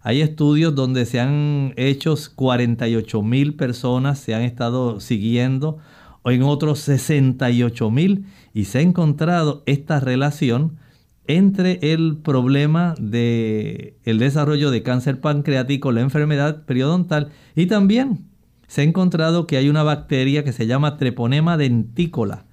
Hay 0.00 0.22
estudios 0.22 0.74
donde 0.74 1.06
se 1.06 1.20
han 1.20 1.72
hecho 1.76 2.16
48 2.34 3.22
mil 3.22 3.54
personas, 3.54 4.18
se 4.18 4.34
han 4.34 4.42
estado 4.42 4.98
siguiendo, 4.98 5.78
o 6.22 6.32
en 6.32 6.42
otros 6.42 6.80
68 6.80 7.90
mil, 7.92 8.26
y 8.52 8.64
se 8.64 8.78
ha 8.78 8.82
encontrado 8.82 9.62
esta 9.66 10.00
relación 10.00 10.78
entre 11.26 11.78
el 11.92 12.18
problema 12.18 12.94
de 13.00 13.96
el 14.04 14.18
desarrollo 14.18 14.70
de 14.70 14.82
cáncer 14.82 15.20
pancreático, 15.20 15.92
la 15.92 16.00
enfermedad 16.00 16.64
periodontal 16.64 17.30
y 17.54 17.66
también 17.66 18.26
se 18.66 18.82
ha 18.82 18.84
encontrado 18.84 19.46
que 19.46 19.56
hay 19.56 19.68
una 19.68 19.82
bacteria 19.82 20.44
que 20.44 20.52
se 20.52 20.66
llama 20.66 20.96
Treponema 20.96 21.56
dentícola 21.56 22.46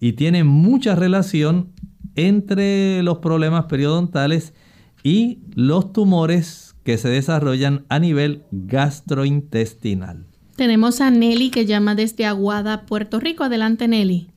y 0.00 0.12
tiene 0.12 0.44
mucha 0.44 0.94
relación 0.94 1.72
entre 2.14 3.02
los 3.02 3.18
problemas 3.18 3.66
periodontales 3.66 4.54
y 5.02 5.38
los 5.54 5.92
tumores 5.92 6.74
que 6.84 6.98
se 6.98 7.08
desarrollan 7.08 7.84
a 7.88 7.98
nivel 7.98 8.44
gastrointestinal. 8.50 10.26
Tenemos 10.56 11.00
a 11.00 11.10
Nelly 11.10 11.50
que 11.50 11.66
llama 11.66 11.94
desde 11.94 12.26
Aguada, 12.26 12.84
Puerto 12.86 13.20
Rico. 13.20 13.44
Adelante, 13.44 13.86
Nelly. 13.86 14.30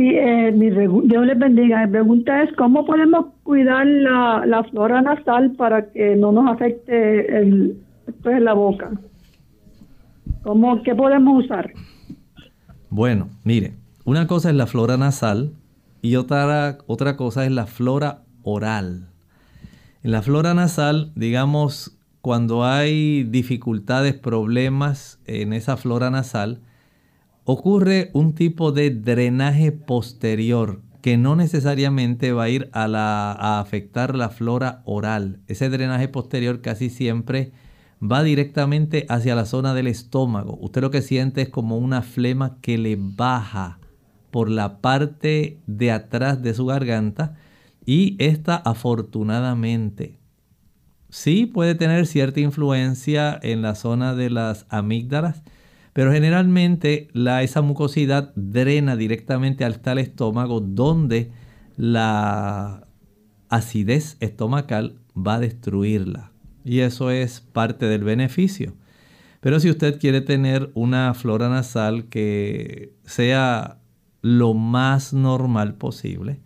Sí, 0.00 0.14
eh, 0.16 0.50
mi 0.52 0.70
Dios 0.70 1.26
les 1.26 1.38
bendiga. 1.38 1.84
Mi 1.84 1.92
pregunta 1.92 2.42
es, 2.42 2.48
¿cómo 2.56 2.86
podemos 2.86 3.26
cuidar 3.42 3.86
la, 3.86 4.64
flora 4.70 5.02
nasal 5.02 5.50
para 5.58 5.90
que 5.92 6.16
no 6.16 6.32
nos 6.32 6.50
afecte 6.50 7.36
el, 7.36 7.76
en 8.24 8.44
la 8.46 8.54
boca? 8.54 8.92
¿Cómo, 10.42 10.82
¿Qué 10.84 10.94
podemos 10.94 11.44
usar? 11.44 11.74
Bueno, 12.88 13.28
mire, 13.44 13.74
una 14.06 14.26
cosa 14.26 14.48
es 14.48 14.56
la 14.56 14.66
flora 14.66 14.96
nasal 14.96 15.52
y 16.00 16.16
otra, 16.16 16.78
otra 16.86 17.18
cosa 17.18 17.44
es 17.44 17.52
la 17.52 17.66
flora 17.66 18.22
oral. 18.42 19.10
En 20.02 20.12
la 20.12 20.22
flora 20.22 20.54
nasal, 20.54 21.12
digamos, 21.14 22.00
cuando 22.22 22.64
hay 22.64 23.24
dificultades, 23.24 24.14
problemas 24.14 25.20
en 25.26 25.52
esa 25.52 25.76
flora 25.76 26.10
nasal, 26.10 26.62
ocurre 27.52 28.10
un 28.12 28.34
tipo 28.34 28.70
de 28.70 28.90
drenaje 28.90 29.72
posterior 29.72 30.82
que 31.02 31.16
no 31.16 31.34
necesariamente 31.34 32.32
va 32.32 32.44
a 32.44 32.48
ir 32.48 32.70
a, 32.72 33.58
afectar 33.58 34.14
la 34.14 34.28
flora 34.28 34.82
oral. 34.84 35.40
Ese 35.48 35.68
drenaje 35.68 36.06
posterior 36.06 36.60
casi 36.60 36.90
siempre 36.90 37.52
va 38.00 38.22
directamente 38.22 39.04
hacia 39.08 39.34
la 39.34 39.46
zona 39.46 39.74
del 39.74 39.88
estómago. 39.88 40.58
Usted 40.60 40.80
lo 40.80 40.92
que 40.92 41.02
siente 41.02 41.42
es 41.42 41.48
como 41.48 41.78
una 41.78 42.02
flema 42.02 42.58
que 42.60 42.78
le 42.78 42.96
baja 42.96 43.80
por 44.30 44.48
la 44.48 44.78
parte 44.78 45.58
de 45.66 45.90
atrás 45.90 46.42
de 46.42 46.54
su 46.54 46.66
garganta 46.66 47.34
y 47.84 48.14
esta 48.18 48.54
afortunadamente 48.54 50.20
sí 51.08 51.46
puede 51.46 51.74
tener 51.74 52.06
cierta 52.06 52.38
influencia 52.38 53.36
en 53.42 53.62
la 53.62 53.74
zona 53.74 54.14
de 54.14 54.30
las 54.30 54.66
amígdalas, 54.68 55.42
pero 55.92 56.12
generalmente 56.12 57.08
la, 57.12 57.42
esa 57.42 57.62
mucosidad 57.62 58.32
drena 58.36 58.96
directamente 58.96 59.64
hasta 59.64 59.92
el 59.92 59.98
estómago 59.98 60.60
donde 60.60 61.32
la 61.76 62.86
acidez 63.48 64.16
estomacal 64.20 65.00
va 65.16 65.34
a 65.34 65.40
destruirla. 65.40 66.32
Y 66.64 66.80
eso 66.80 67.10
es 67.10 67.40
parte 67.40 67.86
del 67.86 68.04
beneficio. 68.04 68.74
Pero 69.40 69.58
si 69.58 69.70
usted 69.70 69.98
quiere 69.98 70.20
tener 70.20 70.70
una 70.74 71.14
flora 71.14 71.48
nasal 71.48 72.08
que 72.08 72.94
sea 73.04 73.78
lo 74.20 74.52
más 74.54 75.14
normal 75.14 75.74
posible, 75.74 76.40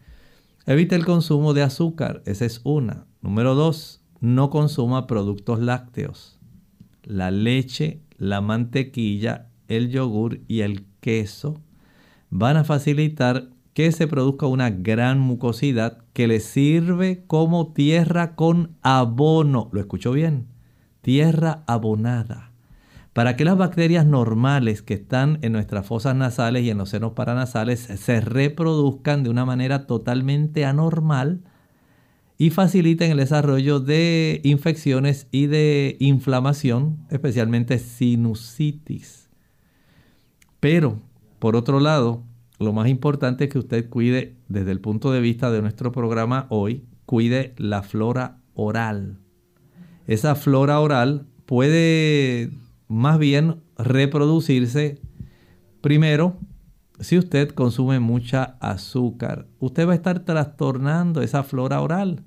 evite 0.66 0.94
el 0.94 1.04
consumo 1.04 1.54
de 1.54 1.62
azúcar. 1.62 2.22
Esa 2.24 2.44
es 2.44 2.60
una. 2.62 3.06
Número 3.20 3.54
dos, 3.54 4.02
no 4.20 4.48
consuma 4.48 5.06
productos 5.06 5.58
lácteos. 5.58 6.38
La 7.02 7.30
leche, 7.30 8.00
la 8.16 8.40
mantequilla, 8.40 9.48
el 9.68 9.90
yogur 9.90 10.40
y 10.48 10.60
el 10.60 10.86
queso 11.00 11.60
van 12.30 12.56
a 12.56 12.64
facilitar 12.64 13.50
que 13.74 13.90
se 13.92 14.06
produzca 14.06 14.46
una 14.46 14.70
gran 14.70 15.18
mucosidad 15.18 15.98
que 16.12 16.28
le 16.28 16.40
sirve 16.40 17.24
como 17.26 17.72
tierra 17.72 18.36
con 18.36 18.76
abono. 18.82 19.68
¿Lo 19.72 19.80
escucho 19.80 20.12
bien? 20.12 20.46
Tierra 21.00 21.64
abonada. 21.66 22.52
Para 23.12 23.36
que 23.36 23.44
las 23.44 23.56
bacterias 23.56 24.06
normales 24.06 24.82
que 24.82 24.94
están 24.94 25.38
en 25.42 25.52
nuestras 25.52 25.86
fosas 25.86 26.16
nasales 26.16 26.64
y 26.64 26.70
en 26.70 26.78
los 26.78 26.88
senos 26.88 27.12
paranasales 27.12 27.80
se 27.80 28.20
reproduzcan 28.20 29.22
de 29.22 29.30
una 29.30 29.44
manera 29.44 29.86
totalmente 29.86 30.64
anormal, 30.64 31.42
y 32.36 32.50
faciliten 32.50 33.12
el 33.12 33.18
desarrollo 33.18 33.80
de 33.80 34.40
infecciones 34.42 35.28
y 35.30 35.46
de 35.46 35.96
inflamación, 36.00 36.98
especialmente 37.10 37.78
sinusitis. 37.78 39.28
Pero, 40.60 41.00
por 41.38 41.56
otro 41.56 41.78
lado, 41.78 42.24
lo 42.58 42.72
más 42.72 42.88
importante 42.88 43.44
es 43.44 43.50
que 43.50 43.58
usted 43.58 43.88
cuide, 43.88 44.36
desde 44.48 44.72
el 44.72 44.80
punto 44.80 45.12
de 45.12 45.20
vista 45.20 45.50
de 45.50 45.62
nuestro 45.62 45.92
programa 45.92 46.46
hoy, 46.48 46.84
cuide 47.06 47.54
la 47.56 47.82
flora 47.82 48.38
oral. 48.54 49.18
Esa 50.06 50.34
flora 50.34 50.80
oral 50.80 51.26
puede 51.46 52.50
más 52.88 53.18
bien 53.18 53.62
reproducirse 53.76 55.00
primero 55.80 56.38
si 57.00 57.18
usted 57.18 57.50
consume 57.50 57.98
mucha 57.98 58.56
azúcar, 58.60 59.46
usted 59.58 59.86
va 59.86 59.92
a 59.92 59.96
estar 59.96 60.20
trastornando 60.20 61.22
esa 61.22 61.42
flora 61.42 61.80
oral. 61.80 62.22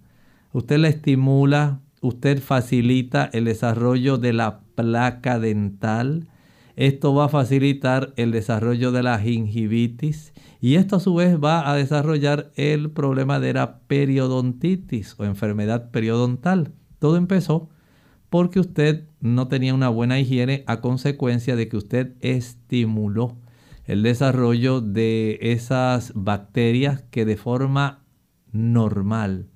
Usted 0.51 0.77
la 0.77 0.89
estimula, 0.89 1.79
usted 2.01 2.41
facilita 2.41 3.29
el 3.31 3.45
desarrollo 3.45 4.17
de 4.17 4.33
la 4.33 4.59
placa 4.75 5.39
dental. 5.39 6.27
Esto 6.75 7.13
va 7.13 7.25
a 7.25 7.29
facilitar 7.29 8.13
el 8.17 8.31
desarrollo 8.31 8.91
de 8.91 9.03
la 9.03 9.17
gingivitis 9.19 10.33
y 10.59 10.75
esto 10.75 10.97
a 10.97 10.99
su 10.99 11.15
vez 11.15 11.37
va 11.41 11.69
a 11.69 11.75
desarrollar 11.75 12.51
el 12.55 12.91
problema 12.91 13.39
de 13.39 13.53
la 13.53 13.79
periodontitis 13.79 15.15
o 15.17 15.25
enfermedad 15.25 15.91
periodontal. 15.91 16.73
Todo 16.99 17.17
empezó 17.17 17.69
porque 18.29 18.59
usted 18.59 19.05
no 19.21 19.47
tenía 19.47 19.73
una 19.73 19.89
buena 19.89 20.19
higiene 20.19 20.63
a 20.67 20.81
consecuencia 20.81 21.55
de 21.55 21.69
que 21.69 21.77
usted 21.77 22.13
estimuló 22.19 23.37
el 23.87 24.03
desarrollo 24.03 24.81
de 24.81 25.39
esas 25.41 26.11
bacterias 26.13 27.03
que 27.09 27.25
de 27.25 27.37
forma 27.37 28.03
normal, 28.51 29.47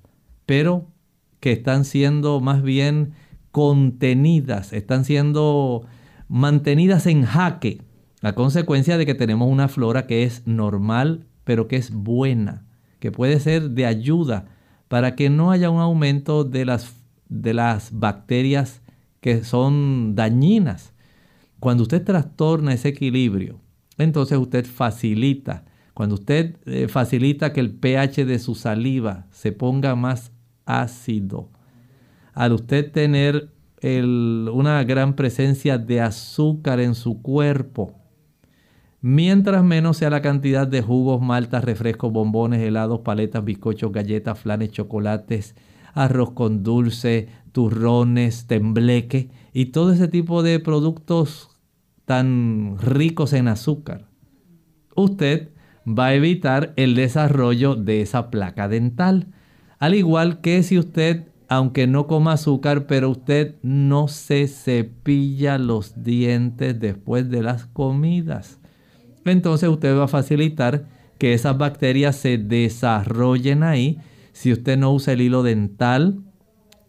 pero 0.46 0.90
que 1.38 1.52
están 1.52 1.84
siendo 1.84 2.40
más 2.40 2.62
bien 2.62 3.12
contenidas, 3.50 4.72
están 4.72 5.04
siendo 5.04 5.86
mantenidas 6.28 7.06
en 7.06 7.24
jaque, 7.24 7.82
a 8.22 8.32
consecuencia 8.32 8.96
de 8.96 9.04
que 9.04 9.14
tenemos 9.14 9.50
una 9.50 9.68
flora 9.68 10.06
que 10.06 10.24
es 10.24 10.46
normal, 10.46 11.26
pero 11.44 11.68
que 11.68 11.76
es 11.76 11.92
buena, 11.92 12.64
que 13.00 13.12
puede 13.12 13.38
ser 13.38 13.70
de 13.70 13.84
ayuda 13.84 14.46
para 14.88 15.14
que 15.14 15.28
no 15.28 15.50
haya 15.50 15.68
un 15.68 15.80
aumento 15.80 16.44
de 16.44 16.64
las, 16.64 16.94
de 17.28 17.52
las 17.52 17.90
bacterias 17.92 18.80
que 19.20 19.44
son 19.44 20.14
dañinas. 20.14 20.94
Cuando 21.60 21.82
usted 21.82 22.02
trastorna 22.02 22.72
ese 22.72 22.88
equilibrio, 22.88 23.61
entonces 24.02 24.38
usted 24.38 24.66
facilita, 24.66 25.64
cuando 25.94 26.14
usted 26.14 26.56
eh, 26.66 26.88
facilita 26.88 27.52
que 27.52 27.60
el 27.60 27.72
pH 27.72 28.24
de 28.24 28.38
su 28.38 28.54
saliva 28.54 29.26
se 29.30 29.52
ponga 29.52 29.94
más 29.94 30.32
ácido, 30.64 31.50
al 32.34 32.52
usted 32.52 32.90
tener 32.90 33.50
una 33.84 34.84
gran 34.84 35.14
presencia 35.14 35.76
de 35.76 36.00
azúcar 36.00 36.78
en 36.78 36.94
su 36.94 37.20
cuerpo, 37.20 37.94
mientras 39.00 39.64
menos 39.64 39.96
sea 39.96 40.10
la 40.10 40.22
cantidad 40.22 40.68
de 40.68 40.82
jugos, 40.82 41.20
maltas, 41.20 41.64
refrescos, 41.64 42.12
bombones, 42.12 42.60
helados, 42.60 43.00
paletas, 43.00 43.44
bizcochos, 43.44 43.90
galletas, 43.90 44.38
flanes, 44.38 44.70
chocolates, 44.70 45.56
arroz 45.94 46.30
con 46.30 46.62
dulce, 46.62 47.28
turrones, 47.50 48.46
tembleque 48.46 49.30
y 49.52 49.66
todo 49.66 49.92
ese 49.92 50.08
tipo 50.08 50.42
de 50.42 50.60
productos 50.60 51.51
tan 52.04 52.78
ricos 52.78 53.32
en 53.32 53.48
azúcar, 53.48 54.08
usted 54.96 55.50
va 55.86 56.06
a 56.06 56.14
evitar 56.14 56.72
el 56.76 56.94
desarrollo 56.94 57.74
de 57.74 58.02
esa 58.02 58.30
placa 58.30 58.68
dental. 58.68 59.28
Al 59.78 59.94
igual 59.94 60.40
que 60.40 60.62
si 60.62 60.78
usted 60.78 61.32
aunque 61.52 61.86
no 61.86 62.06
coma 62.06 62.32
azúcar, 62.32 62.86
pero 62.86 63.10
usted 63.10 63.56
no 63.60 64.08
se 64.08 64.48
cepilla 64.48 65.58
los 65.58 66.02
dientes 66.02 66.80
después 66.80 67.28
de 67.28 67.42
las 67.42 67.66
comidas. 67.66 68.58
Entonces 69.26 69.68
usted 69.68 69.94
va 69.94 70.04
a 70.04 70.08
facilitar 70.08 70.86
que 71.18 71.34
esas 71.34 71.58
bacterias 71.58 72.16
se 72.16 72.38
desarrollen 72.38 73.64
ahí. 73.64 73.98
Si 74.32 74.50
usted 74.50 74.78
no 74.78 74.94
usa 74.94 75.12
el 75.12 75.20
hilo 75.20 75.42
dental, 75.42 76.22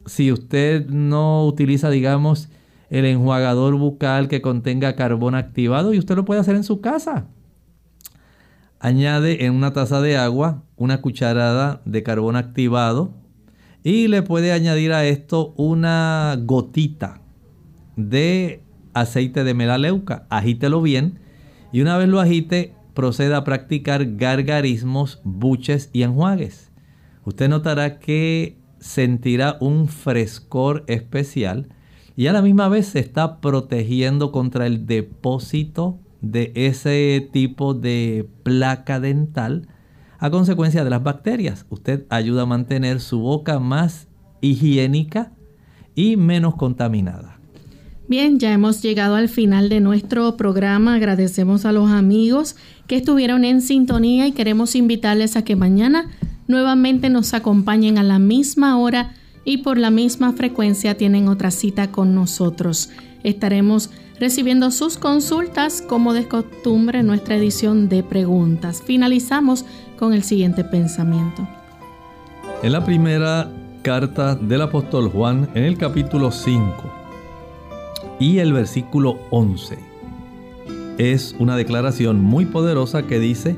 si 0.06 0.32
usted 0.32 0.88
no 0.88 1.46
utiliza, 1.46 1.90
digamos, 1.90 2.48
el 2.94 3.06
enjuagador 3.06 3.76
bucal 3.76 4.28
que 4.28 4.40
contenga 4.40 4.96
carbón 4.96 5.34
activado, 5.34 5.96
y 5.96 5.98
usted 5.98 6.16
lo 6.16 6.26
puede 6.26 6.42
hacer 6.42 6.56
en 6.56 6.64
su 6.64 6.80
casa. 6.80 7.26
Añade 8.80 9.46
en 9.46 9.54
una 9.54 9.74
taza 9.74 10.00
de 10.00 10.16
agua 10.16 10.62
una 10.76 11.02
cucharada 11.02 11.82
de 11.86 12.04
carbón 12.04 12.36
activado 12.36 13.16
y 13.82 14.10
le 14.10 14.22
puede 14.22 14.52
añadir 14.52 14.94
a 14.94 15.06
esto 15.06 15.56
una 15.58 16.38
gotita 16.44 17.22
de 17.96 18.62
aceite 18.94 19.44
de 19.44 19.56
melaleuca. 19.56 20.28
Agítelo 20.30 20.80
bien 20.80 21.20
y 21.72 21.82
una 21.82 21.98
vez 21.98 22.10
lo 22.10 22.20
agite, 22.20 22.76
proceda 22.94 23.38
a 23.38 23.44
practicar 23.44 24.18
gargarismos, 24.18 25.20
buches 25.24 25.90
y 25.94 26.04
enjuagues. 26.04 26.72
Usted 27.26 27.50
notará 27.50 27.98
que 27.98 28.60
sentirá 28.80 29.58
un 29.62 29.88
frescor 29.88 30.84
especial 30.86 31.70
y 32.16 32.28
a 32.28 32.34
la 32.34 32.42
misma 32.42 32.70
vez 32.70 32.88
se 32.88 33.00
está 33.00 33.40
protegiendo 33.42 34.32
contra 34.32 34.68
el 34.68 34.86
depósito 34.86 36.00
de 36.22 36.52
ese 36.56 37.28
tipo 37.32 37.74
de 37.74 38.28
placa 38.44 39.00
dental 39.00 39.68
a 40.20 40.30
consecuencia 40.30 40.84
de 40.84 40.90
las 40.90 41.04
bacterias. 41.04 41.66
Usted 41.70 42.06
ayuda 42.10 42.44
a 42.44 42.46
mantener 42.46 43.02
su 43.02 43.20
boca 43.20 43.60
más 43.60 44.08
higiénica 44.42 45.32
y 45.96 46.16
menos 46.16 46.56
contaminada. 46.56 47.40
Bien, 48.08 48.38
ya 48.38 48.52
hemos 48.54 48.82
llegado 48.82 49.16
al 49.16 49.28
final 49.28 49.70
de 49.70 49.80
nuestro 49.80 50.38
programa. 50.38 50.96
Agradecemos 50.96 51.66
a 51.66 51.72
los 51.72 51.90
amigos 51.90 52.56
que 52.88 52.98
estuvieron 52.98 53.44
en 53.44 53.62
sintonía 53.62 54.28
y 54.28 54.34
queremos 54.34 54.76
invitarles 54.76 55.36
a 55.36 55.44
que 55.44 55.56
mañana 55.56 56.10
nuevamente 56.48 57.10
nos 57.10 57.34
acompañen 57.34 57.98
a 57.98 58.04
la 58.04 58.20
misma 58.20 58.78
hora 58.78 59.16
y 59.46 59.58
por 59.60 59.78
la 59.78 59.90
misma 59.90 60.34
frecuencia 60.34 60.98
tienen 60.98 61.28
otra 61.28 61.52
cita 61.52 61.92
con 61.92 62.16
nosotros. 62.16 62.90
Estaremos 63.24 63.90
recibiendo 64.20 64.72
sus 64.72 64.98
consultas 64.98 65.82
como 65.82 66.14
de 66.14 66.28
costumbre 66.28 67.00
en 67.00 67.08
nuestra 67.08 67.36
edición 67.36 67.90
de 67.90 68.04
preguntas. 68.04 68.82
Finalizamos 68.82 69.66
con 69.98 70.14
el 70.14 70.24
siguiente 70.24 70.64
pensamiento. 70.64 71.48
En 72.62 72.72
la 72.72 72.86
primera 72.86 73.52
carta 73.82 74.36
del 74.36 74.62
apóstol 74.62 75.10
Juan, 75.10 75.50
en 75.56 75.64
el 75.64 75.78
capítulo 75.78 76.32
5 76.32 76.94
y 78.20 78.40
el 78.40 78.54
versículo 78.54 79.20
11, 79.32 79.78
es 80.98 81.36
una 81.40 81.58
declaración 81.58 82.22
muy 82.22 82.46
poderosa 82.46 83.04
que 83.04 83.20
dice, 83.20 83.58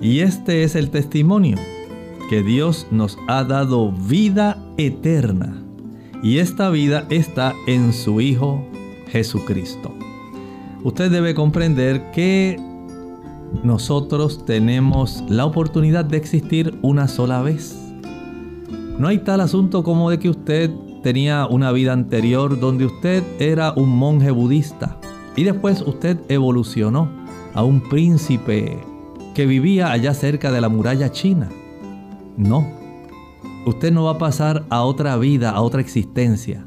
y 0.00 0.20
este 0.20 0.62
es 0.62 0.76
el 0.76 0.90
testimonio, 0.90 1.56
que 2.30 2.44
Dios 2.44 2.86
nos 2.92 3.18
ha 3.26 3.42
dado 3.42 3.90
vida 3.90 4.56
eterna, 4.76 5.64
y 6.22 6.38
esta 6.38 6.70
vida 6.70 7.04
está 7.10 7.54
en 7.66 7.92
su 7.92 8.20
Hijo 8.20 8.64
Jesucristo. 9.08 9.92
Usted 10.84 11.10
debe 11.10 11.34
comprender 11.34 12.12
que 12.12 12.56
nosotros 13.64 14.46
tenemos 14.46 15.24
la 15.28 15.44
oportunidad 15.44 16.04
de 16.04 16.18
existir 16.18 16.78
una 16.82 17.08
sola 17.08 17.42
vez. 17.42 17.76
No 18.96 19.08
hay 19.08 19.18
tal 19.18 19.40
asunto 19.40 19.82
como 19.82 20.08
de 20.08 20.20
que 20.20 20.30
usted 20.30 20.70
tenía 21.02 21.46
una 21.46 21.72
vida 21.72 21.92
anterior 21.92 22.60
donde 22.60 22.84
usted 22.84 23.24
era 23.40 23.72
un 23.72 23.88
monje 23.88 24.30
budista 24.30 25.00
y 25.34 25.42
después 25.42 25.82
usted 25.82 26.16
evolucionó 26.28 27.10
a 27.54 27.64
un 27.64 27.80
príncipe 27.88 28.78
que 29.34 29.46
vivía 29.46 29.90
allá 29.90 30.14
cerca 30.14 30.52
de 30.52 30.60
la 30.60 30.68
muralla 30.68 31.10
china. 31.10 31.48
No, 32.40 32.66
usted 33.66 33.92
no 33.92 34.04
va 34.04 34.12
a 34.12 34.18
pasar 34.18 34.64
a 34.70 34.82
otra 34.82 35.18
vida, 35.18 35.50
a 35.50 35.60
otra 35.60 35.82
existencia. 35.82 36.64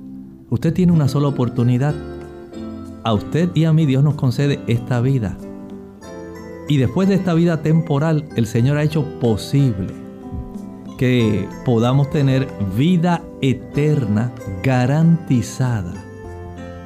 Usted 0.51 0.71
tiene 0.71 0.91
una 0.91 1.07
sola 1.07 1.29
oportunidad 1.29 1.95
a 3.03 3.11
usted 3.11 3.49
y 3.55 3.65
a 3.65 3.73
mí 3.73 3.87
Dios 3.87 4.03
nos 4.03 4.13
concede 4.13 4.59
esta 4.67 5.01
vida. 5.01 5.35
Y 6.69 6.77
después 6.77 7.09
de 7.09 7.15
esta 7.15 7.33
vida 7.33 7.63
temporal, 7.63 8.29
el 8.35 8.45
Señor 8.45 8.77
ha 8.77 8.83
hecho 8.83 9.03
posible 9.19 9.95
que 10.99 11.49
podamos 11.65 12.11
tener 12.11 12.47
vida 12.77 13.23
eterna 13.41 14.31
garantizada 14.61 15.95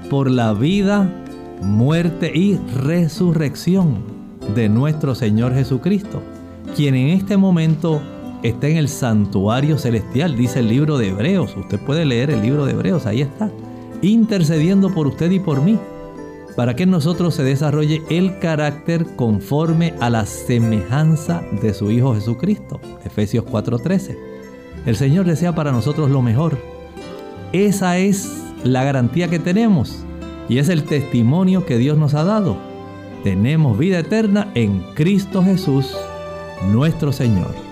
por 0.10 0.32
la 0.32 0.54
vida, 0.54 1.14
muerte 1.62 2.32
y 2.34 2.56
resurrección 2.56 3.98
de 4.56 4.70
nuestro 4.70 5.14
Señor 5.14 5.54
Jesucristo, 5.54 6.22
quien 6.74 6.96
en 6.96 7.10
este 7.10 7.36
momento 7.36 8.02
está 8.50 8.68
en 8.68 8.78
el 8.78 8.90
santuario 8.90 9.78
celestial, 9.78 10.36
dice 10.36 10.60
el 10.60 10.70
libro 10.70 10.98
de 10.98 11.10
Hebreos. 11.10 11.56
Usted 11.58 11.80
puede 11.80 12.06
leer 12.06 12.32
el 12.32 12.42
libro 12.42 12.66
de 12.66 12.74
Hebreos, 12.74 13.06
ahí 13.06 13.22
está, 13.22 13.52
intercediendo 14.02 14.94
por 14.94 15.08
usted 15.08 15.32
y 15.32 15.40
por 15.40 15.62
mí 15.62 15.78
para 16.58 16.76
que 16.76 16.84
en 16.84 16.90
nosotros 16.90 17.36
se 17.36 17.44
desarrolle 17.44 18.02
el 18.10 18.40
carácter 18.40 19.06
conforme 19.16 19.94
a 20.00 20.10
la 20.10 20.26
semejanza 20.26 21.44
de 21.62 21.72
su 21.72 21.92
Hijo 21.92 22.16
Jesucristo. 22.16 22.82
Efesios 23.06 23.46
4:13. 23.46 24.18
El 24.88 24.96
Señor 24.96 25.28
desea 25.28 25.54
para 25.54 25.72
nosotros 25.72 26.10
lo 26.10 26.24
mejor. 26.24 26.58
Esa 27.54 28.00
es 28.00 28.44
la 28.64 28.84
garantía 28.84 29.28
que 29.28 29.38
tenemos 29.38 30.04
y 30.50 30.58
es 30.58 30.70
el 30.70 30.84
testimonio 30.84 31.64
que 31.64 31.78
Dios 31.78 31.96
nos 31.96 32.16
ha 32.16 32.24
dado. 32.24 32.58
Tenemos 33.24 33.78
vida 33.78 34.00
eterna 34.00 34.50
en 34.56 34.80
Cristo 34.96 35.44
Jesús, 35.44 35.96
nuestro 36.72 37.12
Señor. 37.12 37.67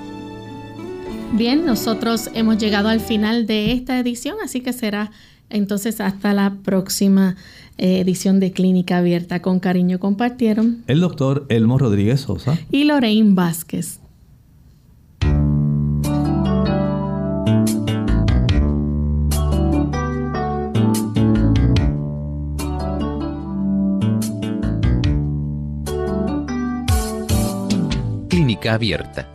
Bien, 1.34 1.66
nosotros 1.66 2.30
hemos 2.34 2.58
llegado 2.58 2.90
al 2.90 3.00
final 3.00 3.46
de 3.46 3.74
esta 3.74 4.00
edición, 4.00 4.38
así 4.44 4.62
que 4.62 4.74
será 4.74 5.12
entonces 5.50 6.00
hasta 6.02 6.34
la 6.34 6.56
próxima 6.64 7.36
eh, 7.78 8.00
edición 8.00 8.40
de 8.40 8.52
Clínica 8.52 9.00
Abierta. 9.00 9.42
Con 9.42 9.60
cariño 9.60 10.00
compartieron 10.00 10.84
el 10.88 11.02
doctor 11.02 11.46
Elmo 11.50 11.78
Rodríguez 11.78 12.22
Sosa 12.22 12.58
y 12.72 12.86
Lorraine 12.86 13.34
Vázquez. 13.36 14.00
Clínica 28.30 28.74
Abierta. 28.74 29.35